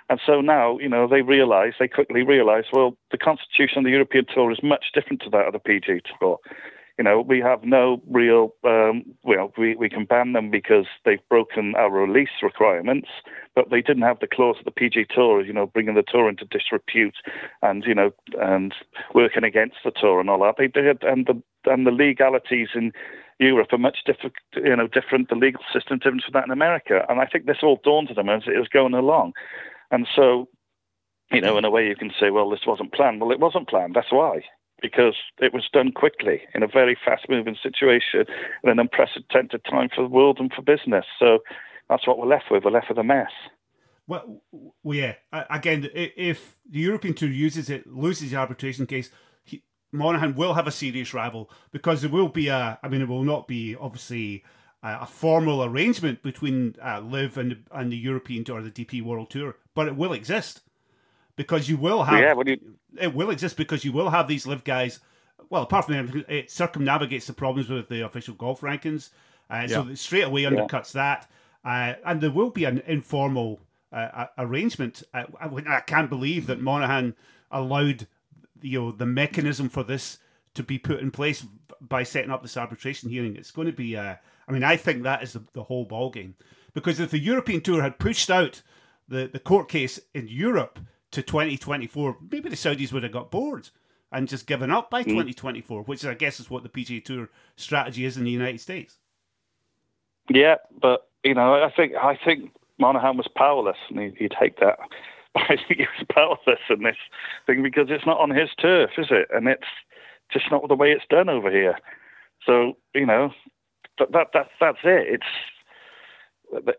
[0.09, 3.91] And so now, you know, they realise, they quickly realise, well, the constitution of the
[3.91, 6.39] European Tour is much different to that of the PG Tour
[6.97, 11.27] you know, we have no real, um, well, we, we can ban them because they've
[11.27, 13.07] broken our release requirements,
[13.55, 16.29] but they didn't have the clause of the PG Tour, you know, bringing the tour
[16.29, 17.15] into disrepute
[17.63, 18.75] and, you know, and
[19.15, 20.55] working against the tour and all that.
[20.57, 21.41] They did, and the,
[21.71, 22.91] and the legalities in
[23.39, 27.05] Europe are much different, you know, different, the legal system different from that in America.
[27.09, 29.33] And I think this all dawned on them as it was going along.
[29.89, 30.47] And so,
[31.31, 33.19] you know, in a way you can say, well, this wasn't planned.
[33.19, 33.95] Well, it wasn't planned.
[33.95, 34.43] That's why
[34.83, 38.25] because it was done quickly in a very fast moving situation
[38.63, 41.05] in an unprecedented time for the world and for business.
[41.17, 41.39] So
[41.89, 42.65] that's what we're left with.
[42.65, 43.31] We're left with a mess.
[44.07, 45.13] Well, well yeah.
[45.31, 49.09] Again, if the European Tour uses it, loses the arbitration case,
[49.45, 52.77] he, Monahan will have a serious rival because there will be a.
[52.83, 54.43] I mean, it will not be obviously
[54.83, 59.29] a, formal arrangement between uh, LIV and and the European Tour, or the DP World
[59.29, 60.61] Tour, but it will exist
[61.35, 62.19] because you will have.
[62.19, 62.59] Yeah, you...
[62.99, 64.99] it will exist because you will have these LIV guys.
[65.49, 69.09] Well, apart from that, it circumnavigates the problems with the official golf rankings,
[69.49, 69.67] uh, yeah.
[69.67, 71.17] so straight away undercuts yeah.
[71.19, 71.31] that.
[71.65, 73.59] Uh, and there will be an informal
[73.91, 75.03] uh, arrangement.
[75.13, 77.15] I, I, can't believe that Monahan
[77.51, 78.07] allowed
[78.61, 80.17] you know the mechanism for this
[80.55, 81.45] to be put in place
[81.81, 83.35] by setting up this arbitration hearing.
[83.35, 83.95] It's going to be.
[83.95, 84.15] Uh,
[84.47, 86.35] I mean, I think that is the, the whole ball game
[86.73, 88.61] because if the European Tour had pushed out
[89.07, 90.79] the, the court case in Europe
[91.13, 93.69] to 2024, maybe the Saudis would have got bored
[94.11, 95.07] and just given up by mm.
[95.07, 98.97] 2024, which I guess is what the PGA Tour strategy is in the United States.
[100.29, 104.59] Yeah, but you know, I think I think Monahan was powerless, and he, would take
[104.59, 104.77] that.
[105.35, 106.97] I think he was powerless in this
[107.45, 109.27] thing because it's not on his turf, is it?
[109.33, 109.67] And it's
[110.31, 111.77] just not the way it's done over here.
[112.45, 113.31] So you know,
[113.99, 115.07] that, that that's that's it.
[115.07, 115.25] It's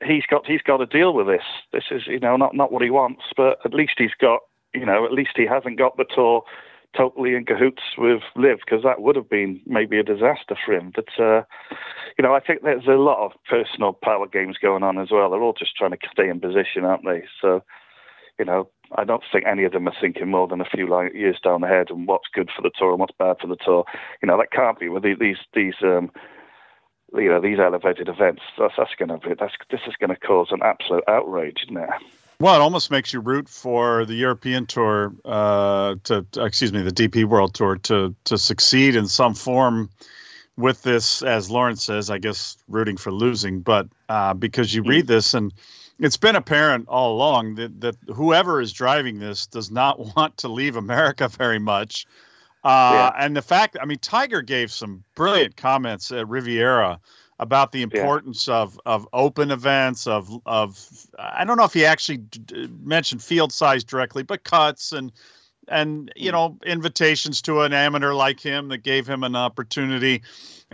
[0.04, 1.44] he's got he's got to deal with this.
[1.72, 4.40] This is you know not not what he wants, but at least he's got
[4.74, 6.42] you know at least he hasn't got the tour
[6.96, 10.92] totally in cahoots with LIV because that would have been maybe a disaster for him.
[10.94, 11.42] But uh,
[12.18, 15.30] you know, I think there's a lot of personal power games going on as well.
[15.30, 17.24] They're all just trying to stay in position, aren't they?
[17.40, 17.62] So,
[18.38, 21.38] you know, I don't think any of them are thinking more than a few years
[21.42, 23.84] down the head and what's good for the tour and what's bad for the tour.
[24.22, 26.10] You know, that can't be with these these um,
[27.14, 28.42] you know these elevated events.
[28.58, 31.76] That's that's going to be that's this is going to cause an absolute outrage, isn't
[31.76, 31.90] it?
[32.40, 36.90] Well, it almost makes you root for the European Tour uh, to, excuse me, the
[36.90, 39.90] DP World Tour to to succeed in some form
[40.56, 45.06] with this, as Lawrence says, I guess rooting for losing, but uh, because you read
[45.06, 45.52] this and
[45.98, 50.48] it's been apparent all along that, that whoever is driving this does not want to
[50.48, 52.06] leave America very much.
[52.64, 53.24] Uh, yeah.
[53.24, 56.98] And the fact, I mean, Tiger gave some brilliant comments at Riviera
[57.38, 58.58] about the importance yeah.
[58.58, 63.52] of of open events of of I don't know if he actually d- mentioned field
[63.52, 65.12] size directly, but cuts and
[65.68, 66.34] and you hmm.
[66.34, 70.22] know invitations to an amateur like him that gave him an opportunity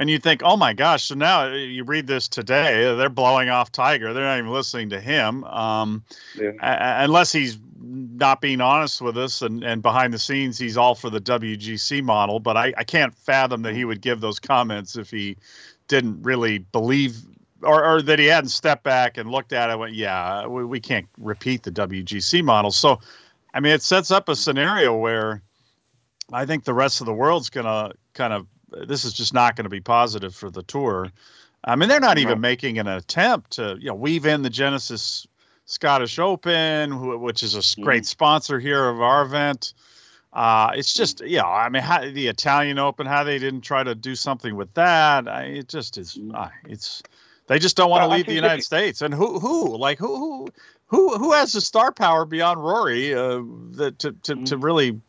[0.01, 3.49] and you think oh my gosh so now uh, you read this today they're blowing
[3.49, 6.03] off tiger they're not even listening to him um,
[6.37, 6.51] yeah.
[6.61, 10.97] a- unless he's not being honest with us and, and behind the scenes he's all
[10.97, 14.97] for the wgc model but I, I can't fathom that he would give those comments
[14.97, 15.37] if he
[15.87, 17.19] didn't really believe
[17.63, 20.65] or, or that he hadn't stepped back and looked at it and went yeah we,
[20.65, 22.99] we can't repeat the wgc model so
[23.53, 25.43] I mean, it sets up a scenario where
[26.33, 28.47] I think the rest of the world's going to kind of,
[28.87, 31.11] this is just not going to be positive for the tour.
[31.63, 35.27] I mean, they're not even making an attempt to, you know, weave in the Genesis
[35.67, 37.83] Scottish Open, which is a mm-hmm.
[37.83, 39.75] great sponsor here of our event.
[40.33, 43.95] Uh, it's just, yeah, I mean, how, the Italian Open, how they didn't try to
[43.95, 45.29] do something with that.
[45.29, 47.03] I, it just is, uh, it's,
[47.47, 49.03] they just don't want to leave the United States.
[49.03, 50.49] And who, who, like, who, who,
[50.87, 53.43] who who has the star power beyond Rory uh,
[53.73, 54.45] that to, to, mm-hmm.
[54.45, 55.01] to really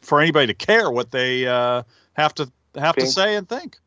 [0.00, 1.82] for anybody to care what they uh,
[2.14, 2.50] have to
[2.80, 3.78] have to say and think.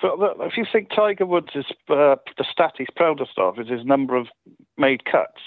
[0.00, 3.84] But if you think Tiger Woods is uh, the stat he's proudest of is his
[3.84, 4.26] number of
[4.76, 5.40] made cuts,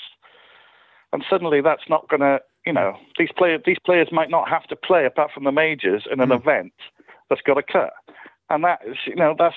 [1.14, 4.64] and suddenly that's not going to, you know, these players these players might not have
[4.68, 6.40] to play apart from the majors in an mm.
[6.40, 6.74] event
[7.30, 7.94] that's got a cut,
[8.50, 9.56] and that is, you know, that's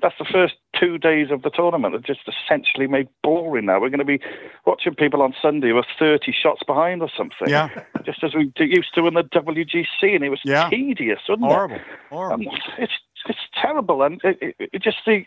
[0.00, 3.80] that's the first two days of the tournament are just essentially made boring now.
[3.80, 4.20] We're going to be
[4.66, 7.48] watching people on Sunday who are 30 shots behind or something.
[7.48, 7.68] Yeah.
[8.04, 10.68] Just as we used to in the WGC, and it was yeah.
[10.70, 11.76] tedious, wasn't Horrible.
[11.76, 11.82] it?
[12.10, 12.48] Horrible.
[12.48, 12.92] Um, it's
[13.26, 15.24] it's terrible, and it, it, it just the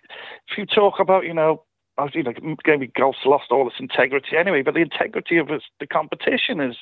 [0.49, 1.63] if you talk about you know
[1.97, 2.33] I was, you know,
[2.65, 6.75] maybe golf's lost all its integrity anyway, but the integrity of the competition is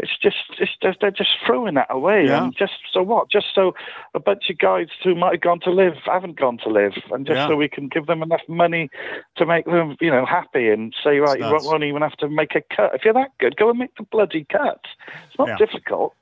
[0.00, 2.26] it's just, it's just they're just throwing that away.
[2.26, 2.44] Yeah.
[2.44, 3.30] And just so what?
[3.30, 3.74] Just so
[4.14, 7.26] a bunch of guys who might have gone to LIV haven't gone to LIV, and
[7.26, 7.48] just yeah.
[7.48, 8.90] so we can give them enough money
[9.36, 12.54] to make them, you know, happy and say, right, you won't even have to make
[12.54, 12.94] a cut.
[12.94, 14.80] If you're that good, go and make the bloody cut.
[15.28, 15.56] It's not yeah.
[15.58, 16.14] difficult.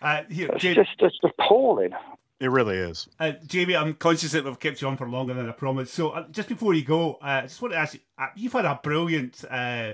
[0.00, 1.92] Uh, here, it's Jamie, just it's appalling.
[2.40, 3.08] It really is.
[3.20, 5.94] Uh, Jamie, I'm conscious that we've kept you on for longer than I promised.
[5.94, 8.52] So uh, just before you go, uh, I just want to ask you, uh, you've
[8.52, 9.92] had a brilliant uh,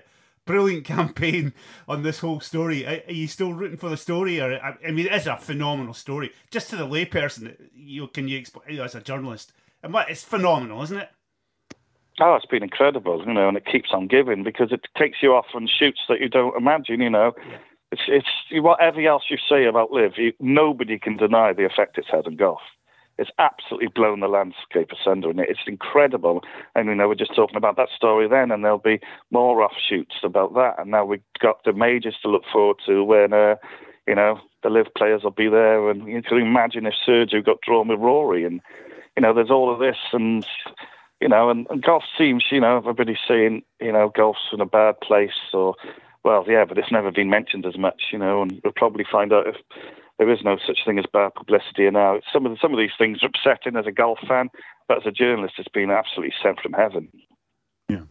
[0.48, 1.52] brilliant campaign
[1.86, 2.84] on this whole story.
[2.84, 4.40] Are, are, you still rooting for the story?
[4.40, 6.32] Or I mean, it is a phenomenal story.
[6.50, 9.52] Just to the layperson, you can you explain you know, as a journalist,
[9.84, 11.10] it's phenomenal, isn't it?
[12.20, 15.34] Oh, it's been incredible, you know, and it keeps on giving because it takes you
[15.34, 17.32] off on shoots that you don't imagine, you know.
[17.48, 17.58] Yeah.
[17.92, 22.10] It's it's whatever else you say about LIV, you, nobody can deny the effect it's
[22.10, 22.60] had on golf
[23.18, 26.42] it's absolutely blown the landscape asunder, and it's incredible.
[26.74, 29.00] And you know, we're just talking about that story then, and there'll be
[29.30, 30.76] more offshoots about that.
[30.78, 33.56] And now we've got the majors to look forward to when, uh,
[34.06, 35.90] you know, the LIV players will be there.
[35.90, 38.60] And you can imagine if Sergio got drawn with Rory, and
[39.16, 40.46] you know, there's all of this, and
[41.20, 44.66] you know, and, and golf seems, you know, everybody's saying, you know, golf's in a
[44.66, 45.74] bad place, or
[46.24, 49.32] well, yeah, but it's never been mentioned as much, you know, and we'll probably find
[49.32, 49.56] out if
[50.18, 52.20] there is no such thing as bad publicity And now.
[52.32, 54.50] Some of the, some of these things are upsetting as a golf fan,
[54.88, 57.08] but as a journalist, it's been absolutely sent from heaven.
[57.88, 58.02] Yeah.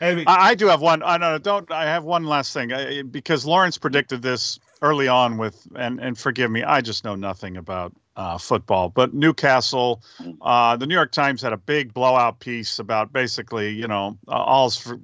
[0.00, 1.02] I, I do have one.
[1.02, 1.38] I know.
[1.38, 1.70] Don't.
[1.70, 6.18] I have one last thing I, because Lawrence predicted this early on with, and and
[6.18, 8.88] forgive me, I just know nothing about uh, football.
[8.88, 10.02] But Newcastle,
[10.42, 14.32] uh, the New York Times had a big blowout piece about basically, you know, uh,
[14.32, 14.98] all's for,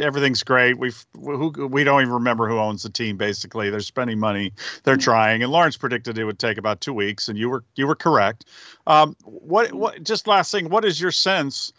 [0.00, 0.78] everything's great.
[0.78, 3.16] We who we don't even remember who owns the team.
[3.16, 4.52] Basically, they're spending money,
[4.84, 5.42] they're trying.
[5.42, 8.46] And Lawrence predicted it would take about two weeks, and you were you were correct.
[8.86, 10.02] Um, what what?
[10.02, 11.72] Just last thing, what is your sense?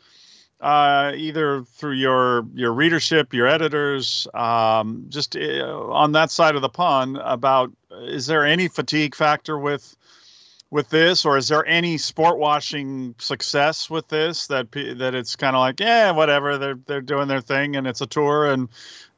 [0.59, 6.61] uh, either through your your readership, your editors, um, just uh, on that side of
[6.61, 9.95] the pond, about is there any fatigue factor with
[10.69, 15.56] with this, or is there any sport washing success with this that that it's kind
[15.56, 18.69] of like, yeah, whatever, they're they're doing their thing and it's a tour and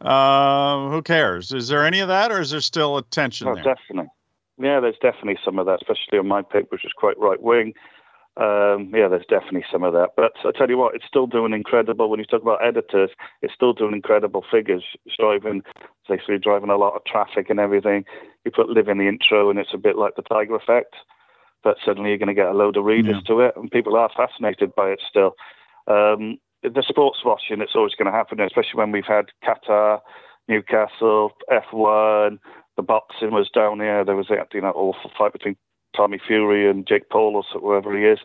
[0.02, 1.52] uh, who cares?
[1.52, 3.64] Is there any of that, or is there still a tension oh, there?
[3.64, 4.12] Definitely,
[4.60, 7.74] yeah, there's definitely some of that, especially on my paper, which is quite right wing.
[8.38, 10.12] Um, yeah, there's definitely some of that.
[10.16, 12.10] But I tell you what, it's still doing incredible.
[12.10, 13.10] When you talk about editors,
[13.42, 14.84] it's still doing incredible figures.
[15.06, 15.64] It's driving,
[16.08, 18.06] basically driving a lot of traffic and everything.
[18.46, 20.96] You put LIV in the intro, and it's a bit like the Tiger Effect
[21.64, 23.36] but suddenly you're going to get a load of readers yeah.
[23.36, 25.36] to it, and people are fascinated by it still.
[25.88, 30.00] Um, the sports washing, it's always going to happen, especially when we've had Qatar,
[30.48, 32.40] Newcastle, F1,
[32.80, 34.06] the boxing was down here.
[34.06, 35.58] There was that you know awful fight between
[35.96, 38.20] Tommy Fury and Jake Paul or whoever he is.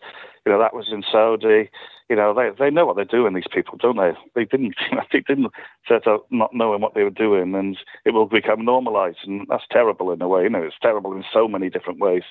[0.46, 1.70] You know that was in Saudi.
[2.08, 3.34] You know they they know what they're doing.
[3.34, 4.12] These people, don't they?
[4.36, 4.76] They didn't.
[5.12, 5.50] they didn't
[5.88, 9.64] set out not knowing what they were doing, and it will become normalised, and that's
[9.70, 10.44] terrible in a way.
[10.44, 12.22] You know, it's terrible in so many different ways.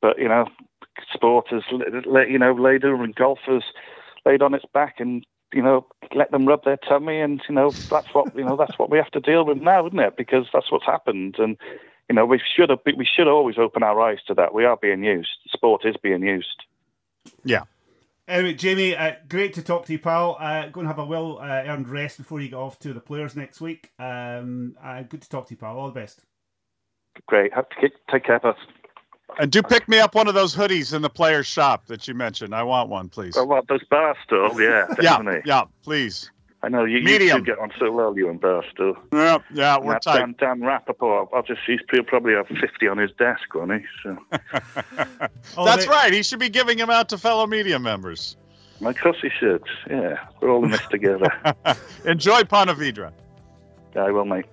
[0.00, 0.46] But you know,
[1.12, 3.64] sport has you know laid and golfers
[4.26, 7.70] laid on its back and you know let them rub their tummy and you know
[7.70, 10.16] that's what you know that's what we have to deal with now, isn't it?
[10.16, 11.56] Because that's what's happened and.
[12.10, 14.52] You know, we should have, we should always open our eyes to that.
[14.52, 15.30] We are being used.
[15.48, 16.62] Sport is being used.
[17.44, 17.62] Yeah,
[18.26, 20.38] Anyway, Jamie, uh, great to talk to you, pal.
[20.40, 23.00] Uh, go and have a well uh, earned rest before you get off to the
[23.00, 23.92] players next week.
[23.98, 25.76] Um, uh, good to talk to you, pal.
[25.76, 26.20] All the best.
[27.26, 27.52] Great.
[27.52, 28.56] Have to take care, of us.
[29.38, 32.14] And do pick me up one of those hoodies in the players' shop that you
[32.14, 32.54] mentioned.
[32.54, 33.36] I want one, please.
[33.36, 34.58] Oh, what, those Barstool?
[34.58, 35.42] Yeah, definitely.
[35.44, 36.30] yeah, yeah, please.
[36.62, 37.40] I know you, Medium.
[37.40, 38.96] you get on so well, you and Barstool.
[39.12, 40.20] Yeah, yeah, we're tight.
[40.20, 43.80] Dan, Dan Rapaport, I'll just, he's probably have 50 on his desk, won't he?
[44.02, 44.18] So.
[45.58, 45.90] oh, That's they...
[45.90, 46.12] right.
[46.12, 48.38] He should be giving them out to fellow media members.
[48.80, 49.62] Of course he should.
[49.88, 51.30] Yeah, we're all in this together.
[52.06, 53.12] Enjoy Ponte Vedra.
[53.94, 54.46] I will, mate.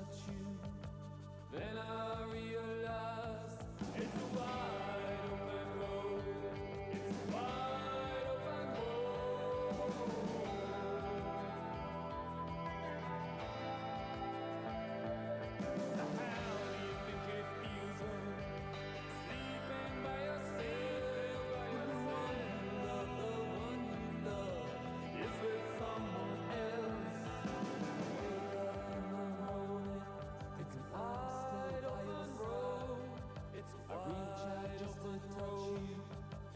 [0.00, 0.59] without you.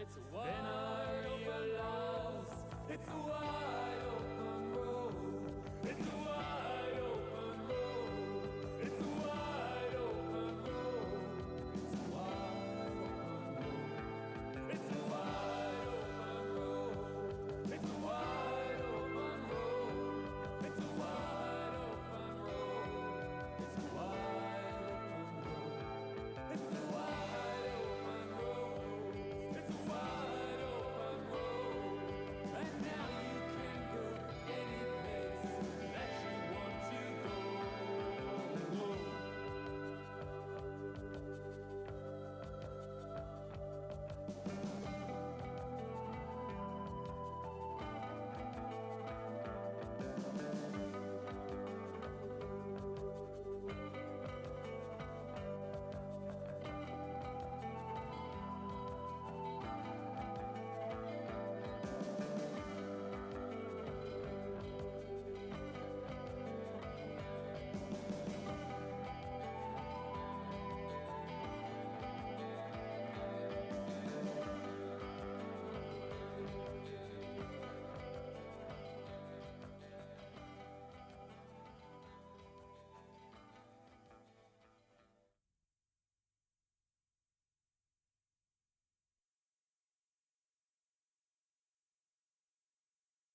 [0.07, 0.74] It's a war.